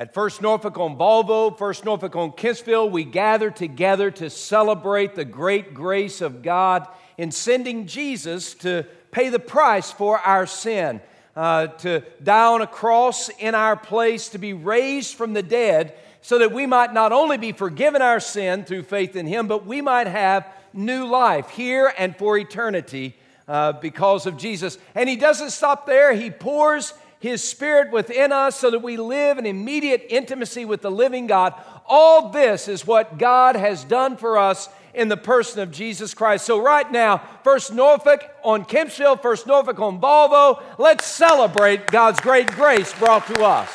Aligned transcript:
At 0.00 0.14
First 0.14 0.40
Norfolk 0.40 0.78
on 0.78 0.96
Volvo, 0.96 1.58
First 1.58 1.84
Norfolk 1.84 2.16
on 2.16 2.32
Kempsville, 2.32 2.90
we 2.90 3.04
gather 3.04 3.50
together 3.50 4.10
to 4.12 4.30
celebrate 4.30 5.14
the 5.14 5.26
great 5.26 5.74
grace 5.74 6.22
of 6.22 6.40
God 6.40 6.88
in 7.18 7.30
sending 7.30 7.86
Jesus 7.86 8.54
to 8.54 8.86
pay 9.10 9.28
the 9.28 9.38
price 9.38 9.92
for 9.92 10.18
our 10.18 10.46
sin, 10.46 11.02
uh, 11.36 11.66
to 11.66 12.02
die 12.22 12.46
on 12.46 12.62
a 12.62 12.66
cross 12.66 13.28
in 13.28 13.54
our 13.54 13.76
place, 13.76 14.30
to 14.30 14.38
be 14.38 14.54
raised 14.54 15.16
from 15.16 15.34
the 15.34 15.42
dead, 15.42 15.92
so 16.22 16.38
that 16.38 16.50
we 16.50 16.64
might 16.64 16.94
not 16.94 17.12
only 17.12 17.36
be 17.36 17.52
forgiven 17.52 18.00
our 18.00 18.20
sin 18.20 18.64
through 18.64 18.84
faith 18.84 19.16
in 19.16 19.26
Him, 19.26 19.48
but 19.48 19.66
we 19.66 19.82
might 19.82 20.06
have 20.06 20.50
new 20.72 21.04
life 21.04 21.50
here 21.50 21.92
and 21.98 22.16
for 22.16 22.38
eternity 22.38 23.14
uh, 23.46 23.72
because 23.72 24.24
of 24.24 24.38
Jesus. 24.38 24.78
And 24.94 25.10
He 25.10 25.16
doesn't 25.16 25.50
stop 25.50 25.84
there, 25.84 26.14
He 26.14 26.30
pours 26.30 26.94
his 27.20 27.44
Spirit 27.44 27.92
within 27.92 28.32
us 28.32 28.56
so 28.56 28.70
that 28.70 28.82
we 28.82 28.96
live 28.96 29.38
in 29.38 29.46
immediate 29.46 30.06
intimacy 30.08 30.64
with 30.64 30.80
the 30.80 30.90
living 30.90 31.26
God. 31.26 31.54
All 31.86 32.30
this 32.30 32.66
is 32.66 32.86
what 32.86 33.18
God 33.18 33.56
has 33.56 33.84
done 33.84 34.16
for 34.16 34.38
us 34.38 34.68
in 34.94 35.08
the 35.08 35.16
person 35.16 35.60
of 35.60 35.70
Jesus 35.70 36.14
Christ. 36.14 36.46
So, 36.46 36.60
right 36.60 36.90
now, 36.90 37.18
First 37.44 37.72
Norfolk 37.72 38.24
on 38.42 38.64
Kempsville, 38.64 39.20
First 39.20 39.46
Norfolk 39.46 39.78
on 39.78 40.00
Volvo, 40.00 40.62
let's 40.78 41.06
celebrate 41.06 41.86
God's 41.86 42.20
great 42.20 42.50
grace 42.52 42.92
brought 42.98 43.26
to 43.28 43.44
us. 43.44 43.70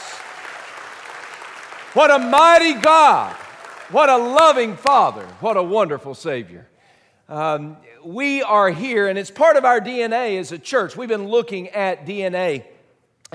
What 1.93 2.11
a 2.11 2.19
mighty 2.19 2.73
God! 2.73 3.33
What 3.91 4.09
a 4.09 4.17
loving 4.17 4.75
Father! 4.75 5.25
What 5.39 5.55
a 5.55 5.63
wonderful 5.63 6.15
Savior! 6.15 6.67
Um, 7.29 7.77
we 8.03 8.41
are 8.41 8.69
here, 8.69 9.07
and 9.07 9.17
it's 9.17 9.31
part 9.31 9.55
of 9.55 9.65
our 9.65 9.79
DNA 9.79 10.39
as 10.39 10.51
a 10.51 10.59
church. 10.59 10.97
We've 10.97 11.09
been 11.09 11.27
looking 11.27 11.69
at 11.69 12.05
DNA 12.05 12.65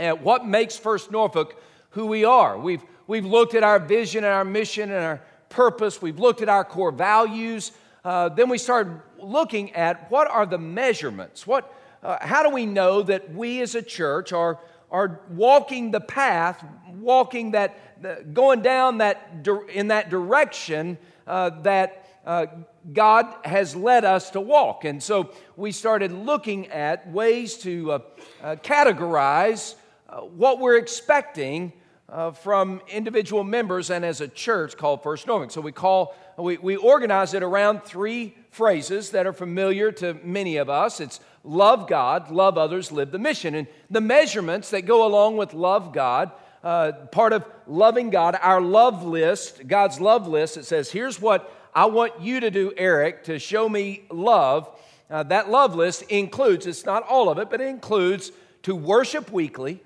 at 0.01 0.23
what 0.23 0.47
makes 0.47 0.77
First 0.77 1.11
Norfolk 1.11 1.61
who 1.91 2.07
we 2.07 2.25
are. 2.25 2.59
We've, 2.59 2.83
we've 3.07 3.25
looked 3.25 3.55
at 3.55 3.63
our 3.63 3.79
vision 3.79 4.25
and 4.25 4.33
our 4.33 4.45
mission 4.45 4.91
and 4.91 5.05
our 5.05 5.23
purpose, 5.49 6.01
we've 6.01 6.19
looked 6.19 6.42
at 6.42 6.48
our 6.48 6.65
core 6.65 6.92
values. 6.92 7.73
Uh, 8.05 8.29
then 8.31 8.48
we 8.48 8.57
started 8.57 9.01
looking 9.19 9.73
at 9.73 10.11
what 10.11 10.31
are 10.31 10.47
the 10.47 10.59
measurements? 10.59 11.47
What, 11.47 11.75
uh, 12.03 12.17
how 12.20 12.42
do 12.42 12.51
we 12.51 12.65
know 12.65 13.03
that 13.03 13.34
we 13.34 13.61
as 13.61 13.75
a 13.75 13.83
church 13.83 14.33
are, 14.33 14.59
are 14.91 15.20
walking 15.31 15.91
the 15.91 16.01
path, 16.01 16.64
walking 17.01 17.51
that, 17.51 18.33
going 18.33 18.62
down 18.62 18.98
that, 18.98 19.47
in 19.75 19.89
that 19.89 20.09
direction 20.09 20.97
uh, 21.27 21.51
that 21.62 22.07
uh, 22.25 22.47
God 22.92 23.35
has 23.45 23.75
led 23.75 24.05
us 24.05 24.31
to 24.31 24.41
walk? 24.41 24.85
And 24.85 25.03
so 25.03 25.33
we 25.57 25.73
started 25.73 26.12
looking 26.12 26.69
at 26.69 27.11
ways 27.11 27.59
to 27.59 27.92
uh, 27.92 27.98
uh, 28.42 28.57
categorize 28.57 29.75
uh, 30.11 30.20
what 30.22 30.58
we're 30.58 30.77
expecting 30.77 31.72
uh, 32.08 32.33
from 32.33 32.83
individual 32.89 33.44
members 33.44 33.91
and 33.91 34.05
as 34.05 34.20
a 34.20 34.27
church 34.27 34.77
called 34.77 35.02
First 35.02 35.28
Norfolk. 35.28 35.52
So 35.52 35.61
we 35.61 35.70
call 35.70 36.17
we, 36.36 36.56
we 36.58 36.77
organize 36.77 37.34
it 37.34 37.42
around 37.42 37.84
three 37.84 38.34
phrases 38.50 39.11
that 39.11 39.27
are 39.27 39.33
familiar 39.33 39.92
to 39.92 40.14
many 40.25 40.56
of 40.56 40.69
us. 40.69 41.00
It's 41.00 41.20
love 41.44 41.86
God, 41.86 42.30
love 42.30 42.58
others, 42.58 42.91
live 42.91 43.12
the 43.12 43.19
mission. 43.19 43.55
And 43.55 43.69
the 43.89 44.00
measurements 44.00 44.70
that 44.70 44.83
go 44.83 45.06
along 45.06 45.36
with 45.36 45.55
love 45.55 45.92
God, 45.92 46.33
uh, 46.64 46.92
part 47.12 47.33
of 47.33 47.45
loving 47.67 48.11
God, 48.11 48.36
our 48.42 48.61
love 48.61 49.05
list, 49.05 49.67
God's 49.69 50.00
love 50.00 50.27
list, 50.27 50.56
it 50.56 50.64
says, 50.64 50.91
here's 50.91 51.20
what 51.20 51.55
I 51.74 51.86
want 51.86 52.20
you 52.20 52.41
to 52.41 52.50
do, 52.50 52.72
Eric, 52.77 53.24
to 53.24 53.39
show 53.39 53.69
me 53.69 54.02
love. 54.11 54.69
Uh, 55.08 55.22
that 55.24 55.50
love 55.50 55.74
list 55.74 56.02
includes, 56.02 56.67
it's 56.67 56.84
not 56.84 57.06
all 57.06 57.28
of 57.28 57.39
it, 57.39 57.48
but 57.48 57.61
it 57.61 57.69
includes 57.69 58.33
to 58.62 58.74
worship 58.74 59.30
weekly, 59.30 59.83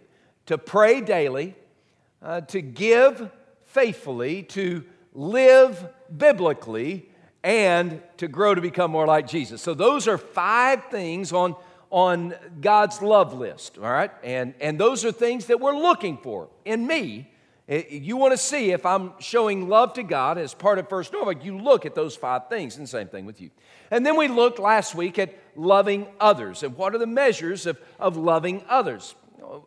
to 0.47 0.59
pray 0.59 1.01
daily, 1.01 1.55
uh, 2.23 2.43
to 2.43 2.61
give 2.61 3.31
faithfully, 3.65 4.43
to 4.43 4.85
live 5.13 5.87
biblically, 6.15 7.09
and 7.43 8.03
to 8.17 8.29
grow 8.29 8.55
to 8.55 8.61
become 8.61 8.91
more 8.91 9.07
like 9.07 9.27
Jesus. 9.27 9.61
So, 9.61 9.75
those 9.75 10.09
are 10.09 10.19
five 10.19 10.85
things 10.91 11.33
on, 11.33 11.57
on 11.91 12.35
God's 12.61 13.03
love 13.03 13.35
list, 13.35 13.79
all 13.79 13.85
right? 13.85 14.11
And, 14.23 14.55
and 14.61 14.81
those 14.81 15.05
are 15.05 15.13
things 15.13 15.47
that 15.47 15.61
we're 15.61 15.77
looking 15.77 16.17
for 16.19 16.49
in 16.65 16.87
me. 16.87 17.31
You 17.67 18.17
want 18.17 18.33
to 18.33 18.39
see 18.39 18.73
if 18.73 18.85
I'm 18.85 19.13
showing 19.21 19.69
love 19.69 19.95
to 19.95 20.03
God 20.03 20.37
as 20.37 20.53
part 20.53 20.79
of 20.79 20.89
First 20.89 21.13
Norfolk, 21.15 21.45
you 21.45 21.57
look 21.57 21.87
at 21.87 21.95
those 21.95 22.15
five 22.15 22.49
things, 22.49 22.77
and 22.77 22.87
same 22.87 23.09
thing 23.09 23.25
with 23.25 23.41
you. 23.41 23.51
And 23.91 24.05
then 24.05 24.17
we 24.17 24.29
looked 24.29 24.59
last 24.59 24.95
week 24.95 25.19
at 25.19 25.35
loving 25.57 26.07
others 26.21 26.63
and 26.63 26.77
what 26.77 26.95
are 26.95 26.99
the 26.99 27.07
measures 27.07 27.65
of, 27.67 27.79
of 27.99 28.17
loving 28.17 28.65
others 28.69 29.15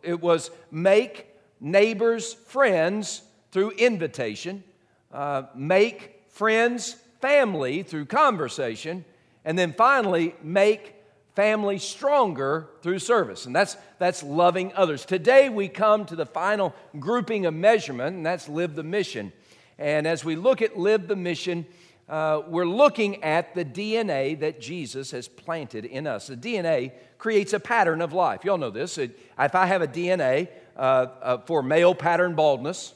it 0.03 0.21
was 0.21 0.51
make 0.71 1.27
neighbors 1.59 2.33
friends 2.33 3.21
through 3.51 3.71
invitation, 3.71 4.63
uh, 5.11 5.43
make 5.55 6.23
friends 6.29 6.95
family 7.21 7.83
through 7.83 8.05
conversation, 8.05 9.05
and 9.43 9.57
then 9.57 9.73
finally 9.73 10.35
make 10.43 10.95
family 11.35 11.77
stronger 11.77 12.67
through 12.81 12.99
service. 12.99 13.45
And 13.45 13.55
that's, 13.55 13.77
that's 13.99 14.23
loving 14.23 14.73
others. 14.75 15.05
Today 15.05 15.49
we 15.49 15.67
come 15.67 16.05
to 16.05 16.15
the 16.15 16.25
final 16.25 16.73
grouping 16.99 17.45
of 17.45 17.53
measurement, 17.53 18.15
and 18.15 18.25
that's 18.25 18.49
live 18.49 18.75
the 18.75 18.83
mission. 18.83 19.31
And 19.77 20.07
as 20.07 20.25
we 20.25 20.35
look 20.35 20.61
at 20.61 20.77
live 20.77 21.07
the 21.07 21.15
mission, 21.15 21.67
uh, 22.09 22.41
we're 22.47 22.65
looking 22.65 23.23
at 23.23 23.53
the 23.53 23.65
DNA 23.65 24.39
that 24.39 24.59
Jesus 24.59 25.11
has 25.11 25.27
planted 25.27 25.85
in 25.85 26.07
us. 26.07 26.27
The 26.27 26.38
DNA 26.38 26.94
creates 27.17 27.53
a 27.53 27.59
pattern 27.59 28.01
of 28.01 28.13
life. 28.13 28.45
Y'all 28.45 28.57
know 28.57 28.69
this. 28.69 28.97
If 28.97 29.11
I 29.38 29.66
have 29.66 29.81
a 29.81 29.88
DNA 29.88 30.50
uh, 30.75 30.79
uh, 30.79 31.38
for 31.39 31.63
male 31.63 31.95
pattern 31.95 32.35
baldness, 32.35 32.94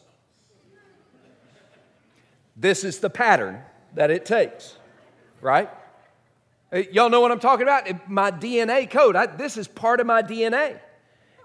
this 2.55 2.83
is 2.83 2.99
the 2.99 3.09
pattern 3.09 3.61
that 3.95 4.11
it 4.11 4.25
takes, 4.25 4.77
right? 5.41 5.69
Uh, 6.71 6.83
y'all 6.91 7.09
know 7.09 7.21
what 7.21 7.31
I'm 7.31 7.39
talking 7.39 7.63
about? 7.63 8.09
My 8.09 8.31
DNA 8.31 8.89
code. 8.89 9.15
I, 9.15 9.25
this 9.25 9.57
is 9.57 9.67
part 9.67 9.99
of 9.99 10.07
my 10.07 10.21
DNA. 10.21 10.79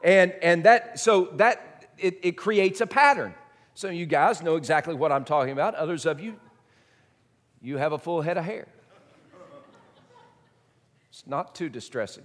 And, 0.02 0.32
and 0.42 0.64
that, 0.64 1.00
so 1.00 1.30
that, 1.34 1.86
it, 1.98 2.18
it 2.22 2.32
creates 2.32 2.80
a 2.80 2.86
pattern. 2.86 3.34
Some 3.74 3.90
of 3.90 3.96
you 3.96 4.06
guys 4.06 4.42
know 4.42 4.56
exactly 4.56 4.94
what 4.94 5.10
I'm 5.10 5.24
talking 5.24 5.52
about. 5.52 5.74
Others 5.74 6.06
of 6.06 6.20
you 6.20 6.36
you 7.66 7.78
have 7.78 7.92
a 7.92 7.98
full 7.98 8.20
head 8.20 8.38
of 8.38 8.44
hair. 8.44 8.68
It's 11.10 11.26
not 11.26 11.54
too 11.54 11.68
distressing. 11.68 12.22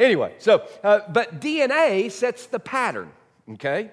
Anyway, 0.00 0.34
so, 0.38 0.66
uh, 0.82 1.00
but 1.10 1.40
DNA 1.40 2.10
sets 2.10 2.46
the 2.46 2.58
pattern, 2.58 3.10
okay? 3.52 3.90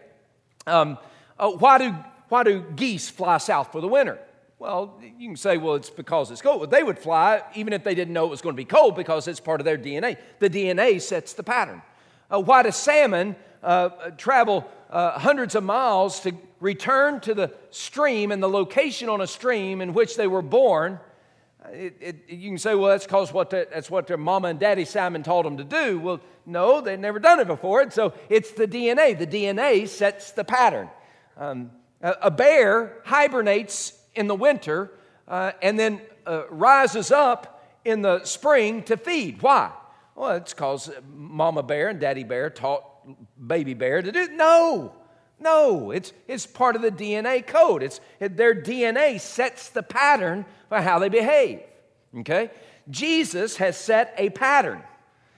Um, 0.65 0.97
uh, 1.37 1.51
why, 1.51 1.77
do, 1.77 1.95
why 2.29 2.43
do 2.43 2.61
geese 2.75 3.09
fly 3.09 3.37
south 3.37 3.73
for 3.73 3.81
the 3.81 3.87
winter? 3.87 4.17
Well, 4.57 4.99
you 5.19 5.27
can 5.27 5.35
say, 5.35 5.57
well, 5.57 5.75
it's 5.75 5.89
because 5.89 6.31
it's 6.31 6.41
cold. 6.41 6.61
Well, 6.61 6.69
they 6.69 6.81
would 6.81 6.97
fly 6.97 7.43
even 7.53 7.73
if 7.73 7.83
they 7.83 7.93
didn't 7.93 8.13
know 8.13 8.25
it 8.25 8.29
was 8.29 8.41
going 8.41 8.55
to 8.55 8.57
be 8.57 8.65
cold 8.65 8.95
because 8.95 9.27
it's 9.27 9.39
part 9.39 9.61
of 9.61 9.65
their 9.65 9.77
DNA. 9.77 10.17
The 10.39 10.49
DNA 10.49 10.99
sets 11.01 11.33
the 11.33 11.43
pattern. 11.43 11.81
Uh, 12.31 12.39
why 12.39 12.63
do 12.63 12.71
salmon 12.71 13.35
uh, 13.61 13.89
travel 14.17 14.65
uh, 14.89 15.19
hundreds 15.19 15.55
of 15.55 15.63
miles 15.63 16.21
to 16.21 16.33
return 16.59 17.19
to 17.19 17.33
the 17.33 17.51
stream 17.69 18.31
and 18.31 18.41
the 18.41 18.49
location 18.49 19.09
on 19.09 19.21
a 19.21 19.27
stream 19.27 19.81
in 19.81 19.93
which 19.93 20.15
they 20.15 20.27
were 20.27 20.41
born. 20.41 20.99
It, 21.71 21.97
it, 21.99 22.15
you 22.29 22.49
can 22.49 22.57
say, 22.57 22.75
well, 22.75 22.89
that's 22.91 23.05
because 23.05 23.33
what 23.33 23.49
the, 23.49 23.67
that's 23.71 23.89
what 23.89 24.07
their 24.07 24.17
mama 24.17 24.49
and 24.49 24.59
daddy 24.59 24.85
Simon 24.85 25.23
taught 25.23 25.43
them 25.43 25.57
to 25.57 25.63
do. 25.63 25.99
Well, 25.99 26.21
no, 26.45 26.81
they'd 26.81 26.99
never 26.99 27.19
done 27.19 27.39
it 27.39 27.47
before. 27.47 27.81
And 27.81 27.91
so 27.91 28.13
it's 28.29 28.51
the 28.51 28.67
DNA. 28.67 29.17
The 29.17 29.27
DNA 29.27 29.87
sets 29.87 30.31
the 30.31 30.43
pattern. 30.43 30.89
Um, 31.35 31.71
a, 32.01 32.15
a, 32.23 32.31
bear 32.31 33.01
hibernates 33.05 33.93
in 34.15 34.27
the 34.27 34.35
winter 34.35 34.91
uh, 35.27 35.51
and 35.61 35.77
then 35.77 36.01
uh, 36.25 36.47
rises 36.49 37.11
up 37.11 37.63
in 37.85 38.01
the 38.01 38.23
spring 38.23 38.83
to 38.83 38.97
feed. 38.97 39.41
Why? 39.41 39.71
Well, 40.15 40.31
it's 40.37 40.53
because 40.53 40.89
mama 41.13 41.63
bear 41.63 41.89
and 41.89 41.99
daddy 41.99 42.23
bear 42.23 42.49
taught 42.49 42.83
baby 43.45 43.73
bear 43.73 44.01
to 44.01 44.11
do 44.11 44.27
No, 44.29 44.93
no, 45.39 45.91
it's, 45.91 46.13
it's 46.27 46.45
part 46.47 46.75
of 46.75 46.81
the 46.81 46.91
DNA 46.91 47.45
code. 47.45 47.83
It's, 47.83 48.01
their 48.19 48.55
DNA 48.55 49.19
sets 49.19 49.69
the 49.69 49.83
pattern 49.83 50.45
for 50.69 50.81
how 50.81 50.99
they 50.99 51.09
behave. 51.09 51.61
Okay? 52.19 52.49
Jesus 52.89 53.57
has 53.57 53.77
set 53.77 54.13
a 54.17 54.29
pattern. 54.29 54.81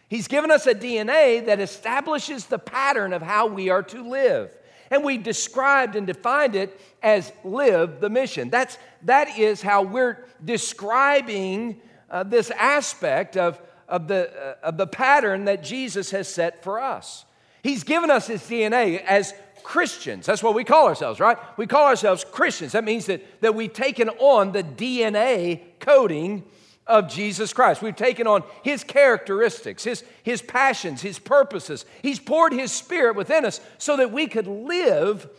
He's 0.08 0.28
given 0.28 0.52
us 0.52 0.66
a 0.68 0.74
DNA 0.74 1.46
that 1.46 1.60
establishes 1.60 2.46
the 2.46 2.60
pattern 2.60 3.14
of 3.14 3.22
how 3.22 3.48
we 3.48 3.70
are 3.70 3.84
to 3.84 4.08
live. 4.08 4.56
And 4.90 5.04
we 5.04 5.18
described 5.18 5.96
and 5.96 6.08
defined 6.08 6.56
it 6.56 6.80
as 7.04 7.32
live 7.44 8.00
the 8.00 8.10
mission. 8.10 8.50
That's, 8.50 8.78
that 9.04 9.38
is 9.38 9.62
how 9.62 9.84
we're 9.84 10.26
describing 10.44 11.82
uh, 12.10 12.24
this 12.24 12.50
aspect 12.52 13.38
of, 13.38 13.62
of, 13.88 14.08
the, 14.08 14.32
uh, 14.32 14.56
of 14.64 14.78
the 14.78 14.88
pattern 14.88 15.46
that 15.46 15.62
Jesus 15.62 16.10
has 16.12 16.28
set 16.28 16.64
for 16.64 16.80
us. 16.80 17.26
He's 17.62 17.84
given 17.84 18.10
us 18.10 18.26
his 18.28 18.42
DNA 18.42 19.04
as 19.04 19.34
Christians. 19.64 20.26
That's 20.26 20.44
what 20.44 20.56
we 20.56 20.64
call 20.64 20.88
ourselves, 20.88 21.20
right? 21.20 21.38
We 21.58 21.68
call 21.68 21.86
ourselves 21.86 22.26
Christians. 22.30 22.74
That 22.74 22.84
means 22.84 23.06
that, 23.08 23.42
that 23.42 23.56
we've 23.56 23.74
taken 23.74 24.10
on 24.10 24.52
the 24.52 24.64
DNA 24.64 25.62
coding 25.80 26.44
of 26.88 27.08
Jesus 27.08 27.54
Christ. 27.54 27.82
We've 27.82 27.96
taken 27.96 28.26
on 28.26 28.44
his 28.64 28.84
characteristics, 28.84 29.84
his, 29.84 30.04
his 30.24 30.42
passions, 30.42 31.02
his 31.02 31.20
purposes. 31.20 31.86
He's 32.02 32.20
poured 32.20 32.52
his 32.52 32.72
spirit 32.72 33.16
within 33.16 33.46
us 33.46 33.62
so 33.78 33.98
that 33.98 34.12
we 34.12 34.28
could 34.28 34.48
live 34.48 35.30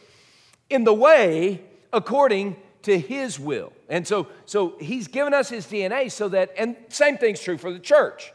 in 0.71 0.85
the 0.85 0.95
way 0.95 1.63
according 1.93 2.57
to 2.83 2.99
his 2.99 3.39
will. 3.39 3.73
And 3.89 4.07
so, 4.07 4.29
so 4.47 4.75
he's 4.81 5.09
given 5.09 5.35
us 5.35 5.49
his 5.49 5.67
DNA 5.67 6.11
so 6.11 6.29
that, 6.29 6.53
and 6.57 6.77
same 6.89 7.19
thing's 7.19 7.41
true 7.41 7.59
for 7.59 7.73
the 7.73 7.81
church. 7.81 8.33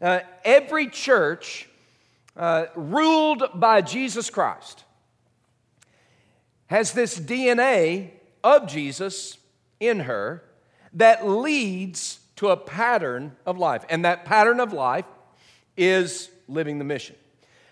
Uh, 0.00 0.20
every 0.44 0.86
church 0.88 1.68
uh, 2.36 2.66
ruled 2.74 3.42
by 3.54 3.80
Jesus 3.80 4.30
Christ 4.30 4.84
has 6.70 6.92
this 6.92 7.18
DNA 7.18 8.10
of 8.44 8.68
Jesus 8.68 9.38
in 9.80 9.98
her 10.00 10.44
that 10.92 11.26
leads 11.28 12.20
to 12.36 12.48
a 12.48 12.56
pattern 12.56 13.34
of 13.44 13.58
life. 13.58 13.84
And 13.90 14.04
that 14.04 14.24
pattern 14.24 14.60
of 14.60 14.72
life 14.72 15.04
is 15.76 16.30
living 16.46 16.78
the 16.78 16.84
mission. 16.84 17.16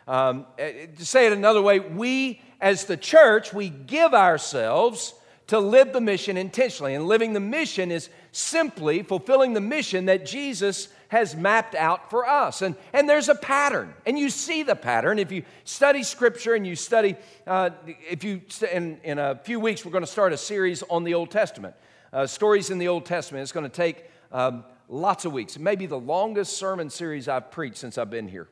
Um, 0.08 0.46
eh, 0.58 0.86
to 0.96 1.06
say 1.06 1.26
it 1.28 1.32
another 1.32 1.62
way, 1.62 1.78
we 1.78 2.40
as 2.60 2.86
the 2.86 2.96
church, 2.96 3.54
we 3.54 3.68
give 3.68 4.14
ourselves 4.14 5.14
to 5.46 5.60
live 5.60 5.92
the 5.92 6.00
mission 6.00 6.36
intentionally. 6.36 6.96
And 6.96 7.06
living 7.06 7.34
the 7.34 7.40
mission 7.40 7.92
is 7.92 8.10
simply 8.32 9.04
fulfilling 9.04 9.52
the 9.52 9.60
mission 9.60 10.06
that 10.06 10.26
Jesus 10.26 10.88
has 11.08 11.34
mapped 11.34 11.74
out 11.74 12.10
for 12.10 12.26
us. 12.26 12.62
And, 12.62 12.76
and 12.92 13.08
there's 13.08 13.28
a 13.28 13.34
pattern, 13.34 13.92
and 14.06 14.18
you 14.18 14.30
see 14.30 14.62
the 14.62 14.76
pattern. 14.76 15.18
If 15.18 15.32
you 15.32 15.42
study 15.64 16.02
Scripture 16.02 16.54
and 16.54 16.66
you 16.66 16.76
study, 16.76 17.16
uh, 17.46 17.70
if 17.86 18.24
you, 18.24 18.42
in, 18.72 19.00
in 19.02 19.18
a 19.18 19.36
few 19.36 19.58
weeks, 19.58 19.84
we're 19.84 19.92
going 19.92 20.04
to 20.04 20.10
start 20.10 20.32
a 20.32 20.36
series 20.36 20.82
on 20.84 21.04
the 21.04 21.14
Old 21.14 21.30
Testament, 21.30 21.74
uh, 22.12 22.26
stories 22.26 22.70
in 22.70 22.78
the 22.78 22.88
Old 22.88 23.06
Testament. 23.06 23.42
It's 23.42 23.52
going 23.52 23.68
to 23.68 23.74
take 23.74 24.04
um, 24.32 24.64
lots 24.88 25.24
of 25.24 25.32
weeks. 25.32 25.56
It 25.56 25.62
may 25.62 25.76
be 25.76 25.86
the 25.86 25.98
longest 25.98 26.56
sermon 26.58 26.90
series 26.90 27.26
I've 27.26 27.50
preached 27.50 27.78
since 27.78 27.98
I've 27.98 28.10
been 28.10 28.28
here. 28.28 28.48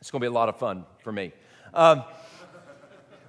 It's 0.00 0.10
going 0.10 0.20
to 0.20 0.24
be 0.24 0.28
a 0.28 0.34
lot 0.34 0.48
of 0.48 0.58
fun 0.58 0.84
for 1.02 1.12
me. 1.12 1.32
Um, 1.74 2.04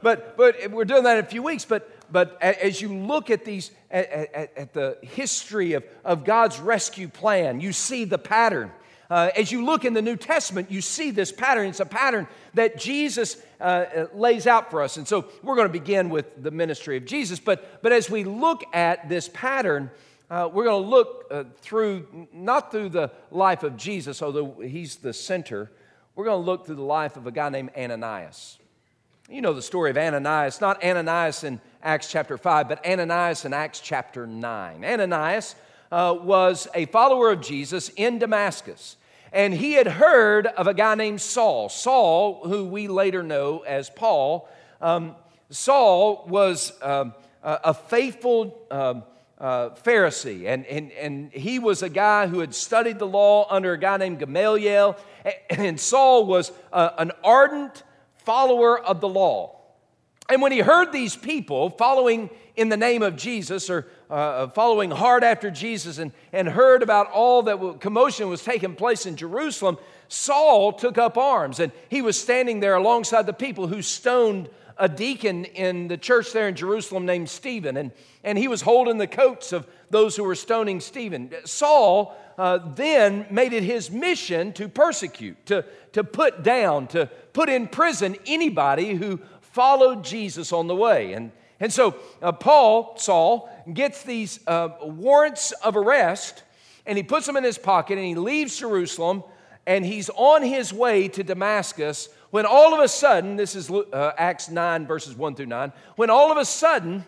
but, 0.02 0.38
but 0.38 0.72
we're 0.72 0.86
doing 0.86 1.04
that 1.04 1.18
in 1.18 1.26
a 1.26 1.28
few 1.28 1.42
weeks. 1.42 1.66
But, 1.66 1.90
but 2.12 2.42
as 2.42 2.82
you 2.82 2.94
look 2.94 3.30
at 3.30 3.46
these, 3.46 3.72
at, 3.92 4.10
at, 4.10 4.58
at 4.58 4.74
the 4.74 4.98
history 5.02 5.74
of, 5.74 5.84
of 6.04 6.24
God's 6.24 6.60
rescue 6.60 7.08
plan, 7.08 7.60
you 7.60 7.74
see 7.74 8.06
the 8.06 8.18
pattern. 8.18 8.72
Uh, 9.10 9.30
as 9.38 9.52
you 9.52 9.64
look 9.64 9.86
in 9.86 9.94
the 9.94 10.02
New 10.02 10.18
Testament, 10.18 10.70
you 10.70 10.82
see 10.82 11.12
this 11.12 11.32
pattern. 11.32 11.68
It's 11.68 11.80
a 11.80 11.86
pattern 11.86 12.28
that 12.56 12.78
Jesus 12.78 13.38
uh, 13.60 13.64
uh 13.64 14.08
lays 14.14 14.48
out 14.48 14.70
for 14.70 14.82
us. 14.82 14.98
And 14.98 15.08
so 15.08 15.26
we're 15.42 15.56
going 15.56 15.68
to 15.68 15.72
begin 15.74 16.10
with 16.10 16.42
the 16.42 16.52
ministry 16.52 16.98
of 16.98 17.06
Jesus. 17.06 17.40
But, 17.40 17.82
but 17.82 17.92
as 17.92 18.10
we 18.10 18.26
look 18.26 18.64
at 18.74 19.08
this 19.08 19.30
pattern, 19.30 19.92
uh, 20.30 20.50
we're 20.52 20.66
going 20.66 20.84
to 20.84 20.90
look 20.90 21.26
uh, 21.32 21.46
through, 21.62 22.28
not 22.34 22.70
through 22.70 22.90
the 22.90 23.12
life 23.32 23.64
of 23.64 23.78
Jesus, 23.78 24.22
although 24.22 24.60
he's 24.60 24.98
the 24.98 25.14
center, 25.14 25.72
we're 26.16 26.26
going 26.26 26.42
to 26.42 26.46
look 26.46 26.66
through 26.66 26.76
the 26.76 26.82
life 26.82 27.16
of 27.16 27.28
a 27.28 27.32
guy 27.32 27.48
named 27.48 27.72
Ananias. 27.78 28.58
You 29.30 29.42
know 29.42 29.54
the 29.54 29.62
story 29.62 29.90
of 29.90 29.98
Ananias, 29.98 30.60
not 30.60 30.84
Ananias 30.84 31.44
in 31.44 31.62
Acts 31.84 32.10
chapter 32.12 32.38
5, 32.38 32.70
but 32.70 32.86
Ananias 32.86 33.46
in 33.46 33.54
Acts 33.54 33.80
chapter 33.80 34.26
9. 34.26 34.84
Ananias 34.84 35.56
uh, 35.92 36.18
was 36.20 36.68
a 36.74 36.86
follower 36.88 37.32
of 37.32 37.42
Jesus 37.42 37.90
in 37.96 38.18
Damascus, 38.18 38.98
and 39.32 39.54
he 39.54 39.74
had 39.74 39.88
heard 39.88 40.48
of 40.48 40.68
a 40.68 40.74
guy 40.74 40.96
named 40.96 41.22
Saul. 41.22 41.70
Saul, 41.70 42.42
who 42.48 42.66
we 42.66 42.88
later 42.88 43.22
know 43.22 43.60
as 43.60 43.90
Paul, 43.92 44.50
um, 44.82 45.16
Saul 45.52 46.26
was 46.28 46.74
um, 46.82 47.14
a 47.44 47.74
faithful 47.74 48.58
um, 48.72 49.04
uh, 49.38 49.70
Pharisee, 49.70 50.48
and, 50.48 50.66
and, 50.66 50.92
and 50.94 51.32
he 51.32 51.60
was 51.60 51.84
a 51.84 51.90
guy 51.90 52.26
who 52.26 52.40
had 52.40 52.56
studied 52.56 52.98
the 52.98 53.08
law 53.08 53.48
under 53.52 53.74
a 53.74 53.78
guy 53.78 53.98
named 53.98 54.18
Gamaliel, 54.18 54.98
and 55.52 55.80
Saul 55.80 56.26
was 56.26 56.52
uh, 56.74 56.90
an 56.98 57.12
ardent 57.24 57.84
follower 58.16 58.80
of 58.80 59.00
the 59.00 59.08
law. 59.08 59.57
And 60.30 60.42
when 60.42 60.52
he 60.52 60.60
heard 60.60 60.92
these 60.92 61.16
people 61.16 61.70
following 61.70 62.30
in 62.56 62.70
the 62.70 62.78
name 62.78 63.02
of 63.02 63.16
Jesus 63.16 63.70
or 63.70 63.88
uh, 64.10 64.48
following 64.48 64.92
hard 64.92 65.24
after 65.24 65.50
Jesus 65.50 66.00
and, 66.00 66.12
and 66.34 66.50
heard 66.50 66.84
about 66.84 67.12
all 67.12 67.44
that 67.44 67.80
commotion 67.80 68.28
was 68.28 68.44
taking 68.44 68.76
place 68.76 69.06
in 69.06 69.16
Jerusalem, 69.16 69.78
Saul 70.10 70.74
took 70.74 70.98
up 70.98 71.18
arms 71.18 71.60
and 71.60 71.72
he 71.90 72.02
was 72.02 72.20
standing 72.20 72.60
there 72.60 72.76
alongside 72.76 73.26
the 73.26 73.34
people 73.34 73.68
who 73.68 73.82
stoned 73.82 74.50
a 74.78 74.90
deacon 74.90 75.46
in 75.46 75.88
the 75.88 75.98
church 75.98 76.32
there 76.34 76.48
in 76.48 76.56
Jerusalem 76.56 77.06
named 77.06 77.30
Stephen. 77.30 77.78
And, 77.78 77.92
and 78.24 78.38
he 78.38 78.48
was 78.48 78.62
holding 78.62 78.98
the 78.98 79.08
coats 79.08 79.52
of 79.54 79.66
those 79.90 80.16
who 80.16 80.24
were 80.24 80.36
stoning 80.36 80.80
Stephen. 80.82 81.34
Saul 81.46 82.16
uh, 82.38 82.60
then 82.76 83.26
made 83.32 83.54
it 83.54 83.64
his 83.64 83.90
mission 83.90 84.54
to 84.54 84.68
persecute, 84.68 85.44
to, 85.48 85.66
to 85.94 86.04
put 86.04 86.44
down, 86.44 86.88
to 86.88 87.10
put 87.34 87.50
in 87.50 87.68
prison 87.68 88.16
anybody 88.28 88.94
who 88.94 89.20
followed 89.58 90.04
Jesus 90.04 90.54
on 90.54 90.68
the 90.68 90.76
way. 90.76 91.14
And, 91.14 91.32
and 91.60 91.74
so 91.74 91.96
uh, 92.22 92.32
Paul, 92.32 92.96
Saul, 92.98 93.50
gets 93.74 94.04
these 94.04 94.40
uh, 94.46 94.70
warrants 94.84 95.52
of 95.52 95.76
arrest 95.76 96.44
and 96.86 96.96
he 96.96 97.04
puts 97.04 97.26
them 97.26 97.36
in 97.38 97.44
his 97.44 97.58
pocket 97.58 97.98
and 97.98 98.06
he 98.06 98.14
leaves 98.14 98.60
Jerusalem 98.60 99.24
and 99.66 99.84
he's 99.84 100.12
on 100.12 100.44
his 100.44 100.72
way 100.72 101.08
to 101.08 101.24
Damascus 101.24 102.10
when 102.30 102.46
all 102.46 102.76
of 102.76 102.82
a 102.82 102.88
sudden, 102.88 103.36
this 103.36 103.56
is 103.56 103.72
uh, 103.72 104.12
Acts 104.16 104.48
9, 104.52 104.86
verses 104.86 105.16
1 105.16 105.34
through 105.34 105.48
9, 105.48 105.74
when 105.96 106.12
all 106.12 106.32
of 106.32 106.38
a 106.38 106.46
sudden 106.46 107.04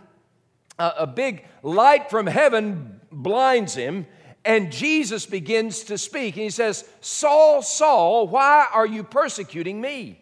a 0.80 1.06
big 1.06 1.46
light 1.62 2.10
from 2.10 2.26
heaven 2.26 3.00
blinds 3.12 3.76
him 3.76 4.08
and 4.44 4.72
Jesus 4.72 5.28
begins 5.28 5.84
to 5.84 6.00
speak. 6.00 6.36
And 6.36 6.46
he 6.46 6.50
says, 6.50 6.90
Saul, 7.00 7.62
Saul, 7.62 8.28
why 8.28 8.66
are 8.74 8.88
you 8.88 9.04
persecuting 9.04 9.80
me? 9.80 10.20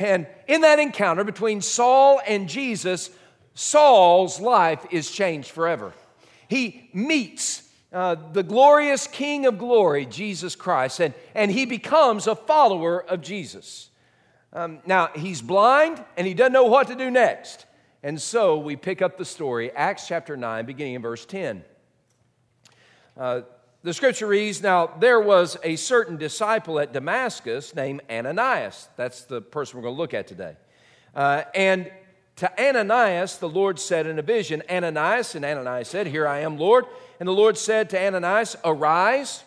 And 0.00 0.26
in 0.46 0.62
that 0.62 0.78
encounter 0.78 1.24
between 1.24 1.60
Saul 1.60 2.20
and 2.26 2.48
Jesus, 2.48 3.10
Saul's 3.54 4.40
life 4.40 4.86
is 4.90 5.10
changed 5.10 5.50
forever. 5.50 5.92
He 6.48 6.88
meets 6.94 7.68
uh, 7.92 8.16
the 8.32 8.42
glorious 8.42 9.06
King 9.06 9.44
of 9.44 9.58
glory, 9.58 10.06
Jesus 10.06 10.56
Christ, 10.56 11.00
and, 11.00 11.12
and 11.34 11.50
he 11.50 11.66
becomes 11.66 12.26
a 12.26 12.34
follower 12.34 13.04
of 13.04 13.20
Jesus. 13.20 13.90
Um, 14.54 14.80
now, 14.86 15.10
he's 15.14 15.42
blind 15.42 16.02
and 16.16 16.26
he 16.26 16.34
doesn't 16.34 16.54
know 16.54 16.64
what 16.64 16.88
to 16.88 16.94
do 16.94 17.10
next. 17.10 17.66
And 18.02 18.20
so 18.20 18.58
we 18.58 18.76
pick 18.76 19.02
up 19.02 19.18
the 19.18 19.24
story, 19.26 19.70
Acts 19.72 20.08
chapter 20.08 20.34
9, 20.34 20.64
beginning 20.64 20.94
in 20.94 21.02
verse 21.02 21.26
10. 21.26 21.62
Uh, 23.18 23.42
the 23.82 23.94
scripture 23.94 24.26
reads 24.26 24.62
Now 24.62 24.86
there 24.86 25.20
was 25.20 25.56
a 25.64 25.76
certain 25.76 26.16
disciple 26.16 26.78
at 26.78 26.92
Damascus 26.92 27.74
named 27.74 28.02
Ananias. 28.10 28.88
That's 28.96 29.24
the 29.24 29.40
person 29.40 29.78
we're 29.78 29.84
going 29.84 29.94
to 29.94 30.00
look 30.00 30.14
at 30.14 30.26
today. 30.26 30.56
Uh, 31.14 31.44
and 31.54 31.90
to 32.36 32.62
Ananias, 32.62 33.38
the 33.38 33.48
Lord 33.48 33.78
said 33.78 34.06
in 34.06 34.18
a 34.18 34.22
vision, 34.22 34.62
Ananias, 34.70 35.34
and 35.34 35.44
Ananias 35.44 35.88
said, 35.88 36.06
Here 36.06 36.26
I 36.26 36.40
am, 36.40 36.58
Lord. 36.58 36.84
And 37.18 37.28
the 37.28 37.32
Lord 37.32 37.58
said 37.58 37.90
to 37.90 38.00
Ananias, 38.00 38.56
Arise 38.64 39.44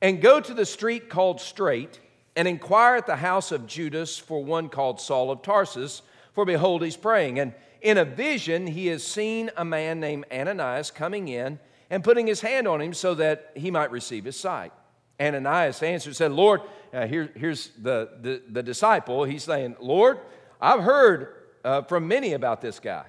and 0.00 0.20
go 0.20 0.40
to 0.40 0.54
the 0.54 0.66
street 0.66 1.08
called 1.08 1.40
Straight 1.40 2.00
and 2.34 2.46
inquire 2.46 2.96
at 2.96 3.06
the 3.06 3.16
house 3.16 3.50
of 3.50 3.66
Judas 3.66 4.18
for 4.18 4.44
one 4.44 4.68
called 4.68 5.00
Saul 5.00 5.30
of 5.30 5.42
Tarsus, 5.42 6.02
for 6.34 6.44
behold, 6.44 6.82
he's 6.82 6.96
praying. 6.96 7.38
And 7.38 7.54
in 7.80 7.96
a 7.96 8.04
vision, 8.04 8.66
he 8.66 8.88
has 8.88 9.04
seen 9.04 9.50
a 9.56 9.64
man 9.64 10.00
named 10.00 10.26
Ananias 10.30 10.90
coming 10.90 11.28
in 11.28 11.58
and 11.90 12.02
putting 12.02 12.26
his 12.26 12.40
hand 12.40 12.66
on 12.66 12.80
him 12.80 12.94
so 12.94 13.14
that 13.14 13.52
he 13.54 13.70
might 13.70 13.90
receive 13.90 14.24
his 14.24 14.38
sight. 14.38 14.72
Ananias 15.20 15.82
answered, 15.82 16.10
and 16.10 16.16
said, 16.16 16.32
Lord, 16.32 16.60
uh, 16.92 17.06
here, 17.06 17.30
here's 17.34 17.70
the, 17.80 18.10
the, 18.20 18.42
the, 18.48 18.62
disciple. 18.62 19.24
He's 19.24 19.44
saying, 19.44 19.76
Lord, 19.80 20.20
I've 20.60 20.80
heard 20.80 21.34
uh, 21.64 21.82
from 21.82 22.06
many 22.06 22.32
about 22.32 22.60
this 22.60 22.80
guy, 22.80 23.06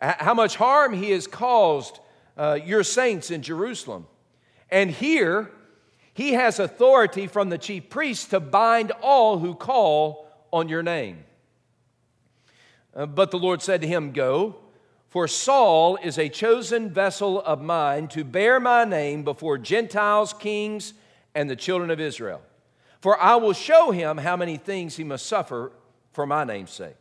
how 0.00 0.34
much 0.34 0.56
harm 0.56 0.92
he 0.92 1.10
has 1.10 1.26
caused 1.26 1.98
uh, 2.36 2.58
your 2.64 2.84
saints 2.84 3.30
in 3.30 3.42
Jerusalem. 3.42 4.06
And 4.70 4.90
here, 4.90 5.50
he 6.14 6.32
has 6.32 6.58
authority 6.58 7.26
from 7.26 7.48
the 7.48 7.58
chief 7.58 7.90
priests 7.90 8.26
to 8.26 8.40
bind 8.40 8.92
all 9.02 9.38
who 9.38 9.54
call 9.54 10.28
on 10.52 10.68
your 10.68 10.82
name. 10.82 11.24
Uh, 12.94 13.06
but 13.06 13.30
the 13.30 13.38
Lord 13.38 13.62
said 13.62 13.80
to 13.82 13.86
him, 13.86 14.12
Go 14.12 14.56
for 15.16 15.26
Saul 15.26 15.96
is 16.02 16.18
a 16.18 16.28
chosen 16.28 16.90
vessel 16.90 17.40
of 17.40 17.62
mine 17.62 18.06
to 18.08 18.22
bear 18.22 18.60
my 18.60 18.84
name 18.84 19.22
before 19.22 19.56
Gentiles, 19.56 20.34
kings, 20.34 20.92
and 21.34 21.48
the 21.48 21.56
children 21.56 21.90
of 21.90 22.00
Israel. 22.00 22.42
For 23.00 23.18
I 23.18 23.36
will 23.36 23.54
show 23.54 23.92
him 23.92 24.18
how 24.18 24.36
many 24.36 24.58
things 24.58 24.94
he 24.94 25.04
must 25.04 25.24
suffer 25.24 25.72
for 26.12 26.26
my 26.26 26.44
name's 26.44 26.72
sake. 26.72 26.98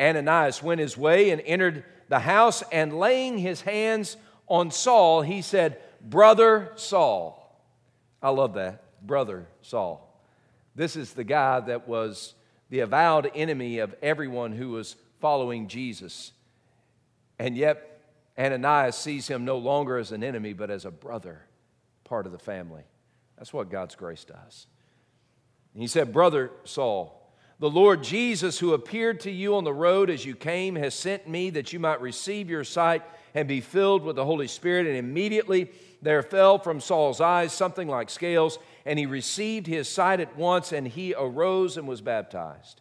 Ananias 0.00 0.62
went 0.62 0.80
his 0.80 0.96
way 0.96 1.32
and 1.32 1.42
entered 1.44 1.84
the 2.08 2.20
house, 2.20 2.62
and 2.72 2.98
laying 2.98 3.36
his 3.36 3.60
hands 3.60 4.16
on 4.48 4.70
Saul, 4.70 5.20
he 5.20 5.42
said, 5.42 5.78
Brother 6.00 6.72
Saul. 6.76 7.60
I 8.22 8.30
love 8.30 8.54
that. 8.54 9.06
Brother 9.06 9.46
Saul. 9.60 10.18
This 10.74 10.96
is 10.96 11.12
the 11.12 11.24
guy 11.24 11.60
that 11.60 11.86
was 11.86 12.32
the 12.70 12.80
avowed 12.80 13.30
enemy 13.34 13.80
of 13.80 13.94
everyone 14.00 14.52
who 14.52 14.70
was 14.70 14.96
following 15.20 15.68
Jesus. 15.68 16.32
And 17.38 17.56
yet, 17.56 18.00
Ananias 18.38 18.96
sees 18.96 19.28
him 19.28 19.44
no 19.44 19.58
longer 19.58 19.98
as 19.98 20.12
an 20.12 20.24
enemy, 20.24 20.52
but 20.52 20.70
as 20.70 20.84
a 20.84 20.90
brother, 20.90 21.42
part 22.04 22.26
of 22.26 22.32
the 22.32 22.38
family. 22.38 22.82
That's 23.36 23.52
what 23.52 23.70
God's 23.70 23.94
grace 23.94 24.24
does. 24.24 24.66
And 25.72 25.82
he 25.82 25.88
said, 25.88 26.12
Brother 26.12 26.50
Saul, 26.64 27.20
the 27.58 27.70
Lord 27.70 28.02
Jesus, 28.02 28.58
who 28.58 28.74
appeared 28.74 29.20
to 29.20 29.30
you 29.30 29.56
on 29.56 29.64
the 29.64 29.72
road 29.72 30.10
as 30.10 30.24
you 30.24 30.34
came, 30.34 30.74
has 30.76 30.94
sent 30.94 31.28
me 31.28 31.50
that 31.50 31.72
you 31.72 31.78
might 31.78 32.00
receive 32.00 32.50
your 32.50 32.64
sight 32.64 33.02
and 33.34 33.46
be 33.48 33.60
filled 33.60 34.02
with 34.02 34.16
the 34.16 34.24
Holy 34.24 34.48
Spirit. 34.48 34.86
And 34.86 34.96
immediately 34.96 35.70
there 36.02 36.22
fell 36.22 36.58
from 36.58 36.80
Saul's 36.80 37.20
eyes 37.20 37.52
something 37.52 37.88
like 37.88 38.10
scales, 38.10 38.58
and 38.84 38.98
he 38.98 39.06
received 39.06 39.66
his 39.66 39.88
sight 39.88 40.20
at 40.20 40.36
once, 40.36 40.72
and 40.72 40.86
he 40.86 41.14
arose 41.16 41.76
and 41.76 41.88
was 41.88 42.00
baptized. 42.00 42.80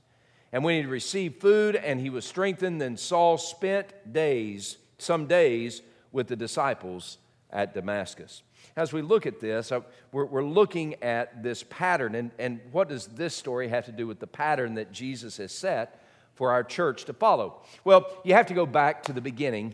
And 0.54 0.64
when 0.64 0.80
he 0.80 0.88
received 0.88 1.42
food 1.42 1.76
and 1.76 2.00
he 2.00 2.12
was 2.12 2.26
strengthened, 2.26 2.80
then 2.80 2.96
Saul 2.96 3.40
spent 3.40 4.14
days, 4.14 4.78
some 5.00 5.26
days, 5.26 5.82
with 6.12 6.28
the 6.28 6.36
disciples 6.36 7.18
at 7.50 7.74
Damascus. 7.74 8.44
As 8.76 8.94
we 8.94 9.02
look 9.02 9.26
at 9.26 9.40
this, 9.40 9.72
uh, 9.72 9.82
we're, 10.12 10.44
looking 10.44 10.96
at 11.04 11.42
this 11.42 11.64
pattern, 11.64 12.14
and, 12.14 12.32
and 12.38 12.60
what 12.72 12.88
does 12.88 13.08
this 13.08 13.36
story 13.36 13.68
have 13.68 13.86
to 13.86 13.92
do 13.92 14.06
with 14.06 14.20
the 14.20 14.28
pattern 14.28 14.76
that 14.76 14.92
Jesus 14.92 15.38
has 15.38 15.52
set 15.52 16.00
for 16.36 16.52
our 16.52 16.64
church 16.64 17.06
to 17.06 17.14
follow? 17.14 17.62
Well, 17.84 18.06
you 18.24 18.36
have 18.36 18.46
to 18.48 18.54
go 18.54 18.68
back 18.68 19.04
to 19.04 19.14
the 19.14 19.22
beginning 19.22 19.74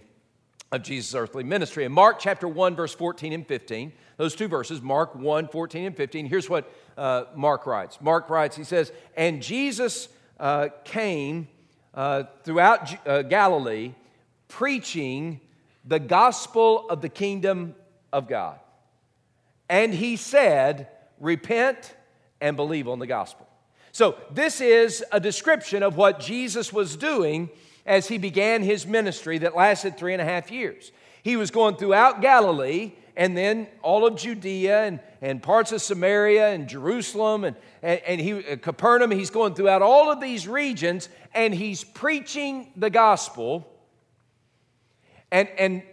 of 0.72 0.84
Jesus' 0.84 1.14
earthly 1.14 1.44
ministry. 1.44 1.84
In 1.84 1.92
Mark 1.92 2.20
chapter 2.20 2.48
1, 2.48 2.76
verse 2.76 2.94
14 2.94 3.34
and 3.34 3.46
15, 3.46 3.92
those 4.16 4.34
two 4.34 4.48
verses, 4.48 4.82
Mark 4.82 5.14
1, 5.14 5.50
14 5.50 5.86
and 5.86 5.98
15, 5.98 6.26
here's 6.26 6.50
what 6.50 6.72
uh, 6.98 7.26
Mark 7.36 7.66
writes. 7.66 8.00
Mark 8.02 8.30
writes, 8.30 8.56
he 8.56 8.64
says, 8.64 8.94
And 9.16 9.42
Jesus 9.42 10.08
uh, 10.40 10.70
came 10.84 11.48
uh, 11.94 12.24
throughout 12.44 13.08
uh, 13.08 13.22
Galilee 13.24 13.94
preaching 14.48 15.40
the 15.86 16.00
gospel 16.00 16.90
of 16.90 17.02
the 17.02 17.10
kingdom 17.10 17.76
of 18.12 18.28
God. 18.28 18.60
And 19.70 19.94
he 19.94 20.16
said, 20.16 20.88
Repent 21.20 21.96
and 22.40 22.56
believe 22.56 22.88
on 22.88 23.00
the 23.00 23.08
gospel. 23.08 23.48
So, 23.92 24.16
this 24.32 24.62
is 24.62 25.04
a 25.12 25.20
description 25.20 25.84
of 25.84 25.98
what 25.98 26.20
Jesus 26.20 26.72
was 26.72 26.96
doing 26.96 27.50
as 27.86 28.08
he 28.08 28.18
began 28.18 28.64
his 28.64 28.88
ministry 28.88 29.40
that 29.40 29.56
lasted 29.56 29.98
three 29.98 30.14
and 30.14 30.22
a 30.22 30.26
half 30.26 30.52
years. 30.52 30.92
He 31.24 31.36
was 31.36 31.52
going 31.52 31.76
throughout 31.76 32.22
Galilee 32.22 32.94
and 33.16 33.36
then 33.36 33.68
all 33.82 34.06
of 34.06 34.16
Judea 34.16 34.84
and, 34.84 35.00
and 35.22 35.42
parts 35.42 35.72
of 35.72 35.82
Samaria 35.82 36.50
and 36.50 36.68
Jerusalem 36.68 37.44
and, 37.44 37.56
and, 37.82 38.02
and 38.08 38.22
he, 38.22 38.34
uh, 38.34 38.56
Capernaum. 38.58 39.12
He's 39.12 39.30
going 39.30 39.54
throughout 39.54 39.82
all 39.82 40.12
of 40.12 40.20
these 40.20 40.48
regions 40.48 41.10
and 41.34 41.54
he's 41.54 41.84
preaching 41.84 42.72
the 42.76 42.90
gospel. 42.90 43.72
And, 45.32 45.48
and, 45.58 45.84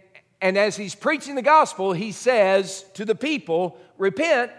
and 0.41 0.57
as 0.57 0.75
he's 0.75 0.95
preaching 0.95 1.35
the 1.35 1.41
gospel, 1.41 1.93
he 1.93 2.11
says 2.11 2.85
to 2.93 3.05
the 3.05 3.15
people, 3.15 3.77
Repent 3.97 4.51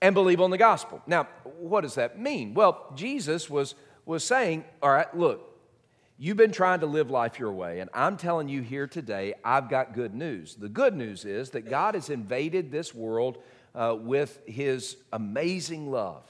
and 0.00 0.14
believe 0.14 0.40
on 0.40 0.50
the 0.50 0.58
gospel. 0.58 1.02
Now, 1.06 1.28
what 1.58 1.82
does 1.82 1.94
that 1.94 2.18
mean? 2.18 2.54
Well, 2.54 2.92
Jesus 2.94 3.48
was, 3.48 3.74
was 4.04 4.24
saying, 4.24 4.64
All 4.82 4.90
right, 4.90 5.14
look, 5.16 5.53
You've 6.16 6.36
been 6.36 6.52
trying 6.52 6.78
to 6.80 6.86
live 6.86 7.10
life 7.10 7.40
your 7.40 7.50
way, 7.50 7.80
and 7.80 7.90
I'm 7.92 8.16
telling 8.16 8.48
you 8.48 8.62
here 8.62 8.86
today, 8.86 9.34
I've 9.44 9.68
got 9.68 9.94
good 9.94 10.14
news. 10.14 10.54
The 10.54 10.68
good 10.68 10.94
news 10.94 11.24
is 11.24 11.50
that 11.50 11.68
God 11.68 11.96
has 11.96 12.08
invaded 12.08 12.70
this 12.70 12.94
world 12.94 13.38
uh, 13.74 13.96
with 13.98 14.38
His 14.46 14.96
amazing 15.12 15.90
love. 15.90 16.22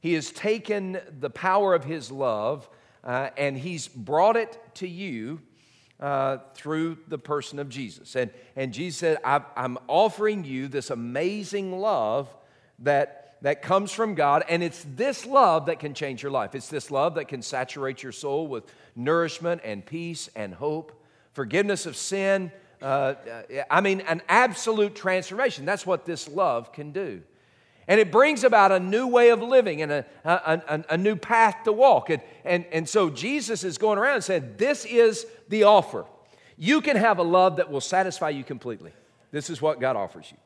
He 0.00 0.14
has 0.14 0.32
taken 0.32 0.98
the 1.20 1.30
power 1.30 1.74
of 1.74 1.84
His 1.84 2.10
love 2.10 2.68
uh, 3.04 3.30
and 3.36 3.56
He's 3.56 3.86
brought 3.86 4.36
it 4.36 4.58
to 4.74 4.88
you 4.88 5.40
uh, 6.00 6.38
through 6.54 6.98
the 7.06 7.18
person 7.18 7.60
of 7.60 7.68
Jesus. 7.68 8.16
And, 8.16 8.32
and 8.56 8.74
Jesus 8.74 8.98
said, 8.98 9.18
I'm 9.24 9.78
offering 9.86 10.42
you 10.42 10.66
this 10.66 10.90
amazing 10.90 11.78
love 11.78 12.34
that 12.80 13.23
that 13.44 13.60
comes 13.60 13.92
from 13.92 14.14
God, 14.14 14.42
and 14.48 14.62
it's 14.62 14.86
this 14.96 15.26
love 15.26 15.66
that 15.66 15.78
can 15.78 15.92
change 15.92 16.22
your 16.22 16.32
life. 16.32 16.54
It's 16.54 16.68
this 16.68 16.90
love 16.90 17.16
that 17.16 17.28
can 17.28 17.42
saturate 17.42 18.02
your 18.02 18.10
soul 18.10 18.46
with 18.46 18.64
nourishment 18.96 19.60
and 19.64 19.84
peace 19.84 20.30
and 20.34 20.54
hope, 20.54 20.98
forgiveness 21.34 21.84
of 21.84 21.94
sin. 21.94 22.50
Uh, 22.80 23.16
I 23.70 23.82
mean, 23.82 24.00
an 24.00 24.22
absolute 24.30 24.94
transformation. 24.94 25.66
That's 25.66 25.84
what 25.84 26.06
this 26.06 26.26
love 26.26 26.72
can 26.72 26.92
do. 26.92 27.20
And 27.86 28.00
it 28.00 28.10
brings 28.10 28.44
about 28.44 28.72
a 28.72 28.80
new 28.80 29.08
way 29.08 29.28
of 29.28 29.42
living 29.42 29.82
and 29.82 29.92
a, 29.92 30.06
a, 30.24 30.62
a, 30.66 30.84
a 30.94 30.96
new 30.96 31.14
path 31.14 31.64
to 31.64 31.72
walk. 31.72 32.08
And, 32.08 32.22
and, 32.46 32.64
and 32.72 32.88
so 32.88 33.10
Jesus 33.10 33.62
is 33.62 33.76
going 33.76 33.98
around 33.98 34.14
and 34.14 34.24
saying, 34.24 34.54
This 34.56 34.86
is 34.86 35.26
the 35.50 35.64
offer. 35.64 36.06
You 36.56 36.80
can 36.80 36.96
have 36.96 37.18
a 37.18 37.22
love 37.22 37.56
that 37.56 37.70
will 37.70 37.82
satisfy 37.82 38.30
you 38.30 38.42
completely. 38.42 38.92
This 39.32 39.50
is 39.50 39.60
what 39.60 39.80
God 39.80 39.96
offers 39.96 40.30
you. 40.30 40.38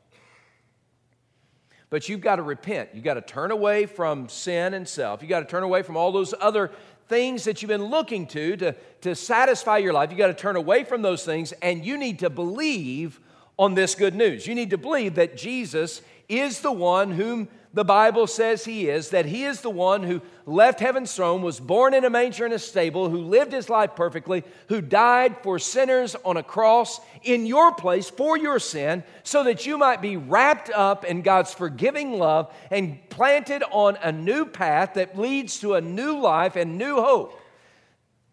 But 1.90 2.09
you've 2.09 2.21
got 2.21 2.37
to 2.37 2.42
repent. 2.42 2.90
You've 2.92 3.04
got 3.04 3.14
to 3.14 3.23
turn 3.23 3.50
away 3.50 3.87
from 3.87 4.28
sin 4.28 4.75
and 4.75 4.87
self. 4.87 5.23
You've 5.23 5.30
got 5.30 5.40
to 5.40 5.47
turn 5.47 5.62
away 5.62 5.83
from 5.83 5.97
all 5.97 6.12
those 6.12 6.35
other 6.38 6.71
things 7.09 7.45
that 7.45 7.62
you've 7.62 7.68
been 7.71 7.87
looking 7.87 8.26
to 8.26 8.57
to, 8.59 8.75
to 9.00 9.14
satisfy 9.14 9.78
your 9.78 9.92
life. 9.92 10.11
You've 10.11 10.18
got 10.18 10.26
to 10.26 10.35
turn 10.35 10.57
away 10.57 10.85
from 10.85 11.02
those 11.02 11.25
things, 11.25 11.52
and 11.62 11.85
you 11.85 11.97
need 11.97 12.18
to 12.18 12.30
believe 12.30 13.21
on 13.59 13.75
this 13.75 13.95
good 13.95 14.14
news. 14.14 14.47
You 14.47 14.54
need 14.54 14.71
to 14.71 14.78
believe 14.78 15.16
that 15.16 15.37
Jesus 15.37 16.02
is 16.28 16.61
the 16.61 16.73
one 16.73 17.12
whom 17.12 17.49
the 17.75 17.85
Bible 17.85 18.26
says 18.26 18.64
he 18.64 18.88
is, 18.88 19.11
that 19.11 19.26
he 19.26 19.44
is 19.44 19.61
the 19.61 19.70
one 19.70 20.02
who 20.02 20.23
left 20.47 20.80
heaven's 20.80 21.14
throne, 21.14 21.42
was 21.42 21.61
born 21.61 21.92
in 21.92 22.04
a 22.04 22.11
manger 22.11 22.47
in 22.47 22.52
a 22.52 22.58
stable, 22.58 23.11
who 23.11 23.18
lived 23.18 23.52
his 23.52 23.68
life 23.68 23.94
perfectly, 23.94 24.42
who 24.68 24.80
died 24.80 25.37
for 25.42 25.58
sinners 25.58 26.16
on 26.25 26.38
a 26.38 26.42
cross 26.42 27.00
in 27.23 27.47
your 27.47 27.73
place 27.73 28.08
for 28.08 28.38
your 28.38 28.58
sin, 28.58 29.04
so 29.23 29.44
that 29.44 29.66
you 29.66 29.76
might 29.76 30.00
be 30.00 30.16
wrapped 30.16 30.70
up 30.70 31.04
in 31.04 31.20
God's 31.20 31.52
forgiving 31.52 32.18
love 32.18 32.52
and 32.70 32.99
planted 33.11 33.62
on 33.70 33.99
a 34.02 34.12
new 34.12 34.47
path 34.47 34.94
that 34.94 35.18
leads 35.18 35.61
to 35.61 35.75
a 35.75 35.80
new 35.80 36.18
life 36.18 36.56
and 36.56 36.78
new 36.78 36.97
hope, 36.97 37.38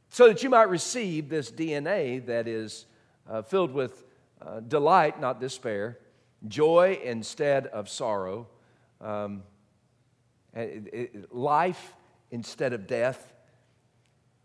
so 0.09 0.27
that 0.29 0.43
you 0.43 0.49
might 0.49 0.69
receive 0.69 1.27
this 1.27 1.51
DNA 1.51 2.25
that 2.25 2.47
is 2.47 2.85
uh, 3.29 3.41
filled 3.41 3.73
with 3.73 4.05
uh, 4.41 4.61
delight, 4.61 5.19
not 5.19 5.41
despair, 5.41 5.99
joy 6.47 6.99
instead 7.03 7.67
of 7.67 7.89
sorrow 7.89 8.47
um, 9.01 9.43
life 11.31 11.93
instead 12.31 12.73
of 12.73 12.87
death, 12.87 13.33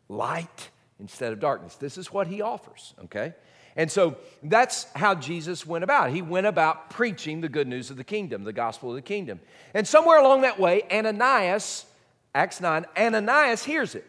light 0.08 0.70
instead 0.98 1.32
of 1.32 1.40
darkness. 1.40 1.76
This 1.76 1.96
is 1.98 2.12
what 2.12 2.26
he 2.26 2.42
offers, 2.42 2.94
okay? 3.04 3.34
And 3.76 3.90
so 3.90 4.16
that's 4.42 4.84
how 4.94 5.14
Jesus 5.14 5.64
went 5.64 5.84
about. 5.84 6.10
He 6.10 6.22
went 6.22 6.46
about 6.46 6.90
preaching 6.90 7.40
the 7.40 7.48
good 7.48 7.68
news 7.68 7.90
of 7.90 7.96
the 7.96 8.04
kingdom, 8.04 8.44
the 8.44 8.52
gospel 8.52 8.90
of 8.90 8.96
the 8.96 9.02
kingdom. 9.02 9.40
And 9.74 9.86
somewhere 9.86 10.18
along 10.18 10.42
that 10.42 10.58
way, 10.58 10.82
Ananias, 10.90 11.86
Acts 12.34 12.60
9, 12.60 12.86
Ananias 12.96 13.64
hears 13.64 13.94
it. 13.94 14.06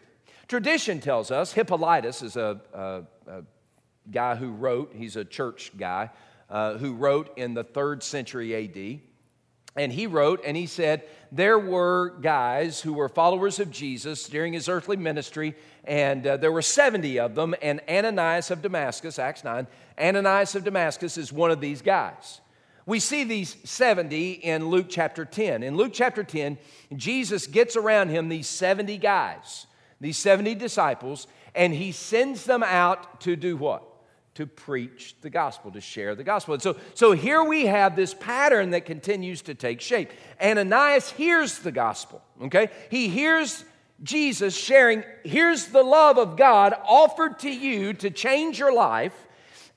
Tradition 0.48 1.00
tells 1.00 1.30
us 1.30 1.52
Hippolytus 1.52 2.22
is 2.22 2.36
a, 2.36 2.60
a, 2.74 3.02
a 3.26 3.42
guy 4.10 4.34
who 4.34 4.50
wrote, 4.50 4.92
he's 4.94 5.16
a 5.16 5.24
church 5.24 5.72
guy, 5.78 6.10
uh, 6.52 6.76
who 6.76 6.92
wrote 6.92 7.36
in 7.38 7.54
the 7.54 7.64
third 7.64 8.02
century 8.02 8.54
AD. 8.54 9.00
And 9.74 9.90
he 9.90 10.06
wrote 10.06 10.42
and 10.44 10.54
he 10.54 10.66
said, 10.66 11.02
There 11.32 11.58
were 11.58 12.10
guys 12.20 12.82
who 12.82 12.92
were 12.92 13.08
followers 13.08 13.58
of 13.58 13.70
Jesus 13.70 14.28
during 14.28 14.52
his 14.52 14.68
earthly 14.68 14.98
ministry, 14.98 15.56
and 15.84 16.26
uh, 16.26 16.36
there 16.36 16.52
were 16.52 16.60
70 16.60 17.18
of 17.20 17.34
them. 17.34 17.54
And 17.62 17.80
Ananias 17.88 18.50
of 18.50 18.60
Damascus, 18.60 19.18
Acts 19.18 19.44
9, 19.44 19.66
Ananias 19.98 20.54
of 20.54 20.62
Damascus 20.62 21.16
is 21.16 21.32
one 21.32 21.50
of 21.50 21.60
these 21.60 21.80
guys. 21.80 22.42
We 22.84 23.00
see 23.00 23.24
these 23.24 23.56
70 23.64 24.32
in 24.32 24.68
Luke 24.68 24.88
chapter 24.90 25.24
10. 25.24 25.62
In 25.62 25.76
Luke 25.76 25.92
chapter 25.94 26.22
10, 26.22 26.58
Jesus 26.94 27.46
gets 27.46 27.76
around 27.76 28.10
him 28.10 28.28
these 28.28 28.48
70 28.48 28.98
guys, 28.98 29.66
these 30.00 30.18
70 30.18 30.56
disciples, 30.56 31.28
and 31.54 31.72
he 31.72 31.92
sends 31.92 32.44
them 32.44 32.62
out 32.62 33.22
to 33.22 33.36
do 33.36 33.56
what? 33.56 33.84
To 34.34 34.46
preach 34.46 35.14
the 35.20 35.30
gospel, 35.30 35.70
to 35.72 35.80
share 35.80 36.14
the 36.14 36.24
gospel. 36.24 36.54
And 36.54 36.62
so, 36.62 36.76
so 36.94 37.12
here 37.12 37.44
we 37.44 37.66
have 37.66 37.96
this 37.96 38.14
pattern 38.14 38.70
that 38.70 38.86
continues 38.86 39.42
to 39.42 39.54
take 39.54 39.80
shape. 39.80 40.10
Ananias 40.42 41.10
hears 41.10 41.58
the 41.58 41.72
gospel, 41.72 42.22
okay? 42.42 42.70
He 42.90 43.08
hears 43.08 43.64
Jesus 44.02 44.56
sharing, 44.56 45.04
here's 45.22 45.66
the 45.66 45.82
love 45.82 46.18
of 46.18 46.36
God 46.36 46.74
offered 46.86 47.38
to 47.40 47.50
you 47.50 47.92
to 47.94 48.10
change 48.10 48.58
your 48.58 48.74
life. 48.74 49.14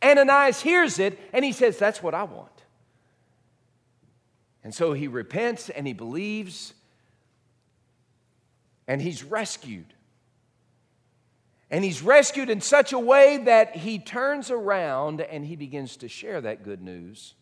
Ananias 0.04 0.62
hears 0.62 1.00
it 1.00 1.20
and 1.34 1.44
he 1.44 1.52
says, 1.52 1.78
That's 1.78 2.02
what 2.02 2.14
I 2.14 2.24
want. 2.24 2.50
And 4.64 4.74
so 4.74 4.94
he 4.94 5.08
repents 5.08 5.70
and 5.70 5.86
he 5.86 5.94
believes 5.94 6.74
and 8.88 9.02
he's 9.02 9.24
rescued. 9.24 9.95
And 11.72 11.84
he's 11.84 12.02
rescued 12.02 12.50
in 12.50 12.62
such 12.62 12.94
a 12.94 13.00
way 13.00 13.38
that 13.38 13.76
he 13.76 13.98
turns 13.98 14.52
around 14.52 15.22
and 15.22 15.46
he 15.46 15.56
begins 15.56 15.98
to 15.98 16.08
share 16.08 16.40
that 16.42 16.64
good 16.64 16.82
news 16.82 17.34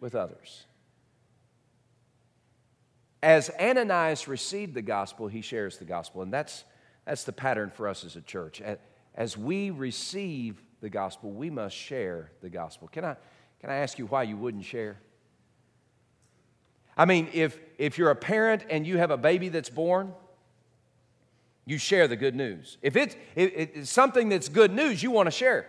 with 0.00 0.14
others. 0.14 0.66
As 3.22 3.50
Ananias 3.60 4.28
received 4.28 4.74
the 4.74 4.82
gospel, 4.82 5.28
he 5.28 5.40
shares 5.40 5.78
the 5.78 5.84
gospel. 5.84 6.22
And 6.22 6.32
that's, 6.32 6.64
that's 7.04 7.24
the 7.24 7.32
pattern 7.32 7.70
for 7.70 7.88
us 7.88 8.04
as 8.04 8.16
a 8.16 8.20
church. 8.20 8.60
As 9.14 9.36
we 9.36 9.70
receive 9.70 10.62
the 10.80 10.90
gospel, 10.90 11.30
we 11.30 11.48
must 11.48 11.74
share 11.74 12.32
the 12.42 12.50
gospel. 12.50 12.88
Can 12.88 13.04
I, 13.04 13.16
can 13.60 13.70
I 13.70 13.76
ask 13.76 13.98
you 13.98 14.06
why 14.06 14.24
you 14.24 14.36
wouldn't 14.36 14.64
share? 14.64 14.98
I 16.96 17.04
mean, 17.04 17.28
if, 17.32 17.58
if 17.78 17.98
you're 17.98 18.10
a 18.10 18.16
parent 18.16 18.64
and 18.70 18.86
you 18.86 18.98
have 18.98 19.10
a 19.10 19.16
baby 19.16 19.48
that's 19.48 19.70
born, 19.70 20.12
you 21.66 21.78
share 21.78 22.06
the 22.06 22.16
good 22.16 22.36
news. 22.36 22.78
If 22.80 22.96
it's, 22.96 23.16
it, 23.34 23.70
it's 23.74 23.90
something 23.90 24.28
that's 24.28 24.48
good 24.48 24.72
news, 24.72 25.02
you 25.02 25.10
want 25.10 25.26
to 25.26 25.32
share. 25.32 25.66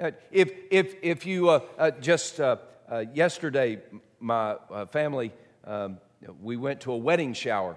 Uh, 0.00 0.10
if, 0.32 0.52
if, 0.70 0.94
if 1.02 1.26
you 1.26 1.50
uh, 1.50 1.60
uh, 1.78 1.90
just 1.90 2.40
uh, 2.40 2.56
uh 2.90 3.04
yesterday, 3.14 3.80
my 4.18 4.56
uh, 4.70 4.86
family, 4.86 5.32
um, 5.64 5.98
we 6.42 6.56
went 6.56 6.80
to 6.80 6.92
a 6.92 6.96
wedding 6.96 7.34
shower 7.34 7.76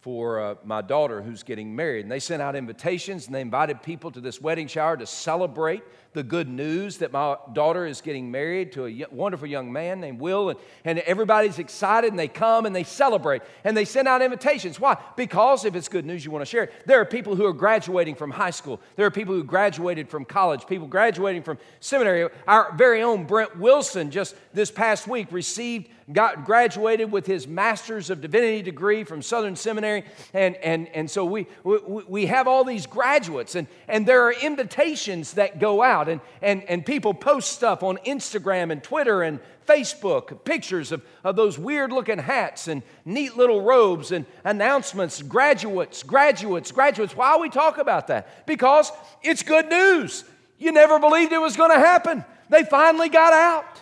for 0.00 0.56
my 0.64 0.80
daughter 0.80 1.20
who's 1.20 1.42
getting 1.42 1.76
married. 1.76 2.02
And 2.02 2.10
they 2.10 2.20
sent 2.20 2.40
out 2.40 2.56
invitations 2.56 3.26
and 3.26 3.34
they 3.34 3.42
invited 3.42 3.82
people 3.82 4.10
to 4.12 4.20
this 4.20 4.40
wedding 4.40 4.66
shower 4.66 4.96
to 4.96 5.04
celebrate 5.04 5.82
the 6.12 6.22
good 6.22 6.48
news 6.48 6.98
that 6.98 7.12
my 7.12 7.36
daughter 7.52 7.86
is 7.86 8.00
getting 8.00 8.30
married 8.30 8.72
to 8.72 8.86
a 8.86 9.06
wonderful 9.12 9.46
young 9.46 9.72
man 9.72 10.00
named 10.00 10.20
Will. 10.20 10.50
And, 10.50 10.58
and 10.84 10.98
everybody's 11.00 11.58
excited 11.58 12.10
and 12.10 12.18
they 12.18 12.28
come 12.28 12.66
and 12.66 12.74
they 12.74 12.82
celebrate 12.82 13.42
and 13.62 13.76
they 13.76 13.84
send 13.84 14.08
out 14.08 14.20
invitations. 14.20 14.80
Why? 14.80 14.96
Because 15.16 15.64
if 15.64 15.76
it's 15.76 15.88
good 15.88 16.04
news, 16.04 16.24
you 16.24 16.30
want 16.30 16.42
to 16.42 16.50
share 16.50 16.64
it. 16.64 16.72
There 16.86 17.00
are 17.00 17.04
people 17.04 17.36
who 17.36 17.46
are 17.46 17.52
graduating 17.52 18.16
from 18.16 18.30
high 18.30 18.50
school, 18.50 18.80
there 18.96 19.06
are 19.06 19.10
people 19.10 19.34
who 19.34 19.44
graduated 19.44 20.08
from 20.08 20.24
college, 20.24 20.66
people 20.66 20.88
graduating 20.88 21.42
from 21.42 21.58
seminary. 21.78 22.28
Our 22.48 22.72
very 22.76 23.02
own 23.02 23.24
Brent 23.24 23.58
Wilson 23.58 24.10
just 24.10 24.34
this 24.52 24.70
past 24.70 25.06
week 25.06 25.28
received 25.30 25.88
got 26.12 26.44
graduated 26.44 27.10
with 27.10 27.26
his 27.26 27.46
master's 27.46 28.10
of 28.10 28.20
divinity 28.20 28.62
degree 28.62 29.04
from 29.04 29.22
southern 29.22 29.56
seminary 29.56 30.04
and, 30.34 30.56
and, 30.56 30.88
and 30.88 31.10
so 31.10 31.24
we, 31.24 31.46
we, 31.62 31.78
we 32.08 32.26
have 32.26 32.48
all 32.48 32.64
these 32.64 32.86
graduates 32.86 33.54
and, 33.54 33.66
and 33.88 34.06
there 34.06 34.24
are 34.24 34.32
invitations 34.32 35.34
that 35.34 35.58
go 35.60 35.82
out 35.82 35.99
and, 36.08 36.20
and, 36.42 36.62
and 36.64 36.84
people 36.84 37.14
post 37.14 37.52
stuff 37.52 37.82
on 37.82 37.96
instagram 37.98 38.72
and 38.72 38.82
twitter 38.82 39.22
and 39.22 39.40
facebook 39.66 40.44
pictures 40.44 40.90
of, 40.90 41.02
of 41.22 41.36
those 41.36 41.58
weird 41.58 41.92
looking 41.92 42.18
hats 42.18 42.66
and 42.66 42.82
neat 43.04 43.36
little 43.36 43.62
robes 43.62 44.10
and 44.10 44.26
announcements 44.44 45.22
graduates 45.22 46.02
graduates 46.02 46.72
graduates. 46.72 47.16
Why 47.16 47.36
we 47.36 47.48
talk 47.50 47.78
about 47.78 48.08
that? 48.08 48.46
Because 48.46 48.90
it's 49.22 49.42
good 49.42 49.68
news. 49.68 50.24
You 50.58 50.72
never 50.72 50.98
believed 50.98 51.32
it 51.32 51.40
was 51.40 51.56
going 51.56 51.70
to 51.70 51.78
happen. 51.78 52.24
They 52.48 52.64
finally 52.64 53.08
got 53.08 53.32
out. 53.32 53.80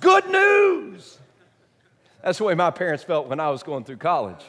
Good 0.00 0.28
news. 0.28 1.18
That's 2.22 2.38
the 2.38 2.44
way 2.44 2.54
my 2.54 2.70
parents 2.70 3.04
felt 3.04 3.28
when 3.28 3.40
I 3.40 3.50
was 3.50 3.62
going 3.62 3.84
through 3.84 3.96
college. 3.98 4.44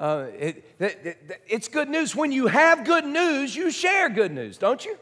Uh, 0.00 0.28
it, 0.38 0.64
it, 0.78 1.00
it, 1.04 1.42
it's 1.46 1.68
good 1.68 1.90
news. 1.90 2.16
When 2.16 2.32
you 2.32 2.46
have 2.46 2.86
good 2.86 3.04
news, 3.04 3.54
you 3.54 3.70
share 3.70 4.08
good 4.08 4.32
news, 4.32 4.56
don't 4.56 4.82
you? 4.82 4.96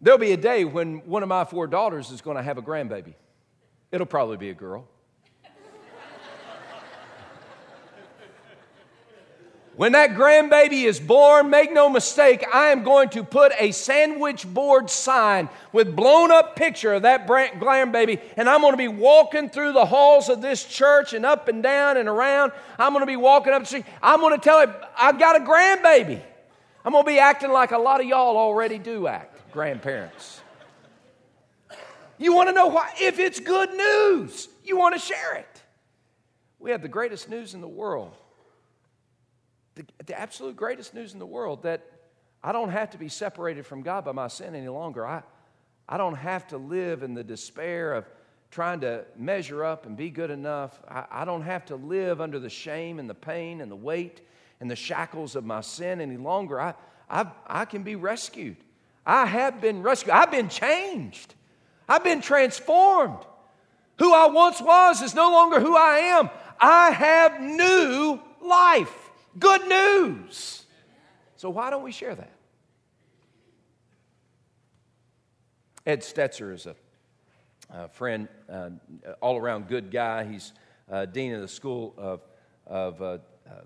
There'll 0.00 0.18
be 0.18 0.32
a 0.32 0.36
day 0.38 0.64
when 0.64 1.00
one 1.00 1.22
of 1.22 1.28
my 1.28 1.44
four 1.44 1.66
daughters 1.66 2.10
is 2.10 2.22
going 2.22 2.38
to 2.38 2.42
have 2.42 2.56
a 2.56 2.62
grandbaby. 2.62 3.12
It'll 3.92 4.06
probably 4.06 4.38
be 4.38 4.48
a 4.48 4.54
girl. 4.54 4.86
When 9.78 9.92
that 9.92 10.16
grandbaby 10.16 10.86
is 10.86 10.98
born, 10.98 11.50
make 11.50 11.72
no 11.72 11.88
mistake, 11.88 12.44
I 12.52 12.70
am 12.70 12.82
going 12.82 13.10
to 13.10 13.22
put 13.22 13.52
a 13.60 13.70
sandwich 13.70 14.44
board 14.44 14.90
sign 14.90 15.48
with 15.70 15.94
blown 15.94 16.32
up 16.32 16.56
picture 16.56 16.94
of 16.94 17.02
that 17.02 17.28
grandbaby, 17.28 18.20
and 18.36 18.50
I'm 18.50 18.60
going 18.60 18.72
to 18.72 18.76
be 18.76 18.88
walking 18.88 19.48
through 19.48 19.74
the 19.74 19.86
halls 19.86 20.28
of 20.28 20.42
this 20.42 20.64
church 20.64 21.12
and 21.12 21.24
up 21.24 21.46
and 21.46 21.62
down 21.62 21.96
and 21.96 22.08
around. 22.08 22.50
I'm 22.76 22.92
going 22.92 23.02
to 23.02 23.06
be 23.06 23.14
walking 23.14 23.52
up 23.52 23.62
the 23.62 23.66
street. 23.66 23.84
I'm 24.02 24.18
going 24.18 24.34
to 24.36 24.42
tell 24.42 24.58
it, 24.62 24.70
I've 24.96 25.16
got 25.16 25.36
a 25.36 25.44
grandbaby. 25.44 26.20
I'm 26.84 26.90
going 26.90 27.04
to 27.04 27.08
be 27.08 27.20
acting 27.20 27.52
like 27.52 27.70
a 27.70 27.78
lot 27.78 28.00
of 28.00 28.08
y'all 28.08 28.36
already 28.36 28.78
do 28.78 29.06
act, 29.06 29.52
grandparents. 29.52 30.40
You 32.18 32.34
want 32.34 32.48
to 32.48 32.52
know 32.52 32.66
why? 32.66 32.94
If 33.00 33.20
it's 33.20 33.38
good 33.38 33.72
news, 33.74 34.48
you 34.64 34.76
want 34.76 34.96
to 34.96 35.00
share 35.00 35.36
it. 35.36 35.62
We 36.58 36.72
have 36.72 36.82
the 36.82 36.88
greatest 36.88 37.28
news 37.28 37.54
in 37.54 37.60
the 37.60 37.68
world 37.68 38.16
the, 39.78 39.84
the 40.06 40.18
absolute 40.18 40.56
greatest 40.56 40.92
news 40.92 41.12
in 41.12 41.20
the 41.20 41.26
world 41.26 41.62
that 41.62 41.86
I 42.42 42.50
don't 42.52 42.70
have 42.70 42.90
to 42.90 42.98
be 42.98 43.08
separated 43.08 43.64
from 43.64 43.82
God 43.82 44.04
by 44.04 44.12
my 44.12 44.26
sin 44.28 44.54
any 44.54 44.68
longer. 44.68 45.06
I, 45.06 45.22
I 45.88 45.96
don't 45.96 46.16
have 46.16 46.48
to 46.48 46.58
live 46.58 47.02
in 47.02 47.14
the 47.14 47.22
despair 47.22 47.94
of 47.94 48.04
trying 48.50 48.80
to 48.80 49.04
measure 49.16 49.64
up 49.64 49.86
and 49.86 49.96
be 49.96 50.10
good 50.10 50.30
enough. 50.30 50.80
I, 50.88 51.04
I 51.10 51.24
don't 51.24 51.42
have 51.42 51.64
to 51.66 51.76
live 51.76 52.20
under 52.20 52.40
the 52.40 52.50
shame 52.50 52.98
and 52.98 53.08
the 53.08 53.14
pain 53.14 53.60
and 53.60 53.70
the 53.70 53.76
weight 53.76 54.20
and 54.60 54.68
the 54.68 54.76
shackles 54.76 55.36
of 55.36 55.44
my 55.44 55.60
sin 55.60 56.00
any 56.00 56.16
longer. 56.16 56.60
I, 56.60 56.74
I, 57.08 57.26
I 57.46 57.64
can 57.64 57.84
be 57.84 57.94
rescued. 57.94 58.56
I 59.06 59.26
have 59.26 59.60
been 59.60 59.82
rescued. 59.82 60.10
I've 60.10 60.32
been 60.32 60.48
changed. 60.48 61.34
I've 61.88 62.04
been 62.04 62.20
transformed. 62.20 63.24
Who 63.98 64.12
I 64.12 64.26
once 64.26 64.60
was 64.60 65.02
is 65.02 65.14
no 65.14 65.30
longer 65.30 65.60
who 65.60 65.76
I 65.76 65.98
am. 65.98 66.30
I 66.60 66.90
have 66.90 67.40
new 67.40 68.20
life. 68.42 69.07
Good 69.38 69.68
news. 69.68 70.64
So, 71.36 71.50
why 71.50 71.70
don't 71.70 71.82
we 71.82 71.92
share 71.92 72.14
that? 72.14 72.32
Ed 75.86 76.00
Stetzer 76.00 76.52
is 76.52 76.66
a, 76.66 76.74
a 77.70 77.88
friend, 77.88 78.28
uh, 78.50 78.70
all 79.20 79.36
around 79.36 79.68
good 79.68 79.90
guy. 79.90 80.24
He's 80.24 80.52
uh, 80.90 81.06
dean 81.06 81.34
of 81.34 81.40
the 81.40 81.48
school 81.48 81.94
of, 81.96 82.20
of 82.66 83.00
uh, 83.00 83.04
uh 83.48 83.60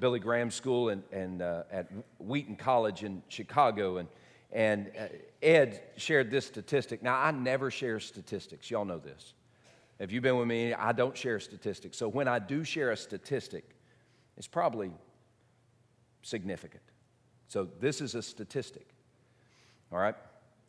Billy 0.00 0.18
Graham 0.18 0.50
School 0.50 0.88
and, 0.88 1.02
and 1.12 1.40
uh, 1.42 1.62
at 1.70 1.88
Wheaton 2.18 2.56
College 2.56 3.04
in 3.04 3.22
Chicago. 3.28 3.98
And, 3.98 4.08
and 4.50 4.90
uh, 4.98 5.06
Ed 5.42 5.82
shared 5.96 6.30
this 6.30 6.46
statistic. 6.46 7.02
Now, 7.02 7.16
I 7.16 7.30
never 7.30 7.70
share 7.70 8.00
statistics. 8.00 8.70
Y'all 8.70 8.84
know 8.84 8.98
this. 8.98 9.34
If 10.00 10.10
you've 10.10 10.22
been 10.22 10.36
with 10.36 10.48
me, 10.48 10.74
I 10.74 10.92
don't 10.92 11.16
share 11.16 11.38
statistics. 11.38 11.96
So 11.96 12.08
when 12.08 12.26
I 12.26 12.40
do 12.40 12.64
share 12.64 12.90
a 12.90 12.96
statistic, 12.96 13.73
is 14.36 14.46
probably 14.46 14.90
significant. 16.22 16.82
So, 17.48 17.68
this 17.80 18.00
is 18.00 18.14
a 18.14 18.22
statistic. 18.22 18.88
All 19.92 19.98
right? 19.98 20.16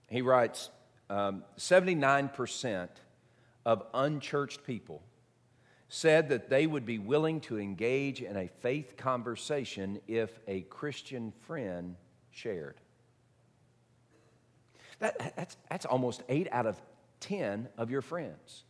He 0.08 0.22
writes 0.22 0.70
um, 1.10 1.44
79% 1.58 2.90
of 3.66 3.84
unchurched 3.94 4.64
people 4.64 5.02
said 5.88 6.30
that 6.30 6.50
they 6.50 6.68
would 6.68 6.86
be 6.86 6.98
willing 7.00 7.40
to 7.42 7.60
engage 7.60 8.22
in 8.22 8.36
a 8.36 8.48
faith 8.48 8.98
conversation 8.98 10.00
if 10.08 10.40
a 10.48 10.62
Christian 10.62 11.32
friend 11.42 11.96
shared. 12.32 12.76
That, 15.00 15.36
that's, 15.36 15.58
that's 15.70 15.86
almost 15.86 16.24
eight 16.30 16.48
out 16.52 16.66
of 16.66 16.82
10 17.22 17.70
of 17.78 17.92
your 17.92 18.02
friends. 18.02 18.64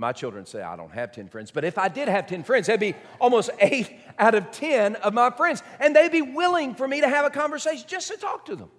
My 0.00 0.12
children 0.12 0.46
say 0.46 0.62
I 0.62 0.76
don't 0.76 0.92
have 0.92 1.12
10 1.12 1.28
friends, 1.28 1.50
but 1.50 1.62
if 1.62 1.76
I 1.76 1.88
did 1.88 2.08
have 2.08 2.26
10 2.26 2.42
friends, 2.42 2.68
that'd 2.68 2.80
be 2.80 2.94
almost 3.20 3.50
eight 3.58 3.92
out 4.18 4.34
of 4.34 4.50
10 4.50 4.96
of 4.96 5.12
my 5.12 5.28
friends. 5.28 5.62
And 5.78 5.94
they'd 5.94 6.10
be 6.10 6.22
willing 6.22 6.74
for 6.74 6.88
me 6.88 7.02
to 7.02 7.08
have 7.08 7.26
a 7.26 7.30
conversation 7.30 7.84
just 7.86 8.08
to 8.08 8.16
talk 8.16 8.46
to 8.46 8.56
them, 8.56 8.70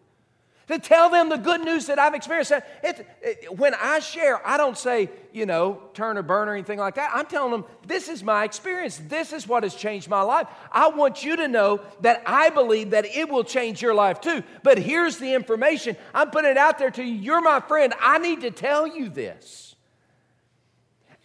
to 0.68 0.80
tell 0.80 1.12
them 1.12 1.30
the 1.30 1.38
good 1.38 1.62
news 1.62 1.86
that 1.86 2.00
I've 2.00 2.16
experienced. 2.16 2.54
It, 2.84 3.08
it, 3.22 3.56
when 3.56 3.76
I 3.76 4.00
share, 4.00 4.46
I 4.46 4.58
don't 4.58 4.76
say, 4.76 5.12
you 5.32 5.46
know, 5.46 5.84
turn 5.94 6.18
or 6.18 6.24
burn 6.24 6.50
or 6.50 6.56
anything 6.56 6.80
like 6.80 6.96
that. 6.96 7.12
I'm 7.14 7.28
telling 7.28 7.52
them, 7.52 7.66
this 7.86 8.10
is 8.10 8.24
my 8.24 8.44
experience. 8.44 9.00
This 9.08 9.32
is 9.32 9.48
what 9.48 9.62
has 9.62 9.76
changed 9.76 10.10
my 10.10 10.24
life. 10.24 10.48
I 10.72 10.88
want 10.88 11.24
you 11.24 11.36
to 11.36 11.48
know 11.48 11.82
that 12.00 12.24
I 12.26 12.50
believe 12.50 12.90
that 12.90 13.06
it 13.06 13.30
will 13.30 13.44
change 13.44 13.80
your 13.80 13.94
life 13.94 14.22
too. 14.22 14.42
But 14.64 14.80
here's 14.80 15.20
the 15.20 15.36
information 15.36 15.98
I'm 16.16 16.32
putting 16.32 16.50
it 16.50 16.58
out 16.58 16.80
there 16.80 16.90
to 16.90 17.04
you. 17.04 17.14
You're 17.14 17.42
my 17.42 17.60
friend. 17.60 17.94
I 18.02 18.18
need 18.18 18.42
to 18.42 18.50
tell 18.50 18.88
you 18.88 19.08
this. 19.08 19.71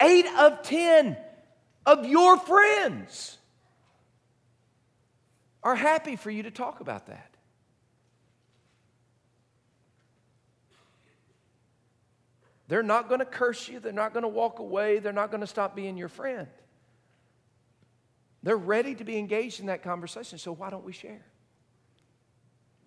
Eight 0.01 0.27
of 0.37 0.61
10 0.61 1.17
of 1.85 2.05
your 2.05 2.37
friends 2.37 3.37
are 5.63 5.75
happy 5.75 6.15
for 6.15 6.29
you 6.29 6.43
to 6.43 6.51
talk 6.51 6.79
about 6.79 7.07
that. 7.07 7.37
They're 12.67 12.83
not 12.83 13.07
going 13.07 13.19
to 13.19 13.25
curse 13.25 13.67
you. 13.69 13.79
They're 13.79 13.93
not 13.93 14.13
going 14.13 14.23
to 14.23 14.29
walk 14.29 14.59
away. 14.59 14.99
They're 14.99 15.13
not 15.13 15.31
going 15.31 15.41
to 15.41 15.47
stop 15.47 15.75
being 15.75 15.97
your 15.97 16.09
friend. 16.09 16.47
They're 18.43 18.57
ready 18.57 18.93
to 18.95 19.03
be 19.03 19.17
engaged 19.17 19.59
in 19.59 19.67
that 19.67 19.83
conversation, 19.83 20.37
so 20.37 20.51
why 20.51 20.69
don't 20.69 20.85
we 20.85 20.93
share? 20.93 21.25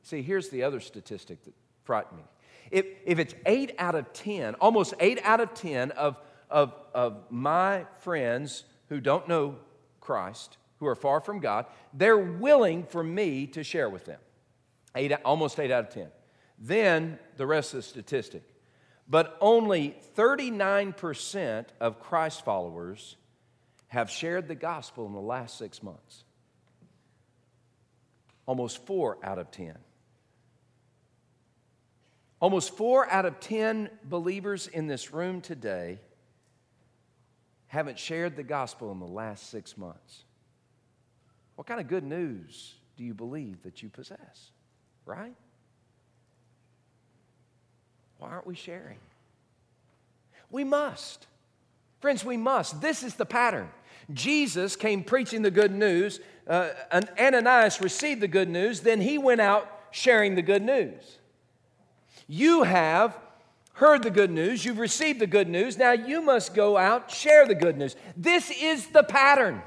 See, 0.03 0.23
here's 0.23 0.49
the 0.49 0.63
other 0.63 0.81
statistic 0.81 1.43
that 1.45 1.55
frightened 1.85 2.19
me. 2.19 2.25
If, 2.71 2.87
if 3.05 3.19
it's 3.19 3.35
eight 3.47 3.75
out 3.79 3.95
of 3.95 4.13
10, 4.13 4.55
almost 4.55 4.95
eight 5.01 5.19
out 5.25 5.41
of 5.41 5.55
10 5.55 5.91
of 5.93 6.17
of, 6.51 6.75
of 6.95 7.31
my 7.31 7.87
friends 8.01 8.65
who 8.89 9.01
don't 9.01 9.29
know 9.29 9.57
Christ, 10.01 10.57
who 10.79 10.87
are 10.87 10.97
far 10.97 11.21
from 11.21 11.41
God, 11.41 11.67
they're 11.95 12.19
willing 12.19 12.85
for 12.85 13.03
me 13.03 13.47
to 13.49 13.63
share 13.63 13.89
with 13.89 14.05
them. 14.05 14.19
Eight, 14.97 15.13
almost 15.25 15.59
eight 15.61 15.71
out 15.71 15.85
of 15.85 15.95
10. 15.95 16.09
Then 16.59 17.19
the 17.37 17.47
rest 17.47 17.73
of 17.73 17.79
the 17.79 17.83
statistic. 17.83 18.43
But 19.09 19.37
only 19.41 19.97
39% 20.17 21.67
of 21.81 22.01
Christ 22.01 22.45
followers 22.45 23.17
have 23.89 24.11
shared 24.11 24.47
the 24.47 24.55
gospel 24.55 25.07
in 25.07 25.13
the 25.13 25.21
last 25.21 25.59
six 25.59 25.83
months. 25.83 26.25
Almost 28.47 28.85
four 28.87 29.19
out 29.23 29.39
of 29.39 29.51
10. 29.51 29.77
Almost 32.41 32.77
four 32.77 33.11
out 33.11 33.27
of 33.27 33.39
10 33.41 33.91
believers 34.05 34.67
in 34.67 34.87
this 34.87 35.13
room 35.13 35.41
today 35.41 35.99
haven't 37.71 38.01
shared 38.01 38.35
the 38.35 38.43
gospel 38.43 38.91
in 38.91 38.99
the 38.99 39.07
last 39.07 39.49
six 39.49 39.79
months. 39.79 40.25
What 41.55 41.69
kind 41.69 41.81
of 41.81 41.87
good 41.87 42.03
news 42.03 42.75
do 42.97 43.05
you 43.05 43.15
believe 43.15 43.63
that 43.63 43.81
you 43.81 43.89
possess? 43.89 44.51
Right? 45.07 45.37
Why 48.19 48.29
aren't 48.29 48.47
we 48.47 48.57
sharing? 48.57 48.99
We 50.51 50.65
must. 50.65 51.29
Friends, 52.01 52.25
we 52.25 52.37
must. 52.37 52.81
This 52.81 53.05
is 53.05 53.15
the 53.15 53.25
pattern. 53.25 53.71
Jesus 54.13 54.75
came 54.75 55.05
preaching 55.05 55.43
the 55.43 55.51
good 55.53 55.71
news. 55.71 56.19
Uh, 56.49 56.71
Ananias 56.93 57.81
received 57.81 58.21
the 58.21 58.29
good 58.29 58.49
news. 58.49 58.81
Then 58.81 59.01
he 59.01 59.17
went 59.17 59.41
out 59.41 59.71
sharing 59.93 60.35
the 60.35 60.43
good 60.43 60.63
news. 60.63 61.19
You 62.27 62.65
have 62.65 63.17
heard 63.75 64.03
the 64.03 64.11
good 64.11 64.31
news, 64.31 64.65
you've 64.65 64.79
received 64.79 65.21
the 65.21 65.27
good 65.27 65.49
news, 65.49 65.79
now 65.79 65.93
you 65.93 66.21
must 66.21 66.55
go 66.55 66.77
out, 66.77 67.11
share 67.11 67.47
the 67.47 67.55
good 67.55 67.79
news. 67.79 67.97
This 68.17 68.51
is 68.51 68.89
the 68.89 69.03
pattern. 69.03 69.63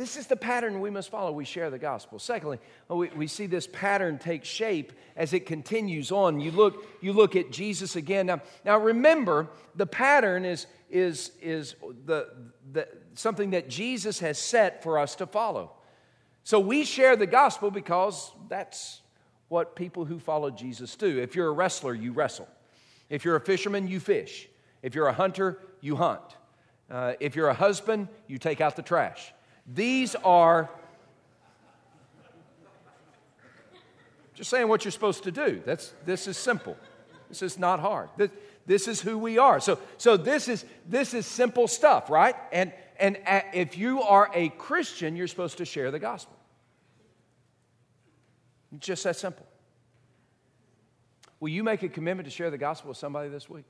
This 0.00 0.16
is 0.16 0.28
the 0.28 0.36
pattern 0.36 0.80
we 0.80 0.88
must 0.88 1.10
follow. 1.10 1.30
We 1.30 1.44
share 1.44 1.68
the 1.68 1.78
gospel. 1.78 2.18
Secondly, 2.18 2.58
oh, 2.88 2.96
we, 2.96 3.10
we 3.10 3.26
see 3.26 3.44
this 3.44 3.66
pattern 3.66 4.18
take 4.18 4.46
shape 4.46 4.94
as 5.14 5.34
it 5.34 5.44
continues 5.44 6.10
on. 6.10 6.40
You 6.40 6.52
look, 6.52 6.86
you 7.02 7.12
look 7.12 7.36
at 7.36 7.52
Jesus 7.52 7.96
again. 7.96 8.24
Now, 8.24 8.40
now 8.64 8.78
remember, 8.78 9.48
the 9.74 9.84
pattern 9.84 10.46
is, 10.46 10.66
is, 10.88 11.32
is 11.42 11.74
the, 12.06 12.28
the, 12.72 12.88
something 13.12 13.50
that 13.50 13.68
Jesus 13.68 14.20
has 14.20 14.38
set 14.38 14.82
for 14.82 14.98
us 14.98 15.16
to 15.16 15.26
follow. 15.26 15.72
So 16.44 16.58
we 16.58 16.84
share 16.84 17.14
the 17.14 17.26
gospel 17.26 17.70
because 17.70 18.32
that's 18.48 19.02
what 19.50 19.74
people 19.74 20.04
who 20.04 20.18
follow 20.18 20.48
Jesus 20.48 20.94
do. 20.94 21.18
If 21.18 21.34
you're 21.34 21.48
a 21.48 21.52
wrestler, 21.52 21.92
you 21.92 22.12
wrestle. 22.12 22.48
If 23.10 23.24
you're 23.24 23.34
a 23.34 23.40
fisherman, 23.40 23.88
you 23.88 23.98
fish. 23.98 24.48
If 24.80 24.94
you're 24.94 25.08
a 25.08 25.12
hunter, 25.12 25.58
you 25.80 25.96
hunt. 25.96 26.22
Uh, 26.88 27.14
if 27.18 27.34
you're 27.34 27.48
a 27.48 27.54
husband, 27.54 28.06
you 28.28 28.38
take 28.38 28.60
out 28.60 28.76
the 28.76 28.82
trash. 28.82 29.32
These 29.66 30.14
are 30.14 30.70
just 34.34 34.50
saying 34.50 34.68
what 34.68 34.84
you're 34.84 34.92
supposed 34.92 35.24
to 35.24 35.32
do. 35.32 35.60
That's, 35.66 35.92
this 36.06 36.28
is 36.28 36.36
simple. 36.36 36.76
This 37.28 37.42
is 37.42 37.58
not 37.58 37.80
hard. 37.80 38.08
This, 38.16 38.30
this 38.66 38.86
is 38.86 39.00
who 39.00 39.18
we 39.18 39.36
are. 39.38 39.58
So, 39.58 39.80
so 39.98 40.16
this, 40.16 40.46
is, 40.46 40.64
this 40.88 41.12
is 41.12 41.26
simple 41.26 41.66
stuff, 41.66 42.08
right? 42.08 42.36
And, 42.52 42.72
and 43.00 43.18
if 43.52 43.76
you 43.76 44.00
are 44.02 44.30
a 44.32 44.50
Christian, 44.50 45.16
you're 45.16 45.26
supposed 45.26 45.58
to 45.58 45.64
share 45.64 45.90
the 45.90 45.98
gospel. 45.98 46.36
Just 48.78 49.04
that 49.04 49.16
simple. 49.16 49.46
Will 51.40 51.48
you 51.48 51.64
make 51.64 51.82
a 51.82 51.88
commitment 51.88 52.26
to 52.26 52.30
share 52.30 52.50
the 52.50 52.58
gospel 52.58 52.88
with 52.88 52.98
somebody 52.98 53.28
this 53.28 53.48
week? 53.48 53.64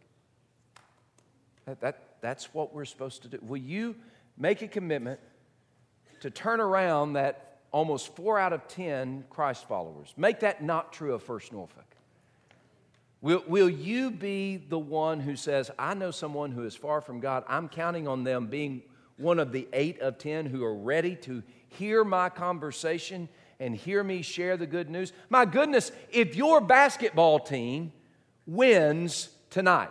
That, 1.66 1.80
that, 1.80 2.02
that's 2.20 2.52
what 2.52 2.74
we're 2.74 2.84
supposed 2.84 3.22
to 3.22 3.28
do. 3.28 3.38
Will 3.42 3.60
you 3.60 3.94
make 4.36 4.62
a 4.62 4.68
commitment 4.68 5.20
to 6.20 6.30
turn 6.30 6.60
around 6.60 7.14
that 7.14 7.58
almost 7.70 8.14
four 8.16 8.38
out 8.38 8.52
of 8.52 8.66
10 8.66 9.24
Christ 9.30 9.68
followers? 9.68 10.12
Make 10.16 10.40
that 10.40 10.62
not 10.62 10.92
true 10.92 11.14
of 11.14 11.22
First 11.22 11.52
Norfolk. 11.52 11.84
Will, 13.22 13.44
will 13.46 13.68
you 13.70 14.10
be 14.10 14.56
the 14.56 14.78
one 14.78 15.20
who 15.20 15.36
says, 15.36 15.70
I 15.78 15.94
know 15.94 16.10
someone 16.10 16.52
who 16.52 16.64
is 16.64 16.74
far 16.74 17.00
from 17.00 17.20
God? 17.20 17.44
I'm 17.46 17.68
counting 17.68 18.08
on 18.08 18.24
them 18.24 18.46
being 18.46 18.82
one 19.16 19.38
of 19.38 19.52
the 19.52 19.68
eight 19.72 20.00
of 20.00 20.18
10 20.18 20.46
who 20.46 20.64
are 20.64 20.74
ready 20.74 21.14
to 21.16 21.42
hear 21.68 22.02
my 22.02 22.30
conversation 22.30 23.28
and 23.60 23.76
hear 23.76 24.02
me 24.02 24.22
share 24.22 24.56
the 24.56 24.66
good 24.66 24.90
news? 24.90 25.12
My 25.28 25.44
goodness, 25.44 25.92
if 26.10 26.34
your 26.34 26.60
basketball 26.60 27.38
team 27.38 27.92
wins 28.46 29.28
tonight, 29.50 29.90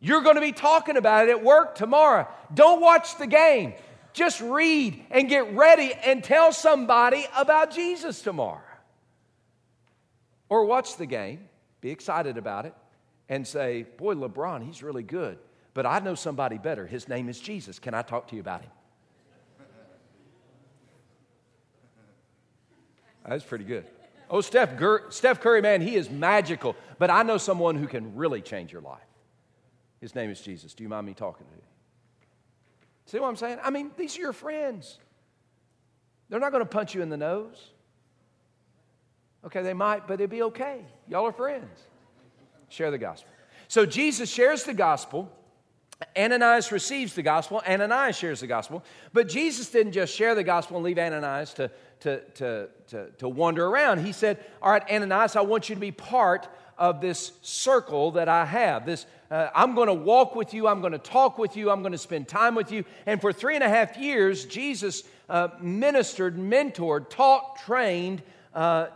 you're 0.00 0.22
going 0.22 0.36
to 0.36 0.40
be 0.40 0.52
talking 0.52 0.96
about 0.96 1.28
it 1.28 1.30
at 1.30 1.42
work 1.42 1.74
tomorrow. 1.74 2.28
Don't 2.52 2.80
watch 2.80 3.18
the 3.18 3.26
game. 3.26 3.74
Just 4.12 4.40
read 4.40 5.04
and 5.10 5.28
get 5.28 5.54
ready 5.54 5.92
and 5.92 6.22
tell 6.22 6.52
somebody 6.52 7.26
about 7.36 7.72
Jesus 7.72 8.22
tomorrow. 8.22 8.60
Or 10.48 10.64
watch 10.66 10.96
the 10.96 11.06
game, 11.06 11.48
be 11.80 11.90
excited 11.90 12.38
about 12.38 12.64
it, 12.66 12.74
and 13.28 13.46
say, 13.46 13.86
Boy, 13.96 14.14
LeBron, 14.14 14.64
he's 14.64 14.82
really 14.82 15.02
good. 15.02 15.38
But 15.72 15.86
I 15.86 15.98
know 15.98 16.14
somebody 16.14 16.58
better. 16.58 16.86
His 16.86 17.08
name 17.08 17.28
is 17.28 17.40
Jesus. 17.40 17.80
Can 17.80 17.94
I 17.94 18.02
talk 18.02 18.28
to 18.28 18.36
you 18.36 18.40
about 18.40 18.62
him? 18.62 18.70
That's 23.26 23.44
pretty 23.44 23.64
good. 23.64 23.86
Oh, 24.30 24.40
Steph, 24.40 24.80
Steph 25.10 25.40
Curry, 25.40 25.62
man, 25.62 25.80
he 25.80 25.96
is 25.96 26.10
magical. 26.10 26.76
But 26.98 27.10
I 27.10 27.22
know 27.22 27.38
someone 27.38 27.76
who 27.76 27.86
can 27.86 28.14
really 28.14 28.40
change 28.40 28.72
your 28.72 28.82
life. 28.82 29.00
His 30.00 30.14
name 30.14 30.30
is 30.30 30.40
Jesus. 30.40 30.74
Do 30.74 30.82
you 30.82 30.88
mind 30.88 31.06
me 31.06 31.14
talking 31.14 31.46
to 31.46 31.52
you? 31.54 31.62
See 33.06 33.18
what 33.18 33.28
I'm 33.28 33.36
saying? 33.36 33.58
I 33.62 33.70
mean, 33.70 33.90
these 33.96 34.16
are 34.16 34.20
your 34.20 34.32
friends. 34.32 34.98
They're 36.28 36.40
not 36.40 36.52
going 36.52 36.62
to 36.64 36.68
punch 36.68 36.94
you 36.94 37.02
in 37.02 37.10
the 37.10 37.16
nose. 37.16 37.70
Okay, 39.44 39.62
they 39.62 39.74
might, 39.74 40.06
but 40.06 40.14
it'd 40.14 40.30
be 40.30 40.42
okay. 40.42 40.80
Y'all 41.08 41.26
are 41.26 41.32
friends. 41.32 41.80
Share 42.68 42.90
the 42.90 42.98
gospel. 42.98 43.30
So 43.68 43.84
Jesus 43.84 44.30
shares 44.30 44.64
the 44.64 44.74
gospel. 44.74 45.30
Ananias 46.16 46.72
receives 46.72 47.14
the 47.14 47.22
gospel. 47.22 47.62
Ananias 47.68 48.16
shares 48.16 48.40
the 48.40 48.46
gospel. 48.46 48.84
But 49.12 49.28
Jesus 49.28 49.70
didn't 49.70 49.92
just 49.92 50.14
share 50.14 50.34
the 50.34 50.44
gospel 50.44 50.76
and 50.76 50.84
leave 50.84 50.98
Ananias 50.98 51.54
to 51.54 51.70
to, 52.04 52.20
to, 52.34 52.68
to, 52.88 53.10
to 53.18 53.28
wander 53.28 53.66
around. 53.66 54.04
He 54.04 54.12
said, 54.12 54.38
All 54.60 54.70
right, 54.70 54.82
Ananias, 54.90 55.36
I 55.36 55.40
want 55.40 55.70
you 55.70 55.74
to 55.74 55.80
be 55.80 55.90
part 55.90 56.46
of 56.76 57.00
this 57.00 57.32
circle 57.40 58.12
that 58.12 58.28
I 58.28 58.44
have. 58.44 58.84
This, 58.84 59.06
uh, 59.30 59.48
I'm 59.54 59.74
going 59.74 59.88
to 59.88 59.94
walk 59.94 60.36
with 60.36 60.52
you. 60.52 60.68
I'm 60.68 60.80
going 60.80 60.92
to 60.92 60.98
talk 60.98 61.38
with 61.38 61.56
you. 61.56 61.70
I'm 61.70 61.80
going 61.80 61.92
to 61.92 61.98
spend 61.98 62.28
time 62.28 62.54
with 62.54 62.70
you. 62.70 62.84
And 63.06 63.22
for 63.22 63.32
three 63.32 63.54
and 63.54 63.64
a 63.64 63.68
half 63.70 63.96
years, 63.96 64.44
Jesus 64.44 65.04
uh, 65.30 65.48
ministered, 65.60 66.36
mentored, 66.36 67.08
taught, 67.08 67.58
trained 67.64 68.22
uh, 68.54 68.88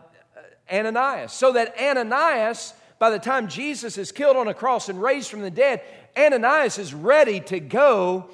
Ananias, 0.70 1.32
so 1.32 1.52
that 1.52 1.74
Ananias, 1.80 2.74
by 2.98 3.08
the 3.08 3.18
time 3.18 3.48
Jesus 3.48 3.96
is 3.96 4.12
killed 4.12 4.36
on 4.36 4.48
a 4.48 4.54
cross 4.54 4.90
and 4.90 5.00
raised 5.00 5.30
from 5.30 5.40
the 5.40 5.50
dead, 5.50 5.80
Ananias 6.16 6.78
is 6.78 6.94
ready 6.94 7.40
to 7.40 7.60
go. 7.60 8.30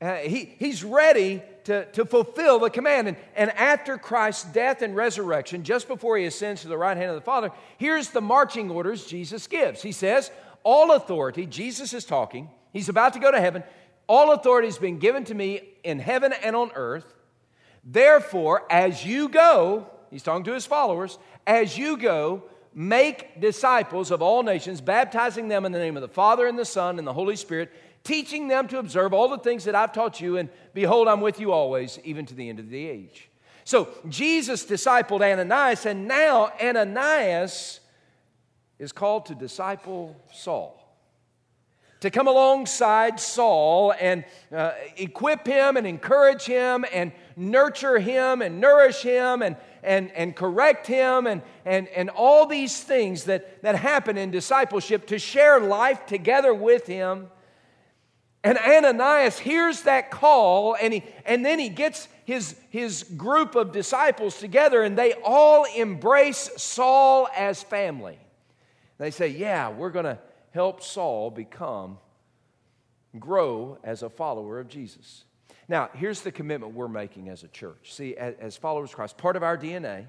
Uh, 0.00 0.16
he, 0.16 0.54
he's 0.58 0.82
ready 0.82 1.42
to, 1.64 1.84
to 1.92 2.04
fulfill 2.04 2.58
the 2.58 2.70
command. 2.70 3.08
And, 3.08 3.16
and 3.36 3.50
after 3.52 3.98
Christ's 3.98 4.44
death 4.52 4.82
and 4.82 4.96
resurrection, 4.96 5.62
just 5.64 5.88
before 5.88 6.16
he 6.16 6.24
ascends 6.24 6.62
to 6.62 6.68
the 6.68 6.78
right 6.78 6.96
hand 6.96 7.10
of 7.10 7.16
the 7.16 7.20
Father, 7.20 7.50
here's 7.78 8.10
the 8.10 8.20
marching 8.20 8.70
orders 8.70 9.06
Jesus 9.06 9.46
gives. 9.46 9.82
He 9.82 9.92
says, 9.92 10.30
All 10.62 10.92
authority, 10.92 11.46
Jesus 11.46 11.94
is 11.94 12.04
talking, 12.04 12.50
he's 12.72 12.88
about 12.88 13.12
to 13.14 13.18
go 13.18 13.30
to 13.30 13.40
heaven. 13.40 13.62
All 14.08 14.32
authority 14.32 14.68
has 14.68 14.78
been 14.78 14.98
given 14.98 15.24
to 15.24 15.34
me 15.34 15.62
in 15.84 15.98
heaven 15.98 16.32
and 16.42 16.56
on 16.56 16.72
earth. 16.74 17.14
Therefore, 17.84 18.64
as 18.70 19.06
you 19.06 19.28
go, 19.28 19.86
he's 20.10 20.22
talking 20.22 20.44
to 20.44 20.52
his 20.52 20.66
followers, 20.66 21.18
as 21.46 21.78
you 21.78 21.96
go, 21.96 22.42
make 22.74 23.40
disciples 23.40 24.10
of 24.10 24.22
all 24.22 24.42
nations, 24.42 24.80
baptizing 24.80 25.48
them 25.48 25.64
in 25.64 25.72
the 25.72 25.78
name 25.78 25.96
of 25.96 26.02
the 26.02 26.08
Father 26.08 26.46
and 26.46 26.58
the 26.58 26.64
Son 26.64 26.98
and 26.98 27.06
the 27.06 27.12
Holy 27.12 27.36
Spirit 27.36 27.70
teaching 28.04 28.48
them 28.48 28.68
to 28.68 28.78
observe 28.78 29.12
all 29.12 29.28
the 29.28 29.38
things 29.38 29.64
that 29.64 29.74
I've 29.74 29.92
taught 29.92 30.20
you, 30.20 30.36
and 30.36 30.48
behold, 30.74 31.08
I'm 31.08 31.20
with 31.20 31.38
you 31.38 31.52
always, 31.52 31.98
even 32.04 32.26
to 32.26 32.34
the 32.34 32.48
end 32.48 32.58
of 32.58 32.68
the 32.68 32.86
age. 32.86 33.28
So 33.64 33.88
Jesus 34.08 34.64
discipled 34.64 35.20
Ananias, 35.20 35.86
and 35.86 36.08
now 36.08 36.52
Ananias 36.60 37.80
is 38.78 38.92
called 38.92 39.26
to 39.26 39.34
disciple 39.34 40.16
Saul. 40.32 40.78
To 42.02 42.10
come 42.10 42.28
alongside 42.28 43.18
Saul 43.18 43.94
and 43.98 44.24
uh, 44.54 44.72
equip 44.96 45.46
him 45.46 45.76
and 45.76 45.86
encourage 45.86 46.44
him 46.44 46.84
and 46.92 47.10
nurture 47.36 47.98
him 47.98 48.42
and 48.42 48.60
nourish 48.60 49.02
him 49.02 49.42
and, 49.42 49.56
and, 49.82 50.12
and 50.12 50.36
correct 50.36 50.86
him 50.86 51.26
and, 51.26 51.42
and, 51.64 51.88
and 51.88 52.10
all 52.10 52.46
these 52.46 52.80
things 52.80 53.24
that, 53.24 53.62
that 53.62 53.76
happen 53.76 54.16
in 54.16 54.30
discipleship 54.30 55.06
to 55.08 55.18
share 55.18 55.58
life 55.60 56.06
together 56.06 56.54
with 56.54 56.86
him 56.86 57.28
and 58.44 58.58
Ananias 58.58 59.38
hears 59.38 59.82
that 59.82 60.10
call, 60.10 60.74
and, 60.74 60.92
he, 60.92 61.04
and 61.24 61.44
then 61.44 61.60
he 61.60 61.68
gets 61.68 62.08
his, 62.24 62.56
his 62.70 63.04
group 63.16 63.54
of 63.54 63.72
disciples 63.72 64.38
together, 64.38 64.82
and 64.82 64.98
they 64.98 65.12
all 65.24 65.64
embrace 65.64 66.50
Saul 66.56 67.28
as 67.36 67.62
family. 67.62 68.18
They 68.98 69.12
say, 69.12 69.28
Yeah, 69.28 69.70
we're 69.70 69.90
going 69.90 70.06
to 70.06 70.18
help 70.52 70.82
Saul 70.82 71.30
become, 71.30 71.98
grow 73.18 73.78
as 73.82 74.02
a 74.02 74.10
follower 74.10 74.60
of 74.60 74.68
Jesus. 74.68 75.24
Now, 75.68 75.90
here's 75.94 76.20
the 76.20 76.32
commitment 76.32 76.74
we're 76.74 76.88
making 76.88 77.28
as 77.28 77.42
a 77.42 77.48
church. 77.48 77.94
See, 77.94 78.16
as, 78.16 78.56
followers 78.56 78.90
of 78.90 78.96
Christ, 78.96 79.16
part 79.16 79.36
of 79.36 79.42
our 79.42 79.56
DNA, 79.56 80.06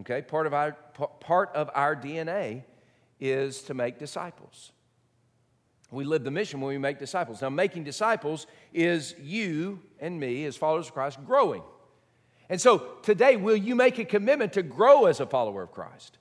okay, 0.00 0.22
part 0.22 0.46
of 0.46 0.54
our, 0.54 0.72
part 1.20 1.50
of 1.54 1.70
our 1.74 1.96
DNA 1.96 2.64
is 3.20 3.62
to 3.62 3.74
make 3.74 3.98
disciples. 3.98 4.72
We 5.90 6.04
live 6.04 6.24
the 6.24 6.30
mission 6.30 6.60
when 6.60 6.68
we 6.68 6.78
make 6.78 6.98
disciples. 6.98 7.42
Now, 7.42 7.50
making 7.50 7.84
disciples 7.84 8.46
is 8.72 9.14
you 9.20 9.80
and 10.00 10.18
me, 10.18 10.44
as 10.46 10.56
followers 10.56 10.88
of 10.88 10.94
Christ, 10.94 11.18
growing. 11.24 11.62
And 12.48 12.60
so 12.60 12.96
today, 13.02 13.36
will 13.36 13.56
you 13.56 13.74
make 13.74 13.98
a 13.98 14.04
commitment 14.04 14.54
to 14.54 14.62
grow 14.62 15.06
as 15.06 15.20
a 15.20 15.26
follower 15.26 15.62
of 15.62 15.72
Christ? 15.72 16.18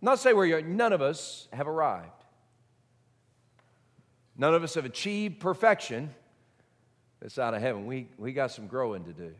Not 0.00 0.18
say 0.18 0.32
where 0.32 0.46
you're, 0.46 0.62
none 0.62 0.92
of 0.92 1.02
us 1.02 1.48
have 1.52 1.68
arrived. 1.68 2.24
None 4.36 4.54
of 4.54 4.62
us 4.62 4.74
have 4.74 4.84
achieved 4.84 5.40
perfection 5.40 6.14
that's 7.20 7.38
out 7.38 7.52
of 7.52 7.60
heaven. 7.60 7.84
We, 7.84 8.08
we 8.16 8.32
got 8.32 8.50
some 8.50 8.66
growing 8.66 9.04
to 9.04 9.12
do. 9.12 9.32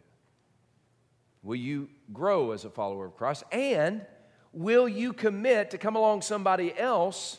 Will 1.42 1.56
you 1.56 1.88
grow 2.12 2.52
as 2.52 2.66
a 2.66 2.70
follower 2.70 3.06
of 3.06 3.16
Christ? 3.16 3.44
And 3.50 4.04
will 4.52 4.86
you 4.86 5.14
commit 5.14 5.70
to 5.70 5.78
come 5.78 5.96
along 5.96 6.22
somebody 6.22 6.76
else 6.78 7.38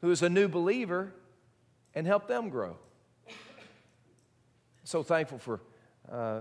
who 0.00 0.10
is 0.10 0.22
a 0.22 0.28
new 0.28 0.48
believer 0.48 1.12
and 1.94 2.06
help 2.06 2.26
them 2.26 2.48
grow? 2.48 2.76
So 4.82 5.04
thankful 5.04 5.38
for 5.38 5.60
uh, 6.10 6.40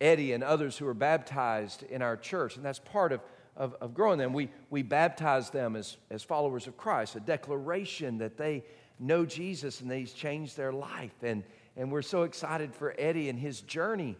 Eddie 0.00 0.32
and 0.32 0.42
others 0.42 0.78
who 0.78 0.86
are 0.86 0.94
baptized 0.94 1.82
in 1.82 2.00
our 2.00 2.16
church, 2.16 2.56
and 2.56 2.64
that's 2.64 2.78
part 2.78 3.12
of, 3.12 3.20
of, 3.56 3.74
of 3.80 3.94
growing 3.94 4.18
them. 4.18 4.32
We, 4.32 4.50
we 4.70 4.82
baptize 4.82 5.50
them 5.50 5.76
as, 5.76 5.96
as 6.10 6.22
followers 6.22 6.66
of 6.66 6.76
Christ, 6.76 7.16
a 7.16 7.20
declaration 7.20 8.18
that 8.18 8.36
they 8.36 8.64
know 8.98 9.26
Jesus 9.26 9.80
and 9.80 9.90
that 9.90 9.98
He's 9.98 10.12
changed 10.12 10.56
their 10.56 10.72
life. 10.72 11.14
And, 11.22 11.44
and 11.76 11.90
we're 11.90 12.02
so 12.02 12.22
excited 12.22 12.74
for 12.74 12.94
Eddie 12.98 13.28
and 13.28 13.38
his 13.38 13.60
journey. 13.60 14.16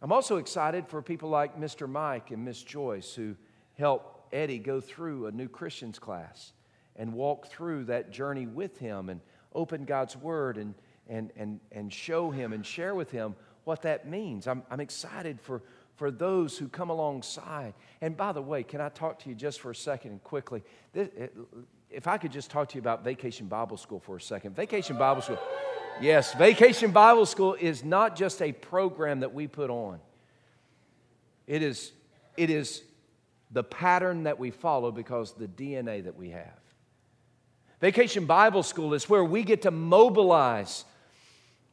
I'm 0.00 0.12
also 0.12 0.36
excited 0.36 0.86
for 0.88 1.02
people 1.02 1.28
like 1.28 1.58
Mr. 1.58 1.88
Mike 1.88 2.30
and 2.30 2.44
Miss 2.44 2.62
Joyce 2.62 3.14
who 3.14 3.34
help 3.76 4.28
Eddie 4.32 4.58
go 4.58 4.80
through 4.80 5.26
a 5.26 5.32
new 5.32 5.48
Christians 5.48 5.98
class 5.98 6.52
and 6.96 7.14
walk 7.14 7.46
through 7.46 7.84
that 7.86 8.10
journey 8.10 8.46
with 8.46 8.78
him 8.78 9.08
and 9.08 9.20
open 9.54 9.84
God's 9.84 10.16
Word 10.16 10.56
and, 10.56 10.74
and, 11.08 11.32
and, 11.36 11.60
and 11.72 11.92
show 11.92 12.30
him 12.30 12.52
and 12.52 12.64
share 12.64 12.94
with 12.94 13.10
him 13.10 13.34
what 13.64 13.82
that 13.82 14.08
means. 14.08 14.46
I'm, 14.46 14.62
I'm 14.70 14.80
excited 14.80 15.40
for, 15.40 15.62
for 15.98 16.12
those 16.12 16.56
who 16.56 16.68
come 16.68 16.90
alongside. 16.90 17.74
And 18.00 18.16
by 18.16 18.30
the 18.30 18.40
way, 18.40 18.62
can 18.62 18.80
I 18.80 18.88
talk 18.88 19.18
to 19.20 19.28
you 19.28 19.34
just 19.34 19.60
for 19.60 19.72
a 19.72 19.74
second 19.74 20.12
and 20.12 20.22
quickly? 20.22 20.62
If 21.90 22.06
I 22.06 22.18
could 22.18 22.30
just 22.30 22.50
talk 22.52 22.68
to 22.68 22.76
you 22.76 22.80
about 22.80 23.02
Vacation 23.02 23.48
Bible 23.48 23.76
School 23.76 23.98
for 23.98 24.16
a 24.16 24.20
second. 24.20 24.54
Vacation 24.54 24.96
Bible 24.96 25.22
School. 25.22 25.40
Yes, 26.00 26.34
Vacation 26.34 26.92
Bible 26.92 27.26
School 27.26 27.54
is 27.54 27.82
not 27.84 28.14
just 28.14 28.40
a 28.40 28.52
program 28.52 29.20
that 29.20 29.34
we 29.34 29.48
put 29.48 29.70
on. 29.70 29.98
It 31.48 31.62
is, 31.62 31.90
it 32.36 32.48
is 32.48 32.82
the 33.50 33.64
pattern 33.64 34.22
that 34.22 34.38
we 34.38 34.52
follow 34.52 34.92
because 34.92 35.32
the 35.32 35.48
DNA 35.48 36.04
that 36.04 36.16
we 36.16 36.30
have. 36.30 36.60
Vacation 37.80 38.24
Bible 38.24 38.62
School 38.62 38.94
is 38.94 39.08
where 39.08 39.24
we 39.24 39.42
get 39.42 39.62
to 39.62 39.72
mobilize 39.72 40.84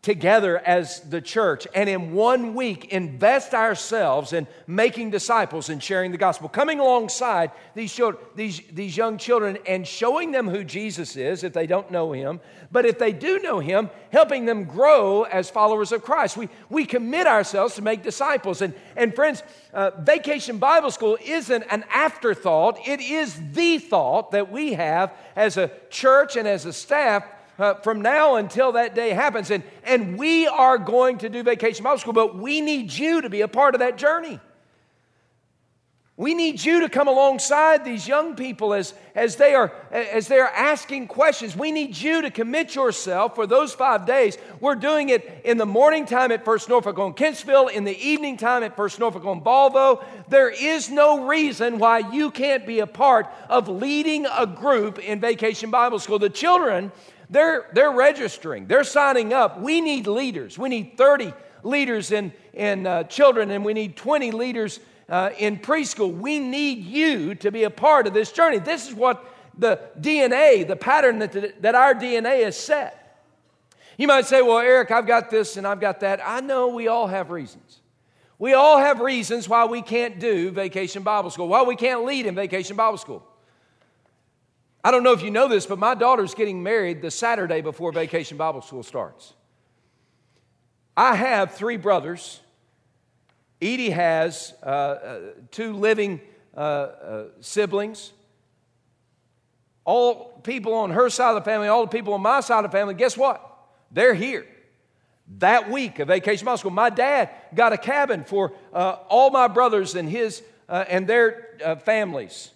together 0.06 0.60
as 0.60 1.00
the 1.10 1.20
church 1.20 1.68
and 1.74 1.90
in 1.90 2.14
one 2.14 2.54
week 2.54 2.86
invest 2.94 3.56
ourselves 3.56 4.34
in 4.34 4.46
making 4.68 5.10
disciples 5.10 5.68
and 5.68 5.82
sharing 5.82 6.12
the 6.12 6.18
gospel 6.18 6.48
coming 6.48 6.80
alongside 6.80 7.50
these, 7.74 7.92
children, 7.92 8.24
these, 8.36 8.62
these 8.72 8.96
young 8.96 9.18
children 9.18 9.58
and 9.66 9.88
showing 9.88 10.32
them 10.32 10.48
who 10.48 10.64
jesus 10.64 11.16
is 11.16 11.44
if 11.44 11.54
they 11.54 11.66
don't 11.66 11.90
know 11.90 12.12
him. 12.12 12.40
But 12.72 12.86
if 12.86 13.00
they 13.00 13.14
do 13.14 13.40
know 13.40 13.58
him 13.58 13.90
helping 14.12 14.46
them 14.46 14.66
grow 14.66 15.24
as 15.24 15.50
followers 15.50 15.92
of 15.92 16.04
christ. 16.04 16.38
We, 16.38 16.50
we 16.70 16.86
commit 16.86 17.26
ourselves 17.26 17.74
to 17.76 17.82
make 17.82 18.04
disciples. 18.04 18.62
And, 18.62 18.76
and 18.96 19.16
friends 19.16 19.42
uh, 19.74 19.90
vacation 20.02 20.60
bible 20.60 20.92
school 20.92 21.18
isn't 21.26 21.64
an 21.72 21.84
afterthought. 21.90 22.78
It 22.88 23.02
is 23.02 23.42
the 23.54 23.80
thought 23.80 24.30
that 24.32 24.52
we 24.52 24.74
have 24.74 25.12
as 25.36 25.58
a 25.58 25.72
church 25.90 26.36
and 26.36 26.48
as 26.48 26.68
a 26.68 26.74
staff 26.74 27.26
uh, 27.58 27.76
from 27.76 28.02
now 28.02 28.36
until 28.36 28.74
that 28.74 28.96
day 28.96 29.10
happens. 29.10 29.52
And, 29.52 29.64
and 29.84 30.18
we 30.18 30.48
are 30.48 30.78
going 30.78 31.20
to 31.20 31.30
do 31.30 31.44
Vacation 31.44 31.84
Bible 31.84 32.00
School, 32.00 32.14
but 32.14 32.38
we 32.38 32.62
need 32.62 32.92
you 32.92 33.22
to 33.22 33.30
be 33.30 33.42
a 33.42 33.48
part 33.48 33.76
of 33.76 33.80
that 33.80 33.98
journey. 33.98 34.40
We 36.18 36.34
need 36.34 36.64
you 36.64 36.80
to 36.80 36.88
come 36.88 37.10
alongside 37.10 37.84
these 37.84 38.08
young 38.08 38.38
people 38.38 38.74
as, 38.74 38.94
as, 39.16 39.36
they 39.36 39.54
are, 39.54 39.74
as 39.92 40.30
they 40.30 40.40
are 40.40 40.48
asking 40.48 41.08
questions. 41.08 41.58
We 41.58 41.74
need 41.74 41.98
you 41.98 42.22
to 42.22 42.32
commit 42.32 42.74
yourself 42.74 43.36
for 43.36 43.46
those 43.46 43.74
five 43.74 44.06
days. 44.06 44.38
We're 44.62 44.76
doing 44.76 45.10
it 45.10 45.42
in 45.44 45.58
the 45.58 45.66
morning 45.66 46.06
time 46.06 46.32
at 46.32 46.46
First 46.46 46.70
Norfolk 46.70 46.98
on 47.00 47.16
Kempsville, 47.16 47.70
in 47.70 47.84
the 47.84 47.98
evening 48.00 48.38
time 48.38 48.64
at 48.64 48.78
First 48.78 48.98
Norfolk 48.98 49.26
on 49.26 49.42
Volvo. 49.42 50.06
There 50.30 50.50
is 50.50 50.90
no 50.90 51.28
reason 51.28 51.80
why 51.80 52.00
you 52.14 52.32
can't 52.32 52.66
be 52.66 52.80
a 52.80 52.88
part 52.88 53.28
of 53.50 53.68
leading 53.68 54.26
a 54.26 54.48
group 54.48 55.00
in 55.00 55.20
Vacation 55.20 55.70
Bible 55.70 56.00
School. 56.00 56.18
The 56.18 56.30
children 56.30 56.94
they're, 57.30 57.68
they're 57.74 57.92
registering, 57.92 58.68
they're 58.68 58.84
signing 58.84 59.34
up. 59.34 59.60
We 59.60 59.82
need 59.82 60.08
leaders. 60.08 60.58
We 60.58 60.70
need 60.70 60.98
30 60.98 61.34
leaders 61.64 62.12
in, 62.12 62.32
in 62.54 62.86
uh, 62.86 63.04
children, 63.04 63.52
and 63.52 63.66
we 63.66 63.74
need 63.74 63.96
20 63.96 64.32
leaders 64.32 64.80
uh, 65.10 65.32
in 65.38 65.58
preschool. 65.58 66.16
We 66.16 66.40
need 66.40 66.84
you 66.86 67.36
to 67.36 67.52
be 67.52 67.64
a 67.64 67.70
part 67.70 68.08
of 68.08 68.14
this 68.14 68.32
journey. 68.32 68.60
This 68.60 68.88
is 68.88 68.94
what 68.94 69.26
the 69.58 69.80
DNA, 70.00 70.68
the 70.68 70.76
pattern 70.76 71.20
that, 71.20 71.62
that 71.62 71.76
our 71.76 71.94
DNA 71.94 72.46
is 72.46 72.58
set. 72.58 73.02
You 73.98 74.08
might 74.08 74.26
say, 74.26 74.42
Well, 74.42 74.60
Eric, 74.60 74.92
I've 74.92 75.08
got 75.08 75.30
this 75.30 75.58
and 75.58 75.66
I've 75.66 75.80
got 75.80 76.02
that. 76.02 76.20
I 76.24 76.42
know 76.42 76.68
we 76.68 76.88
all 76.88 77.08
have 77.08 77.30
reasons. 77.30 77.80
We 78.38 78.54
all 78.54 78.78
have 78.78 79.00
reasons 79.00 79.48
why 79.48 79.66
we 79.66 79.82
can't 79.82 80.20
do 80.20 80.52
vacation 80.52 81.04
Bible 81.04 81.30
school, 81.30 81.48
why 81.48 81.64
we 81.64 81.78
can't 81.78 82.04
lead 82.04 82.26
in 82.26 82.36
vacation 82.36 82.76
Bible 82.76 82.98
school. 82.98 83.26
I 84.86 84.92
don't 84.92 85.02
know 85.02 85.14
if 85.14 85.24
you 85.24 85.32
know 85.32 85.48
this, 85.48 85.66
but 85.66 85.80
my 85.80 85.96
daughter's 85.96 86.36
getting 86.36 86.62
married 86.62 87.02
the 87.02 87.10
Saturday 87.10 87.62
before 87.62 87.92
Vacation 87.92 88.38
Bible 88.38 88.62
School 88.62 88.84
starts. 88.84 89.34
I 90.96 91.16
have 91.16 91.56
three 91.56 91.78
brothers. 91.78 92.40
Edie 93.60 93.90
has 93.90 94.54
uh, 94.62 94.68
uh, 94.68 95.20
two 95.50 95.74
living 95.74 96.22
uh, 96.56 96.60
uh, 96.60 97.24
siblings. 97.40 98.14
All 99.86 100.40
people 100.44 100.76
on 100.76 100.92
her 100.92 101.10
side 101.10 101.30
of 101.30 101.44
the 101.44 101.50
family, 101.50 101.68
all 101.68 101.82
the 101.82 101.98
people 101.98 102.14
on 102.14 102.22
my 102.22 102.42
side 102.42 102.64
of 102.64 102.70
the 102.70 102.78
family, 102.78 102.94
guess 102.94 103.18
what? 103.18 103.42
They're 103.90 104.14
here. 104.14 104.46
That 105.40 105.72
week 105.72 105.98
of 105.98 106.10
Vacation 106.10 106.46
Bible 106.46 106.60
School, 106.60 106.70
my 106.70 106.92
dad 106.92 107.32
got 107.56 107.74
a 107.74 107.78
cabin 107.80 108.24
for 108.24 108.54
uh, 108.72 108.98
all 109.10 109.32
my 109.32 109.48
brothers 109.48 109.96
and 109.96 110.08
his 110.08 110.44
uh, 110.70 110.86
and 110.88 111.08
their 111.08 111.80
families. 111.84 112.52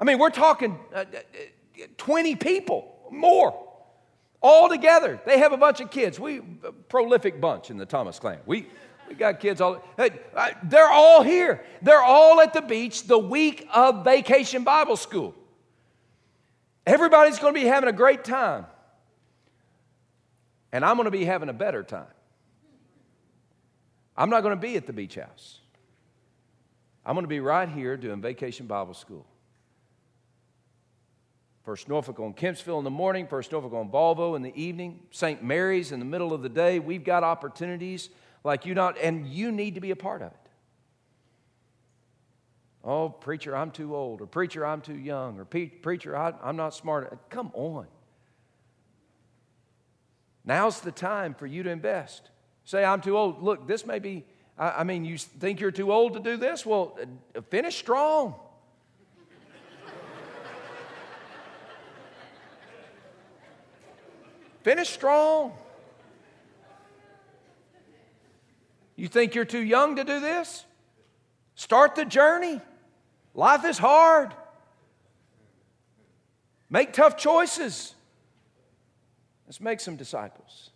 I 0.00 0.04
mean, 0.04 0.18
we're 0.18 0.30
talking 0.30 0.78
uh, 0.94 1.04
uh 1.04 1.86
20 1.98 2.36
people, 2.36 2.94
more, 3.10 3.54
all 4.40 4.68
together. 4.68 5.20
They 5.26 5.38
have 5.38 5.52
a 5.52 5.56
bunch 5.56 5.80
of 5.80 5.90
kids. 5.90 6.18
We, 6.18 6.38
a 6.38 6.72
prolific 6.72 7.40
bunch 7.40 7.70
in 7.70 7.76
the 7.76 7.86
Thomas 7.86 8.18
clan. 8.18 8.38
We, 8.46 8.66
we 9.08 9.14
got 9.14 9.40
kids 9.40 9.60
all, 9.60 9.82
they're 10.64 10.88
all 10.90 11.22
here. 11.22 11.64
They're 11.82 12.02
all 12.02 12.40
at 12.40 12.52
the 12.54 12.62
beach 12.62 13.04
the 13.04 13.18
week 13.18 13.66
of 13.72 14.04
vacation 14.04 14.64
Bible 14.64 14.96
school. 14.96 15.34
Everybody's 16.86 17.38
going 17.38 17.54
to 17.54 17.60
be 17.60 17.66
having 17.66 17.88
a 17.88 17.92
great 17.92 18.24
time. 18.24 18.66
And 20.72 20.84
I'm 20.84 20.96
going 20.96 21.06
to 21.06 21.10
be 21.10 21.24
having 21.24 21.48
a 21.48 21.54
better 21.54 21.82
time. 21.82 22.06
I'm 24.16 24.30
not 24.30 24.42
going 24.42 24.54
to 24.54 24.60
be 24.60 24.76
at 24.76 24.86
the 24.86 24.92
beach 24.92 25.16
house. 25.16 25.58
I'm 27.04 27.14
going 27.14 27.24
to 27.24 27.28
be 27.28 27.40
right 27.40 27.68
here 27.68 27.96
doing 27.96 28.20
vacation 28.20 28.66
Bible 28.66 28.94
school. 28.94 29.26
First 31.62 31.88
Norfolk 31.88 32.18
on 32.20 32.32
Kempsville 32.32 32.78
in 32.78 32.84
the 32.84 32.90
morning, 32.90 33.26
First 33.26 33.52
Norfolk 33.52 33.74
on 33.74 33.90
Volvo 33.90 34.34
in 34.34 34.42
the 34.42 34.54
evening, 34.60 35.00
St. 35.10 35.42
Mary's 35.42 35.92
in 35.92 35.98
the 35.98 36.06
middle 36.06 36.32
of 36.32 36.42
the 36.42 36.48
day. 36.48 36.78
We've 36.78 37.04
got 37.04 37.22
opportunities 37.22 38.08
like 38.44 38.64
you 38.64 38.74
not, 38.74 38.96
and 38.98 39.26
you 39.26 39.52
need 39.52 39.74
to 39.74 39.80
be 39.80 39.90
a 39.90 39.96
part 39.96 40.22
of 40.22 40.32
it. 40.32 40.36
Oh, 42.82 43.10
preacher, 43.10 43.54
I'm 43.54 43.70
too 43.70 43.94
old, 43.94 44.22
or 44.22 44.26
preacher, 44.26 44.64
I'm 44.64 44.80
too 44.80 44.96
young, 44.96 45.38
or 45.38 45.44
preacher, 45.44 46.16
I, 46.16 46.32
I'm 46.42 46.56
not 46.56 46.74
smart. 46.74 47.28
Come 47.28 47.50
on. 47.52 47.86
Now's 50.46 50.80
the 50.80 50.92
time 50.92 51.34
for 51.34 51.46
you 51.46 51.62
to 51.62 51.70
invest. 51.70 52.30
Say, 52.64 52.82
I'm 52.82 53.02
too 53.02 53.18
old. 53.18 53.42
Look, 53.42 53.68
this 53.68 53.84
may 53.84 53.98
be, 53.98 54.24
I, 54.56 54.70
I 54.80 54.84
mean, 54.84 55.04
you 55.04 55.18
think 55.18 55.60
you're 55.60 55.70
too 55.70 55.92
old 55.92 56.14
to 56.14 56.20
do 56.20 56.38
this? 56.38 56.64
Well, 56.64 56.98
uh, 57.36 57.42
finish 57.50 57.76
strong. 57.76 58.34
Finish 64.62 64.90
strong. 64.90 65.52
You 68.96 69.08
think 69.08 69.34
you're 69.34 69.46
too 69.46 69.62
young 69.62 69.96
to 69.96 70.04
do 70.04 70.20
this? 70.20 70.64
Start 71.54 71.94
the 71.94 72.04
journey. 72.04 72.60
Life 73.34 73.64
is 73.64 73.78
hard. 73.78 74.34
Make 76.68 76.92
tough 76.92 77.16
choices. 77.16 77.94
Let's 79.46 79.60
make 79.60 79.80
some 79.80 79.96
disciples. 79.96 80.70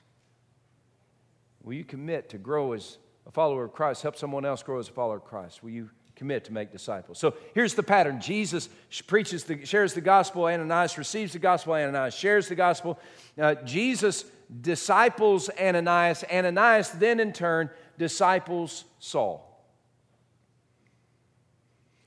Will 1.62 1.74
you 1.74 1.84
commit 1.84 2.30
to 2.30 2.38
grow 2.38 2.72
as 2.72 2.98
a 3.26 3.30
follower 3.30 3.64
of 3.64 3.72
Christ? 3.72 4.02
Help 4.02 4.16
someone 4.16 4.44
else 4.44 4.62
grow 4.62 4.78
as 4.78 4.88
a 4.88 4.92
follower 4.92 5.16
of 5.16 5.24
Christ. 5.24 5.62
Will 5.62 5.70
you 5.70 5.90
commit 6.16 6.44
to 6.44 6.52
make 6.52 6.70
disciples. 6.70 7.18
So 7.18 7.34
here's 7.54 7.74
the 7.74 7.82
pattern 7.82 8.20
Jesus 8.20 8.68
preaches, 9.06 9.44
the, 9.44 9.64
shares 9.64 9.94
the 9.94 10.00
gospel, 10.00 10.44
Ananias 10.44 10.96
receives 10.96 11.32
the 11.32 11.38
gospel, 11.38 11.74
Ananias 11.74 12.14
shares 12.14 12.48
the 12.48 12.54
gospel. 12.54 12.98
Uh, 13.38 13.54
Jesus 13.64 14.24
disciples 14.60 15.50
Ananias. 15.60 16.24
Ananias 16.30 16.90
then, 16.90 17.20
in 17.20 17.32
turn, 17.32 17.70
disciples 17.98 18.84
Saul. 18.98 19.50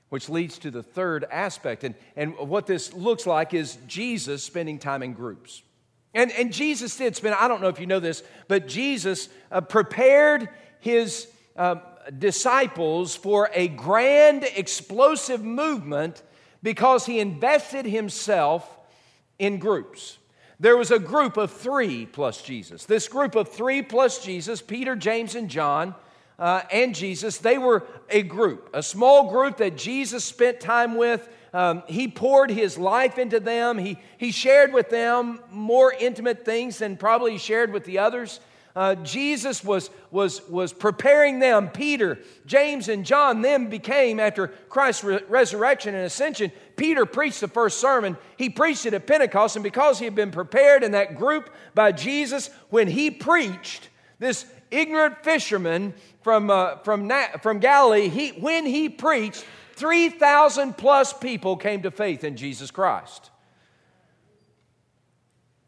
Which 0.08 0.28
leads 0.28 0.58
to 0.60 0.70
the 0.70 0.82
third 0.82 1.24
aspect. 1.30 1.84
And, 1.84 1.94
and 2.16 2.36
what 2.38 2.66
this 2.66 2.94
looks 2.94 3.26
like 3.26 3.52
is 3.52 3.76
Jesus 3.86 4.42
spending 4.42 4.78
time 4.78 5.02
in 5.02 5.12
groups. 5.12 5.62
And, 6.14 6.32
and 6.32 6.52
Jesus 6.52 6.96
did 6.96 7.14
spend, 7.14 7.34
I 7.34 7.48
don't 7.48 7.60
know 7.60 7.68
if 7.68 7.78
you 7.78 7.86
know 7.86 8.00
this, 8.00 8.22
but 8.48 8.66
Jesus 8.66 9.28
uh, 9.52 9.60
prepared 9.60 10.48
his 10.80 11.28
uh, 11.56 11.76
disciples 12.16 13.14
for 13.14 13.50
a 13.54 13.68
grand, 13.68 14.44
explosive 14.44 15.44
movement 15.44 16.22
because 16.62 17.06
he 17.06 17.20
invested 17.20 17.86
himself 17.86 18.68
in 19.38 19.58
groups. 19.58 20.18
There 20.60 20.76
was 20.76 20.90
a 20.90 20.98
group 20.98 21.36
of 21.36 21.52
three 21.52 22.06
plus 22.06 22.42
Jesus. 22.42 22.84
This 22.84 23.06
group 23.06 23.36
of 23.36 23.48
three 23.48 23.82
plus 23.82 24.24
Jesus, 24.24 24.60
Peter, 24.60 24.96
James, 24.96 25.34
and 25.34 25.48
John, 25.48 25.94
uh, 26.38 26.62
and 26.72 26.94
Jesus, 26.94 27.38
they 27.38 27.58
were 27.58 27.84
a 28.10 28.22
group, 28.22 28.70
a 28.74 28.82
small 28.82 29.30
group 29.30 29.58
that 29.58 29.76
Jesus 29.76 30.24
spent 30.24 30.60
time 30.60 30.96
with. 30.96 31.28
Um, 31.52 31.82
he 31.86 32.08
poured 32.08 32.50
his 32.50 32.76
life 32.76 33.18
into 33.18 33.40
them. 33.40 33.78
He, 33.78 33.98
he 34.18 34.32
shared 34.32 34.72
with 34.72 34.90
them 34.90 35.40
more 35.50 35.92
intimate 35.92 36.44
things 36.44 36.78
than 36.78 36.96
probably 36.96 37.32
he 37.32 37.38
shared 37.38 37.72
with 37.72 37.84
the 37.84 37.98
others 37.98 38.40
uh, 38.78 38.94
Jesus 38.94 39.64
was, 39.64 39.90
was, 40.12 40.48
was 40.48 40.72
preparing 40.72 41.40
them. 41.40 41.68
Peter, 41.68 42.20
James, 42.46 42.88
and 42.88 43.04
John 43.04 43.42
then 43.42 43.68
became, 43.68 44.20
after 44.20 44.46
Christ's 44.68 45.02
re- 45.02 45.20
resurrection 45.28 45.96
and 45.96 46.06
ascension, 46.06 46.52
Peter 46.76 47.04
preached 47.04 47.40
the 47.40 47.48
first 47.48 47.80
sermon. 47.80 48.16
He 48.36 48.48
preached 48.48 48.86
it 48.86 48.94
at 48.94 49.04
Pentecost, 49.04 49.56
and 49.56 49.64
because 49.64 49.98
he 49.98 50.04
had 50.04 50.14
been 50.14 50.30
prepared 50.30 50.84
in 50.84 50.92
that 50.92 51.16
group 51.16 51.50
by 51.74 51.90
Jesus, 51.90 52.50
when 52.70 52.86
he 52.86 53.10
preached, 53.10 53.88
this 54.20 54.46
ignorant 54.70 55.24
fisherman 55.24 55.92
from, 56.22 56.48
uh, 56.48 56.76
from, 56.76 57.08
Na- 57.08 57.36
from 57.42 57.58
Galilee, 57.58 58.08
he, 58.08 58.28
when 58.28 58.64
he 58.64 58.88
preached, 58.88 59.44
3,000 59.72 60.76
plus 60.76 61.12
people 61.12 61.56
came 61.56 61.82
to 61.82 61.90
faith 61.90 62.22
in 62.22 62.36
Jesus 62.36 62.70
Christ. 62.70 63.30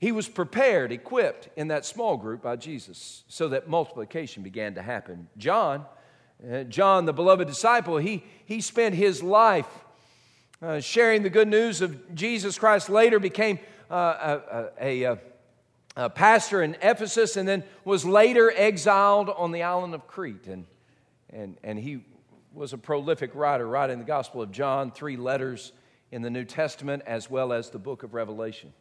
He 0.00 0.12
was 0.12 0.28
prepared, 0.28 0.92
equipped 0.92 1.50
in 1.56 1.68
that 1.68 1.84
small 1.84 2.16
group 2.16 2.40
by 2.40 2.56
Jesus 2.56 3.22
so 3.28 3.48
that 3.48 3.68
multiplication 3.68 4.42
began 4.42 4.74
to 4.76 4.82
happen. 4.82 5.28
John, 5.36 5.84
uh, 6.50 6.62
John, 6.64 7.04
the 7.04 7.12
beloved 7.12 7.46
disciple, 7.46 7.98
he, 7.98 8.24
he 8.46 8.62
spent 8.62 8.94
his 8.94 9.22
life 9.22 9.68
uh, 10.62 10.80
sharing 10.80 11.22
the 11.22 11.28
good 11.28 11.48
news 11.48 11.82
of 11.82 12.14
Jesus 12.14 12.58
Christ, 12.58 12.88
later 12.88 13.18
became 13.18 13.58
uh, 13.90 14.40
a, 14.80 15.02
a, 15.04 15.18
a, 15.96 16.10
pastor 16.10 16.62
in 16.62 16.76
Ephesus, 16.80 17.36
and 17.36 17.46
then 17.46 17.62
was 17.84 18.04
later 18.06 18.50
exiled 18.56 19.28
on 19.28 19.52
the 19.52 19.62
island 19.62 19.94
of 19.94 20.06
Crete. 20.06 20.46
And, 20.46 20.64
and, 21.28 21.56
and 21.62 21.78
he 21.78 22.04
was 22.54 22.72
a 22.72 22.78
prolific 22.78 23.34
writer, 23.34 23.66
writing 23.66 23.98
the 23.98 24.04
Gospel 24.04 24.40
of 24.40 24.50
John, 24.50 24.92
three 24.92 25.18
letters 25.18 25.72
in 26.10 26.22
the 26.22 26.30
New 26.30 26.44
Testament, 26.44 27.02
as 27.06 27.30
well 27.30 27.52
as 27.52 27.68
the 27.68 27.78
book 27.78 28.02
of 28.02 28.14
Revelation 28.14 28.72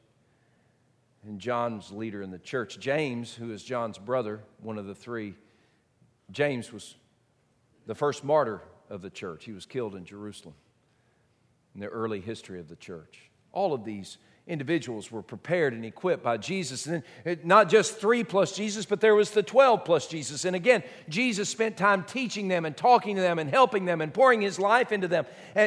and 1.30 1.40
John's 1.40 1.92
leader 1.92 2.22
in 2.22 2.32
the 2.32 2.40
church. 2.40 2.80
James, 2.80 3.34
who 3.34 3.52
is 3.52 3.64
John's 3.64 3.98
brother, 3.98 4.42
one 4.62 4.78
of 4.78 4.88
the 4.88 4.96
three, 4.96 5.36
James 6.32 6.74
was 6.74 6.96
the 7.86 7.96
first 7.96 8.24
martyr 8.24 8.62
of 8.90 9.02
the 9.02 9.10
church. 9.10 9.46
He 9.46 9.52
was 9.52 9.66
killed 9.66 9.96
in 9.96 10.04
Jerusalem 10.04 10.56
in 11.76 11.82
the 11.82 11.88
early 11.88 12.20
history 12.20 12.60
of 12.60 12.68
the 12.68 12.76
church. 12.76 13.30
All 13.52 13.74
of 13.74 13.86
these 13.86 14.18
individuals 14.50 15.12
were 15.12 15.22
prepared 15.22 15.74
and 15.74 15.86
equipped 15.86 16.24
by 16.24 16.36
Jesus. 16.38 16.88
And 16.88 17.04
uh, 17.26 17.36
not 17.44 17.70
just 17.70 17.98
three 17.98 18.24
plus 18.24 18.56
Jesus, 18.56 18.86
but 18.86 19.00
there 19.00 19.14
was 19.14 19.30
the 19.30 19.44
12 19.44 19.86
plus 19.86 20.08
Jesus. 20.08 20.44
And 20.44 20.56
again, 20.56 20.84
Jesus 21.08 21.48
spent 21.48 21.78
time 21.78 22.04
teaching 22.04 22.48
them 22.48 22.66
and 22.66 22.76
talking 22.76 23.16
to 23.16 23.22
them 23.22 23.38
and 23.38 23.50
helping 23.50 23.86
them 23.86 24.02
and 24.02 24.12
pouring 24.12 24.42
his 24.42 24.60
life 24.60 24.92
into 24.92 25.08
them 25.08 25.26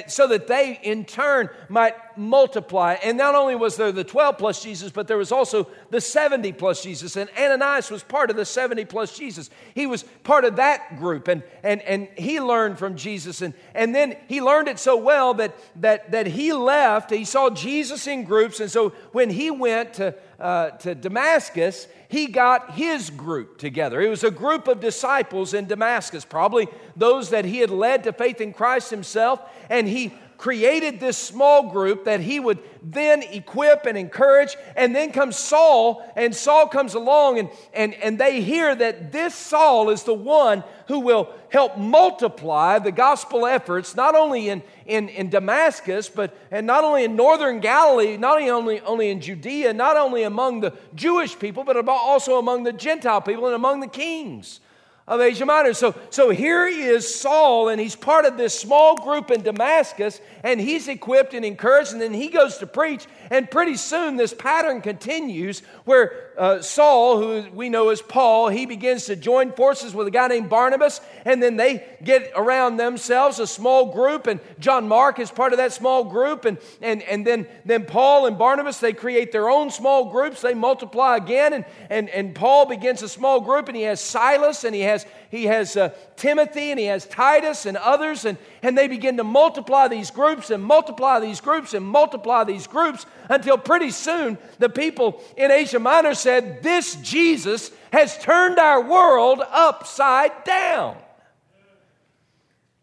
so 0.09 0.27
that 0.27 0.49
they 0.49 0.81
in 0.83 1.05
turn 1.05 1.49
might 1.69 1.95
multiply. 2.17 2.97
And 3.03 3.19
not 3.19 3.35
only 3.35 3.55
was 3.55 3.77
there 3.77 3.93
the 3.93 4.05
12 4.05 4.39
plus 4.39 4.63
Jesus, 4.63 4.91
but 4.91 5.09
there 5.09 5.17
was 5.17 5.33
also 5.33 5.69
the 5.91 6.01
70 6.01 6.53
plus 6.53 6.83
Jesus. 6.83 7.17
And 7.17 7.31
Ananias 7.39 7.91
was 7.91 8.03
part 8.03 8.31
of 8.31 8.37
the 8.37 8.45
70 8.45 8.85
plus 8.87 9.17
Jesus. 9.17 9.51
He 9.75 9.87
was 9.87 10.05
part 10.23 10.45
of 10.45 10.57
that 10.57 10.99
group 10.99 11.29
and, 11.29 11.43
and, 11.63 11.81
and 11.83 12.09
he 12.17 12.41
learned 12.41 12.79
from 12.79 12.97
Jesus. 12.97 13.43
And, 13.43 13.55
and 13.75 13.95
then 13.95 14.17
he 14.29 14.41
learned 14.41 14.69
it 14.69 14.79
so 14.79 14.97
well 14.97 15.35
that, 15.35 15.55
that, 15.81 16.11
that 16.13 16.27
he 16.27 16.53
left. 16.53 17.11
He 17.11 17.25
saw 17.25 17.51
Jesus 17.51 18.07
in 18.07 18.25
groups. 18.25 18.61
And 18.61 18.71
so 18.71 18.91
when 19.13 19.31
he 19.31 19.51
went 19.51 19.95
to, 19.95 20.15
uh, 20.39 20.71
to 20.71 20.95
Damascus, 20.95 21.87
he 22.09 22.27
got 22.27 22.73
his 22.73 23.09
group 23.09 23.57
together. 23.57 24.01
It 24.01 24.11
was 24.11 24.23
a 24.23 24.31
group 24.31 24.69
of 24.69 24.81
disciples 24.81 25.55
in 25.55 25.67
Damascus, 25.67 26.27
probably 26.27 26.69
those 26.95 27.31
that 27.31 27.47
he 27.47 27.59
had 27.59 27.71
led 27.71 28.05
to 28.05 28.13
faith 28.13 28.41
in 28.41 28.53
Christ 28.53 28.91
himself. 28.91 29.41
And 29.71 29.89
he 29.89 30.13
created 30.43 30.99
this 30.99 31.17
small 31.17 31.71
group 31.71 32.07
that 32.07 32.19
he 32.19 32.41
would 32.41 32.59
then 32.83 33.23
equip 33.23 33.87
and 33.87 33.97
encourage. 33.97 34.57
And 34.75 34.93
then 34.93 35.13
comes 35.13 35.37
Saul, 35.37 36.05
and 36.17 36.35
Saul 36.35 36.67
comes 36.67 36.95
along, 36.95 37.39
and, 37.39 37.49
and, 37.73 37.95
and 37.95 38.19
they 38.19 38.41
hear 38.41 38.75
that 38.75 39.13
this 39.13 39.37
Saul 39.37 39.89
is 39.91 40.03
the 40.03 40.13
one 40.13 40.65
who 40.89 40.99
will 40.99 41.33
help 41.49 41.79
multiply 41.79 42.81
the 42.81 42.91
gospel 42.91 43.47
efforts, 43.47 43.95
not 43.95 44.17
only 44.17 44.49
in, 44.49 44.65
in, 44.85 45.09
in 45.11 45.31
Damascus, 45.31 46.09
but 46.09 46.37
and 46.51 46.67
not 46.67 46.83
only 46.83 47.05
in 47.05 47.15
northern 47.15 47.61
Galilee, 47.61 48.17
not 48.17 48.43
only, 48.43 48.81
only 48.81 49.11
in 49.11 49.21
Judea, 49.21 49.73
not 49.73 49.97
only 49.97 50.25
among 50.25 50.59
the 50.59 50.73
Jewish 50.97 51.39
people, 51.39 51.63
but 51.63 51.77
also 51.89 52.41
among 52.41 52.65
the 52.65 52.73
Gentile 52.73 53.21
people 53.21 53.47
and 53.47 53.55
among 53.55 53.79
the 53.79 53.87
kings 53.87 54.59
of 55.07 55.21
Asia 55.21 55.45
Minor. 55.45 55.75
So, 55.75 55.95
so 56.11 56.31
here 56.31 56.67
is 56.67 57.13
Saul, 57.13 57.69
and 57.69 57.81
he's 57.81 57.97
part 57.97 58.25
of 58.25 58.37
this 58.37 58.59
small 58.59 58.97
group 58.97 59.31
in 59.31 59.43
Damascus, 59.43 60.21
and 60.43 60.61
he's 60.61 60.89
equipped 60.89 61.35
and 61.35 61.45
encouraged, 61.45 61.93
and 61.93 62.01
then 62.01 62.15
he 62.15 62.29
goes 62.29 62.59
to 62.59 62.67
preach. 62.67 63.07
And 63.33 63.51
pretty 63.51 63.77
soon, 63.77 64.17
this 64.17 64.35
pattern 64.35 64.83
continues 64.83 65.61
where 65.87 66.33
uh, 66.37 66.61
Saul, 66.61 67.17
who 67.17 67.51
we 67.55 67.71
know 67.71 67.89
as 67.89 68.03
Paul, 68.03 68.51
he 68.51 68.67
begins 68.67 69.07
to 69.07 69.17
join 69.17 69.53
forces 69.53 69.95
with 69.95 70.07
a 70.07 70.11
guy 70.11 70.29
named 70.29 70.51
Barnabas, 70.51 71.01
and 71.25 71.43
then 71.43 71.57
they 71.57 71.83
get 72.05 72.31
around 72.37 72.77
themselves 72.77 73.39
a 73.39 73.47
small 73.47 73.91
group, 73.91 74.27
and 74.27 74.39
John 74.59 74.87
Mark 74.87 75.19
is 75.19 75.31
part 75.31 75.55
of 75.55 75.57
that 75.57 75.73
small 75.73 76.05
group, 76.05 76.45
and, 76.45 76.59
and, 76.83 77.01
and 77.05 77.27
then, 77.27 77.47
then 77.65 77.87
Paul 77.87 78.27
and 78.27 78.37
Barnabas, 78.37 78.81
they 78.81 78.93
create 78.93 79.33
their 79.33 79.49
own 79.49 79.71
small 79.71 80.11
groups, 80.11 80.43
they 80.43 80.53
multiply 80.53 81.17
again, 81.17 81.55
and, 81.55 81.65
and, 81.89 82.11
and 82.11 82.35
Paul 82.35 82.67
begins 82.67 83.03
a 83.03 83.09
small 83.09 83.41
group, 83.41 83.67
and 83.69 83.77
he 83.79 83.85
has 83.85 83.99
Silas, 84.03 84.65
and 84.65 84.75
he 84.75 84.83
has, 84.83 85.07
he 85.33 85.47
has 85.47 85.79
uh, 85.79 85.95
Timothy, 86.15 86.73
and 86.73 86.79
he 86.79 86.85
has 86.85 87.07
Titus, 87.07 87.65
and 87.65 87.79
others, 87.79 88.27
and, 88.27 88.37
and 88.63 88.77
they 88.77 88.87
begin 88.87 89.17
to 89.17 89.25
multiply 89.25 89.89
these 89.89 90.11
groups, 90.11 90.51
and 90.51 90.63
multiply 90.63 91.21
these 91.21 91.41
groups, 91.41 91.73
and 91.73 91.87
multiply 91.87 92.45
these 92.45 92.67
groups, 92.67 93.07
until 93.31 93.57
pretty 93.57 93.89
soon 93.89 94.37
the 94.59 94.69
people 94.69 95.23
in 95.39 95.51
Asia 95.51 95.79
Minor 95.79 96.13
said, 96.13 96.63
This 96.63 96.97
Jesus 96.97 97.71
has 97.95 98.19
turned 98.19 98.59
our 98.59 98.83
world 98.83 99.41
upside 99.51 100.45
down. 100.45 100.99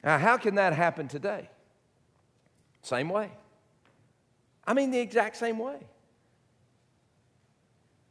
Now, 0.03 0.17
how 0.17 0.37
can 0.37 0.55
that 0.55 0.73
happen 0.73 1.07
today? 1.07 1.47
Same 2.81 3.09
way. 3.09 3.29
I 4.65 4.73
mean, 4.73 4.89
the 4.89 4.99
exact 4.99 5.37
same 5.37 5.59
way. 5.59 5.77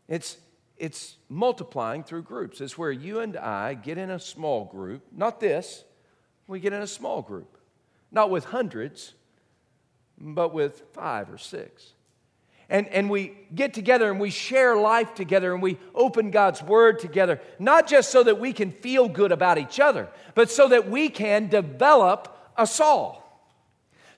It's, 0.07 0.37
it's 0.79 1.17
multiplying 1.29 2.05
through 2.05 2.23
groups. 2.23 2.61
It's 2.61 2.79
where 2.79 2.93
you 2.93 3.21
and 3.21 3.37
I 3.37 3.75
get 3.75 3.99
in 3.99 4.11
a 4.11 4.19
small 4.19 4.65
group, 4.65 5.03
not 5.13 5.41
this, 5.41 5.85
we 6.47 6.61
get 6.61 6.73
in 6.73 6.83
a 6.83 6.87
small 6.87 7.23
group, 7.23 7.59
not 8.11 8.31
with 8.31 8.45
hundreds, 8.45 9.15
but 10.19 10.55
with 10.55 10.83
five 10.93 11.31
or 11.31 11.39
six 11.39 11.93
and, 12.71 12.87
and 12.89 13.09
we 13.09 13.33
get 13.55 13.73
together 13.73 14.11
and 14.11 14.21
we 14.21 14.31
share 14.31 14.77
life 14.77 15.15
together 15.15 15.55
and 15.55 15.63
we 15.63 15.79
open 15.95 16.31
God's 16.31 16.63
Word 16.63 16.99
together, 16.99 17.41
not 17.59 17.87
just 17.87 18.11
so 18.11 18.23
that 18.23 18.39
we 18.39 18.53
can 18.53 18.71
feel 18.71 19.09
good 19.09 19.33
about 19.33 19.59
each 19.59 19.81
other, 19.81 20.09
but 20.35 20.51
so 20.51 20.69
that 20.69 20.89
we 20.89 21.09
can 21.09 21.49
develop 21.49 22.53
a 22.57 22.67
Saul. 22.67 23.25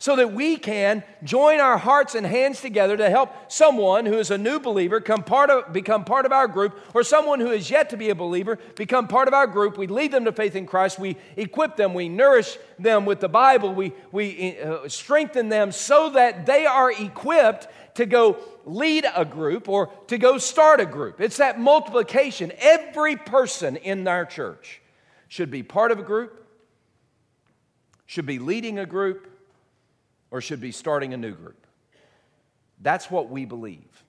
So 0.01 0.16
that 0.16 0.32
we 0.32 0.57
can 0.57 1.05
join 1.22 1.61
our 1.61 1.76
hearts 1.76 2.14
and 2.14 2.26
hands 2.26 2.62
together 2.62 2.96
to 2.96 3.11
help 3.11 3.53
someone 3.53 4.07
who 4.07 4.16
is 4.16 4.30
a 4.30 4.38
new 4.38 4.59
believer 4.59 4.98
come 4.98 5.22
part 5.22 5.51
of, 5.51 5.74
become 5.74 6.05
part 6.05 6.24
of 6.24 6.32
our 6.32 6.48
group, 6.48 6.80
or 6.94 7.05
someone 7.05 7.38
who 7.38 7.51
is 7.51 7.70
yet 7.70 7.90
to 7.90 7.98
be 7.98 8.09
a 8.09 8.14
believer 8.14 8.59
become 8.76 9.07
part 9.07 9.28
of 9.28 9.34
our 9.34 9.46
group. 9.46 9.76
We 9.76 9.86
lead 9.86 10.11
them 10.11 10.24
to 10.24 10.32
faith 10.32 10.57
in 10.57 10.64
Christ. 10.64 10.98
We 10.98 11.18
equip 11.36 11.76
them. 11.76 11.92
We 11.92 12.09
nourish 12.09 12.57
them 12.78 13.05
with 13.05 13.20
the 13.20 13.28
Bible. 13.28 13.74
We, 13.74 13.92
we 14.11 14.59
uh, 14.59 14.88
strengthen 14.88 15.51
them 15.51 15.70
so 15.70 16.09
that 16.11 16.46
they 16.46 16.64
are 16.64 16.90
equipped 16.90 17.68
to 17.96 18.07
go 18.07 18.38
lead 18.64 19.05
a 19.14 19.26
group 19.26 19.68
or 19.68 19.92
to 20.07 20.16
go 20.16 20.38
start 20.38 20.80
a 20.80 20.86
group. 20.86 21.20
It's 21.20 21.36
that 21.36 21.61
multiplication. 21.61 22.53
Every 22.59 23.16
person 23.16 23.76
in 23.76 24.09
our 24.09 24.24
church 24.24 24.80
should 25.28 25.51
be 25.51 25.62
part 25.62 25.92
of 25.92 25.98
a 25.98 26.03
group, 26.03 26.46
should 28.07 28.24
be 28.24 28.38
leading 28.38 28.78
a 28.78 28.86
group, 28.86 29.30
or 30.31 30.41
should 30.41 30.61
be 30.61 30.72
starting 30.72 31.14
a 31.14 31.16
new 31.16 31.33
group. 31.33 31.66
That's 32.81 33.11
what 33.11 33.28
we 33.28 33.45
believe. 33.45 34.05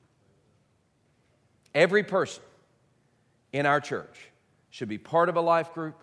Every 1.73 2.03
person 2.03 2.43
in 3.53 3.65
our 3.65 3.79
church 3.79 4.29
should 4.69 4.89
be 4.89 4.97
part 4.97 5.29
of 5.29 5.35
a 5.35 5.41
life 5.41 5.73
group, 5.73 6.01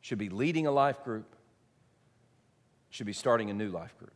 should 0.00 0.18
be 0.18 0.28
leading 0.28 0.66
a 0.66 0.70
life 0.70 1.02
group, 1.04 1.34
should 2.90 3.06
be 3.06 3.12
starting 3.12 3.50
a 3.50 3.54
new 3.54 3.68
life 3.68 3.96
group. 3.98 4.12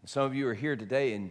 And 0.00 0.08
some 0.08 0.24
of 0.24 0.34
you 0.34 0.48
are 0.48 0.54
here 0.54 0.76
today 0.76 1.14
and 1.14 1.30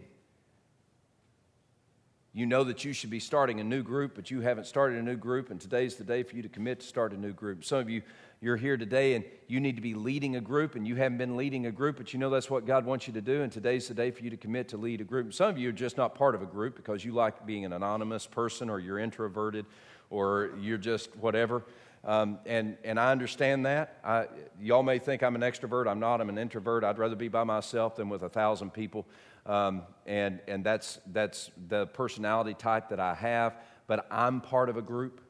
you 2.34 2.46
know 2.46 2.64
that 2.64 2.84
you 2.84 2.92
should 2.94 3.10
be 3.10 3.20
starting 3.20 3.60
a 3.60 3.64
new 3.64 3.82
group, 3.82 4.14
but 4.14 4.30
you 4.30 4.40
haven't 4.40 4.66
started 4.66 4.98
a 4.98 5.02
new 5.02 5.16
group, 5.16 5.50
and 5.50 5.60
today's 5.60 5.96
the 5.96 6.04
day 6.04 6.22
for 6.22 6.34
you 6.34 6.42
to 6.42 6.48
commit 6.48 6.80
to 6.80 6.86
start 6.86 7.12
a 7.12 7.16
new 7.16 7.32
group. 7.32 7.62
Some 7.62 7.78
of 7.78 7.90
you, 7.90 8.02
you're 8.40 8.56
here 8.56 8.78
today 8.78 9.14
and 9.14 9.24
you 9.48 9.60
need 9.60 9.76
to 9.76 9.82
be 9.82 9.94
leading 9.94 10.36
a 10.36 10.40
group, 10.40 10.74
and 10.74 10.88
you 10.88 10.96
haven't 10.96 11.18
been 11.18 11.36
leading 11.36 11.66
a 11.66 11.70
group, 11.70 11.98
but 11.98 12.14
you 12.14 12.18
know 12.18 12.30
that's 12.30 12.48
what 12.48 12.64
God 12.64 12.86
wants 12.86 13.06
you 13.06 13.12
to 13.12 13.20
do, 13.20 13.42
and 13.42 13.52
today's 13.52 13.86
the 13.86 13.94
day 13.94 14.10
for 14.10 14.24
you 14.24 14.30
to 14.30 14.38
commit 14.38 14.68
to 14.68 14.78
lead 14.78 15.02
a 15.02 15.04
group. 15.04 15.34
Some 15.34 15.50
of 15.50 15.58
you 15.58 15.68
are 15.68 15.72
just 15.72 15.98
not 15.98 16.14
part 16.14 16.34
of 16.34 16.40
a 16.40 16.46
group 16.46 16.74
because 16.74 17.04
you 17.04 17.12
like 17.12 17.44
being 17.44 17.66
an 17.66 17.74
anonymous 17.74 18.26
person, 18.26 18.70
or 18.70 18.80
you're 18.80 18.98
introverted, 18.98 19.66
or 20.08 20.52
you're 20.58 20.78
just 20.78 21.14
whatever. 21.16 21.62
Um, 22.04 22.38
and, 22.46 22.76
and 22.82 22.98
I 22.98 23.12
understand 23.12 23.66
that. 23.66 23.98
I, 24.02 24.26
y'all 24.60 24.82
may 24.82 24.98
think 24.98 25.22
I'm 25.22 25.36
an 25.36 25.42
extrovert. 25.42 25.86
I'm 25.86 26.00
not. 26.00 26.20
I'm 26.20 26.30
an 26.30 26.38
introvert. 26.38 26.82
I'd 26.82 26.98
rather 26.98 27.14
be 27.14 27.28
by 27.28 27.44
myself 27.44 27.96
than 27.96 28.08
with 28.08 28.22
a 28.22 28.28
thousand 28.28 28.72
people. 28.72 29.06
Um, 29.44 29.82
and 30.06 30.40
and 30.46 30.64
that's, 30.64 30.98
that's 31.12 31.50
the 31.68 31.86
personality 31.88 32.54
type 32.54 32.88
that 32.90 33.00
I 33.00 33.14
have. 33.14 33.56
But 33.86 34.06
I'm 34.10 34.40
part 34.40 34.68
of 34.68 34.76
a 34.76 34.82
group, 34.82 35.20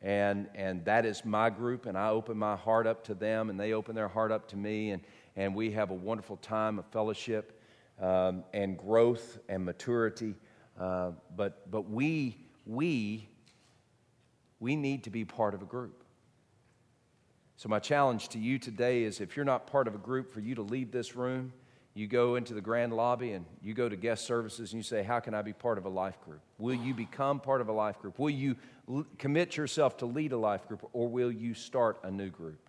and, 0.00 0.48
and 0.54 0.84
that 0.86 1.04
is 1.04 1.24
my 1.24 1.50
group, 1.50 1.86
and 1.86 1.96
I 1.96 2.08
open 2.08 2.38
my 2.38 2.56
heart 2.56 2.86
up 2.86 3.04
to 3.04 3.14
them, 3.14 3.50
and 3.50 3.60
they 3.60 3.72
open 3.72 3.94
their 3.94 4.08
heart 4.08 4.32
up 4.32 4.48
to 4.48 4.56
me, 4.56 4.90
and, 4.90 5.02
and 5.36 5.54
we 5.54 5.70
have 5.72 5.90
a 5.90 5.94
wonderful 5.94 6.36
time 6.38 6.78
of 6.78 6.86
fellowship 6.86 7.60
um, 8.00 8.44
and 8.52 8.78
growth 8.78 9.38
and 9.48 9.64
maturity. 9.64 10.34
Uh, 10.80 11.12
but, 11.36 11.70
but 11.70 11.88
we, 11.88 12.38
we 12.66 13.28
we 14.64 14.76
need 14.76 15.04
to 15.04 15.10
be 15.10 15.26
part 15.26 15.52
of 15.52 15.60
a 15.60 15.66
group. 15.66 16.04
So, 17.56 17.68
my 17.68 17.78
challenge 17.78 18.30
to 18.30 18.38
you 18.38 18.58
today 18.58 19.04
is 19.04 19.20
if 19.20 19.36
you're 19.36 19.44
not 19.44 19.66
part 19.66 19.86
of 19.86 19.94
a 19.94 19.98
group, 19.98 20.32
for 20.32 20.40
you 20.40 20.54
to 20.54 20.62
leave 20.62 20.90
this 20.90 21.14
room, 21.14 21.52
you 21.94 22.08
go 22.08 22.34
into 22.34 22.54
the 22.54 22.60
grand 22.60 22.92
lobby 22.92 23.32
and 23.32 23.46
you 23.62 23.72
go 23.72 23.88
to 23.88 23.96
guest 23.96 24.24
services 24.24 24.72
and 24.72 24.80
you 24.80 24.82
say, 24.82 25.04
How 25.04 25.20
can 25.20 25.32
I 25.32 25.42
be 25.42 25.52
part 25.52 25.78
of 25.78 25.84
a 25.84 25.88
life 25.88 26.20
group? 26.24 26.40
Will 26.58 26.74
you 26.74 26.92
become 26.92 27.38
part 27.38 27.60
of 27.60 27.68
a 27.68 27.72
life 27.72 28.00
group? 28.00 28.18
Will 28.18 28.30
you 28.30 28.56
l- 28.88 29.06
commit 29.18 29.56
yourself 29.56 29.96
to 29.98 30.06
lead 30.06 30.32
a 30.32 30.36
life 30.36 30.66
group 30.66 30.88
or 30.92 31.08
will 31.08 31.30
you 31.30 31.54
start 31.54 32.00
a 32.02 32.10
new 32.10 32.30
group? 32.30 32.68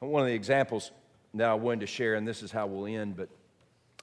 And 0.00 0.10
one 0.10 0.22
of 0.22 0.28
the 0.28 0.34
examples 0.34 0.90
that 1.34 1.48
I 1.48 1.54
wanted 1.54 1.80
to 1.80 1.86
share, 1.86 2.16
and 2.16 2.26
this 2.26 2.42
is 2.42 2.50
how 2.50 2.66
we'll 2.66 2.86
end, 2.86 3.16
but 3.16 3.28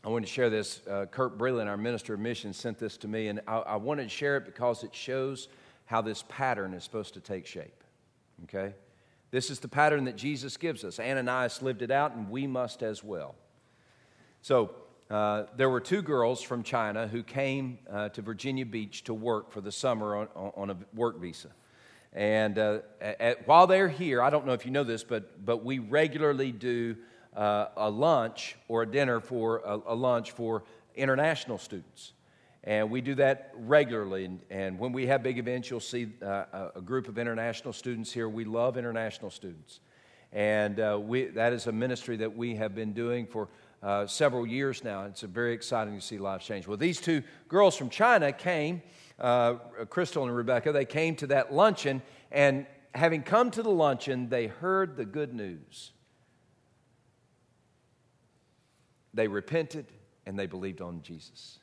I 0.04 0.10
wanted 0.10 0.28
to 0.28 0.32
share 0.32 0.50
this. 0.50 0.82
Uh, 0.90 1.06
Kurt 1.06 1.38
Breland, 1.38 1.68
our 1.68 1.76
minister 1.78 2.14
of 2.14 2.22
missions, 2.22 2.56
sent 2.56 2.78
this 2.78 2.96
to 2.98 3.10
me, 3.10 3.28
and 3.28 3.42
I, 3.46 3.58
I 3.58 3.76
wanted 3.76 4.04
to 4.04 4.10
share 4.10 4.38
it 4.38 4.46
because 4.46 4.84
it 4.84 4.96
shows 4.96 5.50
how 5.86 6.02
this 6.02 6.24
pattern 6.30 6.74
is 6.74 6.84
supposed 6.84 7.14
to 7.16 7.20
take 7.20 7.46
shape. 7.46 7.84
Okay? 8.44 8.74
This 9.32 9.50
is 9.50 9.60
the 9.60 9.68
pattern 9.68 10.06
that 10.06 10.16
Jesus 10.16 10.58
gives 10.58 10.84
us. 10.84 11.00
Ananias 11.00 11.62
lived 11.62 11.82
it 11.82 11.92
out, 11.92 12.16
and 12.16 12.30
we 12.30 12.48
must 12.48 12.82
as 12.82 13.04
well. 13.04 13.36
So, 14.42 14.72
uh, 15.10 15.44
there 15.56 15.70
were 15.70 15.80
two 15.80 16.02
girls 16.02 16.42
from 16.42 16.64
China 16.64 17.08
who 17.08 17.24
came 17.24 17.80
uh, 17.90 18.10
to 18.10 18.22
Virginia 18.22 18.66
Beach 18.66 19.06
to 19.06 19.14
work 19.14 19.52
for 19.52 19.62
the 19.62 19.72
summer 19.72 20.18
on, 20.18 20.28
on 20.36 20.70
a 20.70 20.78
work 20.94 21.20
visa. 21.22 21.50
And 22.12 22.58
uh, 22.58 22.80
at, 23.00 23.48
while 23.48 23.68
they're 23.68 23.88
here, 23.88 24.22
I 24.22 24.30
don't 24.30 24.46
know 24.46 24.54
if 24.54 24.66
you 24.66 24.72
know 24.72 24.84
this, 24.84 25.04
but, 25.04 25.46
but 25.46 25.64
we 25.64 25.80
regularly 25.80 26.52
do 26.52 26.98
uh, 27.36 27.68
a 27.78 27.90
lunch 27.90 28.58
or 28.68 28.82
a 28.82 28.86
dinner 28.86 29.20
for 29.22 29.60
a, 29.60 29.94
a 29.94 29.96
lunch 29.96 30.32
for 30.32 30.64
international 30.96 31.58
students. 31.58 32.14
And 32.68 32.92
we 32.92 33.00
do 33.00 33.16
that 33.16 33.54
regularly. 33.56 34.26
And, 34.26 34.42
and 34.50 34.78
when 34.78 34.92
we 34.92 35.08
have 35.08 35.24
big 35.24 35.38
events, 35.38 35.70
you'll 35.70 35.80
see 35.80 36.10
uh, 36.22 36.72
a 36.76 36.82
group 36.82 37.08
of 37.08 37.18
international 37.18 37.72
students 37.72 38.12
here. 38.12 38.28
We 38.28 38.44
love 38.44 38.78
international 38.78 39.32
students. 39.32 39.80
And 40.34 40.78
uh, 40.82 41.00
we, 41.02 41.28
that 41.28 41.54
is 41.54 41.68
a 41.68 41.72
ministry 41.72 42.18
that 42.18 42.36
we 42.36 42.56
have 42.56 42.76
been 42.76 42.92
doing 42.92 43.26
for 43.26 43.48
uh, 43.82 44.06
several 44.06 44.46
years 44.46 44.84
now. 44.84 45.06
It's 45.06 45.22
very 45.22 45.54
exciting 45.54 45.96
to 45.96 46.02
see 46.02 46.18
lives 46.18 46.46
change. 46.46 46.68
Well, 46.68 46.76
these 46.76 47.00
two 47.00 47.24
girls 47.48 47.78
from 47.78 47.90
China 47.90 48.34
came, 48.34 48.82
uh, 49.18 49.54
Crystal 49.90 50.26
and 50.26 50.36
Rebecca, 50.36 50.74
they 50.74 50.84
came 50.84 51.16
to 51.16 51.28
that 51.28 51.54
luncheon. 51.54 52.02
And 52.34 52.66
having 52.94 53.24
come 53.24 53.50
to 53.52 53.64
the 53.64 53.72
luncheon, 53.72 54.28
they 54.28 54.48
heard 54.48 54.98
the 54.98 55.06
good 55.06 55.34
news. 55.34 55.94
They 59.14 59.30
repented 59.30 59.86
and 60.26 60.38
they 60.38 60.48
believed 60.48 60.82
on 60.82 61.02
Jesus 61.02 61.60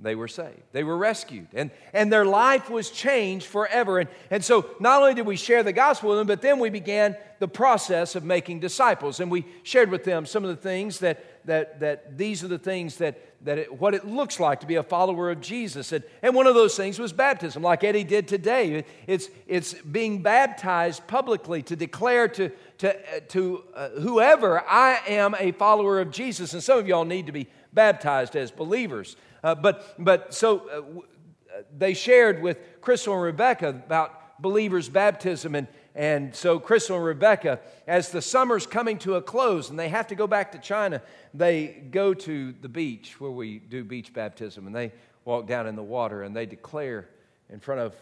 they 0.00 0.14
were 0.14 0.28
saved. 0.28 0.62
They 0.72 0.84
were 0.84 0.96
rescued. 0.96 1.48
And, 1.52 1.70
and 1.92 2.12
their 2.12 2.24
life 2.24 2.70
was 2.70 2.90
changed 2.90 3.46
forever. 3.46 3.98
And, 3.98 4.08
and 4.30 4.44
so 4.44 4.70
not 4.78 5.00
only 5.00 5.14
did 5.14 5.26
we 5.26 5.36
share 5.36 5.64
the 5.64 5.72
gospel 5.72 6.10
with 6.10 6.18
them, 6.18 6.26
but 6.28 6.40
then 6.40 6.60
we 6.60 6.70
began 6.70 7.16
the 7.40 7.48
process 7.48 8.14
of 8.14 8.22
making 8.22 8.60
disciples. 8.60 9.18
And 9.18 9.28
we 9.28 9.44
shared 9.64 9.90
with 9.90 10.04
them 10.04 10.24
some 10.24 10.44
of 10.44 10.50
the 10.50 10.56
things 10.56 11.00
that, 11.00 11.24
that, 11.46 11.80
that 11.80 12.16
these 12.16 12.44
are 12.44 12.48
the 12.48 12.58
things 12.58 12.96
that, 12.98 13.18
that 13.44 13.58
it, 13.58 13.80
what 13.80 13.92
it 13.92 14.06
looks 14.06 14.38
like 14.38 14.60
to 14.60 14.66
be 14.66 14.76
a 14.76 14.84
follower 14.84 15.30
of 15.30 15.40
Jesus. 15.40 15.90
And, 15.90 16.04
and 16.22 16.32
one 16.32 16.46
of 16.46 16.54
those 16.54 16.76
things 16.76 17.00
was 17.00 17.12
baptism, 17.12 17.62
like 17.62 17.82
Eddie 17.82 18.04
did 18.04 18.28
today. 18.28 18.84
It's, 19.08 19.28
it's 19.48 19.74
being 19.74 20.22
baptized 20.22 21.08
publicly 21.08 21.62
to 21.64 21.74
declare 21.74 22.28
to, 22.28 22.50
to, 22.78 23.20
to 23.20 23.64
uh, 23.74 23.88
whoever 23.90 24.60
I 24.60 25.00
am 25.08 25.34
a 25.40 25.50
follower 25.50 26.00
of 26.00 26.12
Jesus. 26.12 26.52
And 26.54 26.62
some 26.62 26.78
of 26.78 26.86
y'all 26.86 27.04
need 27.04 27.26
to 27.26 27.32
be 27.32 27.48
baptized 27.72 28.36
as 28.36 28.52
believers. 28.52 29.16
Uh, 29.42 29.54
but, 29.54 29.94
but 29.98 30.34
so 30.34 30.68
uh, 30.68 31.58
uh, 31.58 31.62
they 31.76 31.94
shared 31.94 32.42
with 32.42 32.58
Crystal 32.80 33.14
and 33.14 33.22
Rebecca 33.22 33.68
about 33.68 34.40
believers' 34.40 34.88
baptism. 34.88 35.54
And, 35.54 35.66
and 35.94 36.34
so, 36.34 36.58
Crystal 36.58 36.96
and 36.96 37.04
Rebecca, 37.04 37.60
as 37.86 38.10
the 38.10 38.22
summer's 38.22 38.66
coming 38.66 38.98
to 38.98 39.14
a 39.14 39.22
close 39.22 39.70
and 39.70 39.78
they 39.78 39.88
have 39.88 40.08
to 40.08 40.14
go 40.14 40.26
back 40.26 40.52
to 40.52 40.58
China, 40.58 41.02
they 41.34 41.82
go 41.90 42.14
to 42.14 42.52
the 42.60 42.68
beach 42.68 43.20
where 43.20 43.30
we 43.30 43.58
do 43.58 43.84
beach 43.84 44.12
baptism 44.12 44.66
and 44.66 44.74
they 44.74 44.92
walk 45.24 45.46
down 45.46 45.66
in 45.66 45.76
the 45.76 45.82
water 45.82 46.22
and 46.22 46.34
they 46.34 46.46
declare 46.46 47.08
in 47.50 47.60
front 47.60 47.80
of 47.80 47.94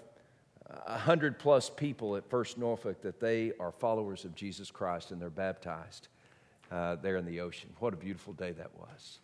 a 0.87 0.99
hundred 0.99 1.39
plus 1.39 1.71
people 1.71 2.17
at 2.17 2.29
First 2.29 2.59
Norfolk 2.59 3.01
that 3.03 3.21
they 3.21 3.53
are 3.61 3.71
followers 3.71 4.25
of 4.25 4.35
Jesus 4.35 4.71
Christ 4.71 5.11
and 5.11 5.21
they're 5.21 5.31
baptized 5.31 6.09
uh, 6.71 6.97
there 6.97 7.17
in 7.17 7.25
the 7.25 7.41
ocean. 7.41 7.71
What 7.79 7.95
a 7.95 7.97
beautiful 7.97 8.33
day 8.33 8.53
that 8.53 8.71
was 8.77 9.21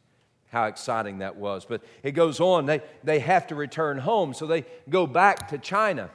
how 0.53 0.67
exciting 0.67 1.19
that 1.19 1.37
was. 1.37 1.65
But 1.65 1.83
it 2.03 2.13
goes 2.13 2.39
on, 2.39 2.67
they, 2.67 2.83
they 3.03 3.19
have 3.21 3.47
to 3.49 3.55
return 3.55 3.99
home, 3.99 4.35
so 4.35 4.47
they 4.47 4.65
go 4.89 5.07
back 5.07 5.49
to 5.49 5.59
China 5.59 6.11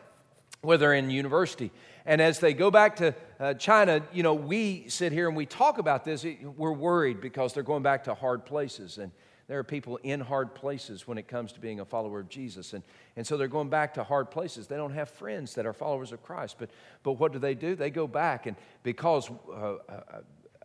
where 0.61 0.77
they're 0.77 0.93
in 0.93 1.09
university. 1.09 1.71
And 2.05 2.21
as 2.21 2.39
they 2.39 2.53
go 2.53 2.71
back 2.71 2.97
to 2.97 3.15
uh, 3.39 3.55
China, 3.55 4.01
you 4.13 4.23
know, 4.23 4.33
we 4.33 4.87
sit 4.89 5.11
here 5.11 5.27
and 5.27 5.35
we 5.35 5.45
talk 5.45 5.77
about 5.77 6.05
this. 6.05 6.25
We're 6.55 6.71
worried 6.71 7.19
because 7.19 7.53
they're 7.53 7.63
going 7.63 7.83
back 7.83 8.05
to 8.05 8.13
hard 8.13 8.45
places. 8.45 8.97
And 8.97 9.11
there 9.47 9.59
are 9.59 9.63
people 9.63 9.97
in 10.03 10.19
hard 10.19 10.53
places 10.53 11.07
when 11.07 11.17
it 11.17 11.27
comes 11.27 11.53
to 11.53 11.59
being 11.59 11.79
a 11.79 11.85
follower 11.85 12.19
of 12.19 12.29
Jesus. 12.29 12.73
And, 12.73 12.83
and 13.15 13.25
so 13.25 13.37
they're 13.37 13.47
going 13.47 13.69
back 13.69 13.93
to 13.95 14.03
hard 14.03 14.29
places. 14.29 14.67
They 14.67 14.75
don't 14.75 14.93
have 14.93 15.09
friends 15.09 15.55
that 15.55 15.65
are 15.65 15.73
followers 15.73 16.11
of 16.11 16.21
Christ. 16.21 16.57
But, 16.59 16.69
but 17.03 17.13
what 17.13 17.33
do 17.33 17.39
they 17.39 17.55
do? 17.55 17.75
They 17.75 17.89
go 17.89 18.07
back, 18.07 18.45
and 18.45 18.57
because 18.83 19.29
uh, 19.49 19.75
uh, 19.89 20.01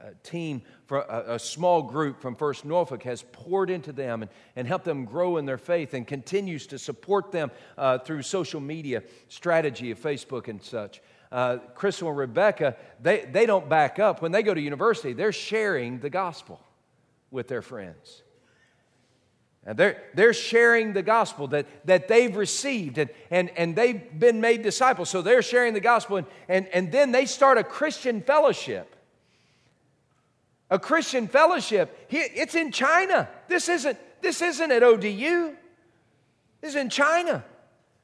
a 0.02 0.14
team, 0.22 0.62
a, 0.90 1.34
a 1.34 1.38
small 1.38 1.82
group 1.82 2.20
from 2.20 2.34
First 2.34 2.64
Norfolk 2.64 3.02
has 3.04 3.24
poured 3.32 3.70
into 3.70 3.92
them 3.92 4.22
and, 4.22 4.30
and 4.56 4.66
helped 4.66 4.84
them 4.84 5.04
grow 5.04 5.36
in 5.36 5.46
their 5.46 5.58
faith 5.58 5.94
and 5.94 6.06
continues 6.06 6.66
to 6.68 6.78
support 6.78 7.32
them 7.32 7.50
uh, 7.78 7.98
through 7.98 8.22
social 8.22 8.60
media 8.60 9.02
strategy 9.28 9.90
of 9.90 10.00
Facebook 10.00 10.48
and 10.48 10.62
such. 10.62 11.00
Uh, 11.30 11.58
Crystal 11.74 12.08
and 12.08 12.18
Rebecca, 12.18 12.76
they, 13.00 13.24
they 13.30 13.46
don't 13.46 13.68
back 13.68 13.98
up. 13.98 14.20
When 14.20 14.32
they 14.32 14.42
go 14.42 14.52
to 14.52 14.60
university, 14.60 15.12
they're 15.12 15.32
sharing 15.32 16.00
the 16.00 16.10
gospel 16.10 16.60
with 17.30 17.48
their 17.48 17.62
friends. 17.62 18.22
And 19.64 19.78
they're, 19.78 20.02
they're 20.14 20.34
sharing 20.34 20.92
the 20.92 21.02
gospel 21.02 21.46
that, 21.48 21.66
that 21.86 22.08
they've 22.08 22.36
received 22.36 22.98
and, 22.98 23.10
and, 23.30 23.50
and 23.56 23.76
they've 23.76 24.18
been 24.18 24.40
made 24.40 24.62
disciples. 24.62 25.08
So 25.08 25.22
they're 25.22 25.40
sharing 25.40 25.72
the 25.72 25.80
gospel, 25.80 26.16
and, 26.16 26.26
and, 26.48 26.66
and 26.68 26.92
then 26.92 27.12
they 27.12 27.26
start 27.26 27.58
a 27.58 27.64
Christian 27.64 28.20
fellowship 28.22 28.96
a 30.72 30.78
Christian 30.78 31.28
fellowship. 31.28 32.06
It's 32.08 32.54
in 32.54 32.72
China. 32.72 33.28
This 33.46 33.68
isn't, 33.68 33.98
this 34.22 34.40
isn't 34.40 34.72
at 34.72 34.82
ODU. 34.82 35.54
This 36.62 36.70
is 36.70 36.76
in 36.76 36.88
China. 36.88 37.44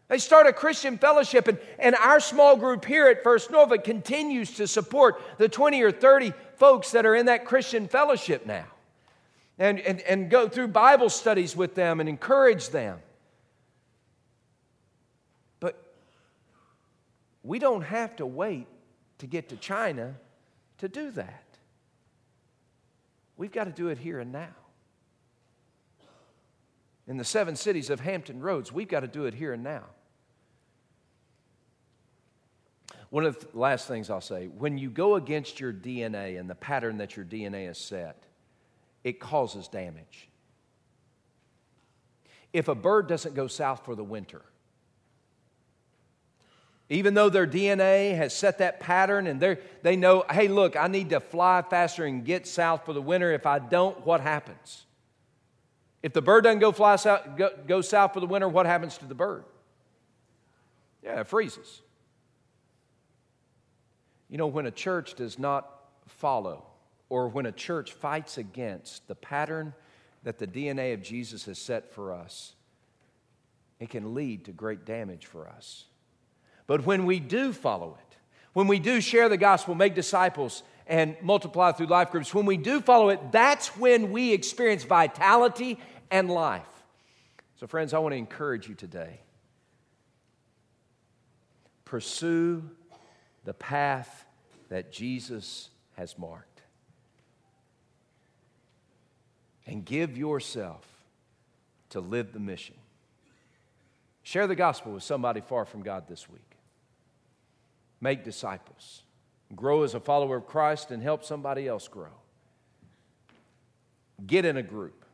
They 0.08 0.18
start 0.18 0.46
a 0.46 0.52
Christian 0.52 0.98
fellowship, 0.98 1.48
and, 1.48 1.58
and 1.78 1.94
our 1.94 2.20
small 2.20 2.58
group 2.58 2.84
here 2.84 3.08
at 3.08 3.22
First 3.22 3.50
Norfolk 3.50 3.84
continues 3.84 4.52
to 4.56 4.66
support 4.66 5.18
the 5.38 5.48
20 5.48 5.80
or 5.82 5.90
30 5.90 6.34
folks 6.56 6.92
that 6.92 7.06
are 7.06 7.14
in 7.14 7.26
that 7.26 7.46
Christian 7.46 7.88
fellowship 7.88 8.44
now 8.44 8.66
and, 9.58 9.80
and, 9.80 10.02
and 10.02 10.28
go 10.28 10.46
through 10.46 10.68
Bible 10.68 11.08
studies 11.08 11.56
with 11.56 11.74
them 11.74 12.00
and 12.00 12.08
encourage 12.08 12.68
them. 12.68 12.98
But 15.58 15.82
we 17.42 17.58
don't 17.58 17.82
have 17.82 18.16
to 18.16 18.26
wait 18.26 18.66
to 19.18 19.26
get 19.26 19.48
to 19.48 19.56
China 19.56 20.16
to 20.78 20.88
do 20.88 21.10
that. 21.12 21.47
We've 23.38 23.52
got 23.52 23.64
to 23.64 23.70
do 23.70 23.88
it 23.88 23.98
here 23.98 24.20
and 24.20 24.32
now. 24.32 24.54
in 27.06 27.16
the 27.16 27.24
seven 27.24 27.56
cities 27.56 27.88
of 27.88 28.00
Hampton 28.00 28.40
Roads. 28.40 28.70
We've 28.70 28.88
got 28.88 29.00
to 29.00 29.06
do 29.06 29.24
it 29.24 29.32
here 29.32 29.54
and 29.54 29.62
now. 29.62 29.84
One 33.08 33.24
of 33.24 33.40
the 33.40 33.58
last 33.58 33.88
things 33.88 34.10
I'll 34.10 34.20
say 34.20 34.48
when 34.48 34.76
you 34.76 34.90
go 34.90 35.14
against 35.14 35.60
your 35.60 35.72
DNA 35.72 36.38
and 36.38 36.50
the 36.50 36.54
pattern 36.54 36.98
that 36.98 37.16
your 37.16 37.24
DNA 37.24 37.70
is 37.70 37.78
set, 37.78 38.24
it 39.04 39.20
causes 39.20 39.68
damage. 39.68 40.28
If 42.52 42.68
a 42.68 42.74
bird 42.74 43.06
doesn't 43.06 43.34
go 43.34 43.46
south 43.46 43.84
for 43.84 43.94
the 43.94 44.04
winter, 44.04 44.42
even 46.90 47.14
though 47.14 47.28
their 47.28 47.46
DNA 47.46 48.16
has 48.16 48.34
set 48.34 48.58
that 48.58 48.80
pattern 48.80 49.26
and 49.26 49.58
they 49.82 49.96
know, 49.96 50.24
hey, 50.30 50.48
look, 50.48 50.74
I 50.76 50.86
need 50.86 51.10
to 51.10 51.20
fly 51.20 51.62
faster 51.62 52.04
and 52.04 52.24
get 52.24 52.46
south 52.46 52.86
for 52.86 52.92
the 52.92 53.02
winter. 53.02 53.32
If 53.32 53.44
I 53.44 53.58
don't, 53.58 54.06
what 54.06 54.20
happens? 54.22 54.86
If 56.02 56.12
the 56.12 56.22
bird 56.22 56.44
doesn't 56.44 56.60
go 56.60 56.72
fly 56.72 56.96
south, 56.96 57.36
go, 57.36 57.50
go 57.66 57.80
south 57.82 58.14
for 58.14 58.20
the 58.20 58.26
winter, 58.26 58.48
what 58.48 58.64
happens 58.66 58.96
to 58.98 59.04
the 59.04 59.14
bird? 59.14 59.44
Yeah, 61.02 61.20
it 61.20 61.26
freezes. 61.26 61.82
You 64.30 64.38
know, 64.38 64.46
when 64.46 64.66
a 64.66 64.70
church 64.70 65.14
does 65.14 65.38
not 65.38 65.68
follow, 66.06 66.64
or 67.10 67.28
when 67.28 67.46
a 67.46 67.52
church 67.52 67.92
fights 67.92 68.38
against 68.38 69.08
the 69.08 69.14
pattern 69.14 69.74
that 70.22 70.38
the 70.38 70.46
DNA 70.46 70.94
of 70.94 71.02
Jesus 71.02 71.44
has 71.46 71.58
set 71.58 71.92
for 71.92 72.12
us, 72.12 72.54
it 73.80 73.90
can 73.90 74.14
lead 74.14 74.44
to 74.46 74.52
great 74.52 74.84
damage 74.84 75.26
for 75.26 75.48
us. 75.48 75.84
But 76.68 76.86
when 76.86 77.06
we 77.06 77.18
do 77.18 77.52
follow 77.52 77.98
it, 77.98 78.16
when 78.52 78.68
we 78.68 78.78
do 78.78 79.00
share 79.00 79.28
the 79.28 79.36
gospel, 79.36 79.74
make 79.74 79.96
disciples, 79.96 80.62
and 80.86 81.16
multiply 81.22 81.72
through 81.72 81.86
life 81.86 82.12
groups, 82.12 82.32
when 82.32 82.46
we 82.46 82.56
do 82.56 82.80
follow 82.80 83.08
it, 83.08 83.32
that's 83.32 83.76
when 83.76 84.12
we 84.12 84.32
experience 84.32 84.84
vitality 84.84 85.78
and 86.10 86.30
life. 86.30 86.62
So, 87.56 87.66
friends, 87.66 87.94
I 87.94 87.98
want 87.98 88.12
to 88.12 88.16
encourage 88.16 88.68
you 88.68 88.74
today. 88.74 89.20
Pursue 91.84 92.62
the 93.44 93.54
path 93.54 94.26
that 94.68 94.92
Jesus 94.92 95.70
has 95.96 96.18
marked. 96.18 96.60
And 99.66 99.84
give 99.84 100.18
yourself 100.18 100.86
to 101.90 102.00
live 102.00 102.32
the 102.32 102.40
mission. 102.40 102.76
Share 104.22 104.46
the 104.46 104.54
gospel 104.54 104.92
with 104.92 105.02
somebody 105.02 105.40
far 105.40 105.64
from 105.64 105.82
God 105.82 106.04
this 106.08 106.28
week. 106.28 106.47
Make 108.00 108.24
disciples. 108.24 109.02
Grow 109.54 109.82
as 109.82 109.94
a 109.94 110.00
follower 110.00 110.36
of 110.36 110.46
Christ 110.46 110.90
and 110.90 111.02
help 111.02 111.24
somebody 111.24 111.66
else 111.66 111.88
grow. 111.88 112.12
Get 114.26 114.44
in 114.44 114.56
a 114.56 114.62
group. 114.62 115.04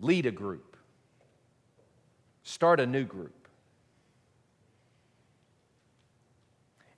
Lead 0.00 0.26
a 0.26 0.30
group. 0.30 0.76
Start 2.42 2.80
a 2.80 2.86
new 2.86 3.04
group. 3.04 3.48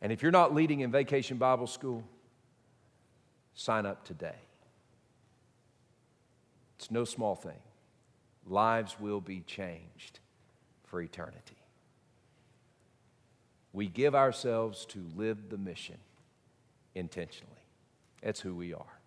And 0.02 0.12
if 0.12 0.22
you're 0.22 0.32
not 0.32 0.54
leading 0.54 0.80
in 0.80 0.90
Vacation 0.90 1.36
Bible 1.36 1.66
School, 1.66 2.04
sign 3.54 3.84
up 3.84 4.04
today. 4.04 4.38
It's 6.78 6.90
no 6.90 7.04
small 7.04 7.34
thing. 7.34 7.58
Lives 8.46 8.96
will 8.98 9.20
be 9.20 9.40
changed 9.40 10.20
for 10.86 11.02
eternity. 11.02 11.59
We 13.72 13.86
give 13.86 14.14
ourselves 14.14 14.84
to 14.86 15.04
live 15.16 15.48
the 15.48 15.58
mission 15.58 15.96
intentionally. 16.94 17.52
That's 18.22 18.40
who 18.40 18.54
we 18.54 18.74
are. 18.74 18.98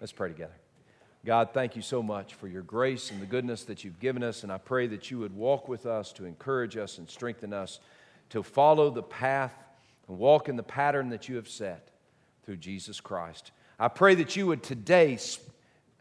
Let's 0.00 0.12
pray 0.12 0.28
together. 0.28 0.54
God, 1.24 1.50
thank 1.52 1.74
you 1.74 1.82
so 1.82 2.02
much 2.02 2.34
for 2.34 2.46
your 2.46 2.62
grace 2.62 3.10
and 3.10 3.20
the 3.20 3.26
goodness 3.26 3.64
that 3.64 3.82
you've 3.82 3.98
given 3.98 4.22
us, 4.22 4.42
and 4.42 4.52
I 4.52 4.58
pray 4.58 4.86
that 4.88 5.10
you 5.10 5.18
would 5.18 5.34
walk 5.34 5.68
with 5.68 5.84
us 5.84 6.12
to 6.14 6.24
encourage 6.24 6.76
us 6.76 6.98
and 6.98 7.10
strengthen 7.10 7.52
us 7.52 7.80
to 8.30 8.42
follow 8.42 8.90
the 8.90 9.02
path 9.02 9.54
and 10.08 10.18
walk 10.18 10.48
in 10.48 10.56
the 10.56 10.62
pattern 10.62 11.08
that 11.08 11.28
you 11.28 11.36
have 11.36 11.48
set 11.48 11.88
through 12.44 12.58
Jesus 12.58 13.00
Christ. 13.00 13.50
I 13.78 13.88
pray 13.88 14.14
that 14.16 14.36
you 14.36 14.46
would 14.46 14.62
today 14.62 15.18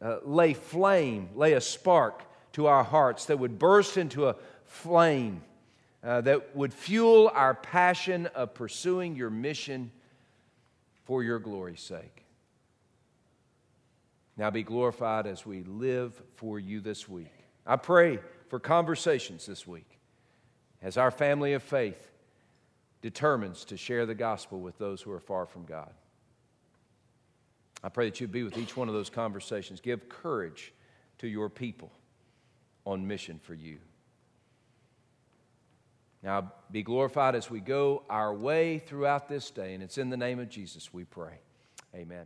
uh, 0.01 0.17
lay 0.23 0.53
flame, 0.53 1.29
lay 1.35 1.53
a 1.53 1.61
spark 1.61 2.23
to 2.53 2.67
our 2.67 2.83
hearts 2.83 3.25
that 3.25 3.39
would 3.39 3.57
burst 3.57 3.97
into 3.97 4.27
a 4.27 4.35
flame 4.65 5.41
uh, 6.05 6.21
that 6.21 6.55
would 6.55 6.71
fuel 6.71 7.31
our 7.33 7.55
passion 7.55 8.27
of 8.27 8.53
pursuing 8.53 9.15
your 9.15 9.31
mission 9.31 9.91
for 11.03 11.23
your 11.23 11.39
glory's 11.39 11.81
sake. 11.81 12.23
Now 14.37 14.51
be 14.51 14.63
glorified 14.63 15.25
as 15.25 15.45
we 15.45 15.63
live 15.63 16.21
for 16.35 16.59
you 16.59 16.79
this 16.79 17.09
week. 17.09 17.31
I 17.65 17.77
pray 17.77 18.19
for 18.49 18.59
conversations 18.59 19.45
this 19.45 19.65
week 19.65 19.97
as 20.81 20.97
our 20.97 21.09
family 21.09 21.53
of 21.53 21.63
faith 21.63 22.11
determines 23.01 23.65
to 23.65 23.77
share 23.77 24.05
the 24.05 24.15
gospel 24.15 24.59
with 24.59 24.77
those 24.77 25.01
who 25.01 25.11
are 25.11 25.19
far 25.19 25.45
from 25.45 25.65
God. 25.65 25.91
I 27.83 27.89
pray 27.89 28.09
that 28.09 28.19
you 28.19 28.27
be 28.27 28.43
with 28.43 28.57
each 28.57 28.77
one 28.77 28.87
of 28.87 28.93
those 28.93 29.09
conversations. 29.09 29.79
Give 29.79 30.07
courage 30.09 30.73
to 31.19 31.27
your 31.27 31.49
people 31.49 31.91
on 32.85 33.07
mission 33.07 33.39
for 33.41 33.53
you. 33.53 33.77
Now, 36.25 36.51
be 36.71 36.81
glorified 36.81 37.35
as 37.35 37.51
we 37.51 37.59
go 37.59 38.01
our 38.09 38.33
way 38.33 38.79
throughout 38.79 39.29
this 39.29 39.51
day. 39.51 39.75
And 39.75 39.83
it's 39.83 39.99
in 39.99 40.09
the 40.09 40.17
name 40.17 40.39
of 40.39 40.49
Jesus 40.49 40.91
we 40.91 41.03
pray. 41.03 41.37
Amen. 41.93 42.25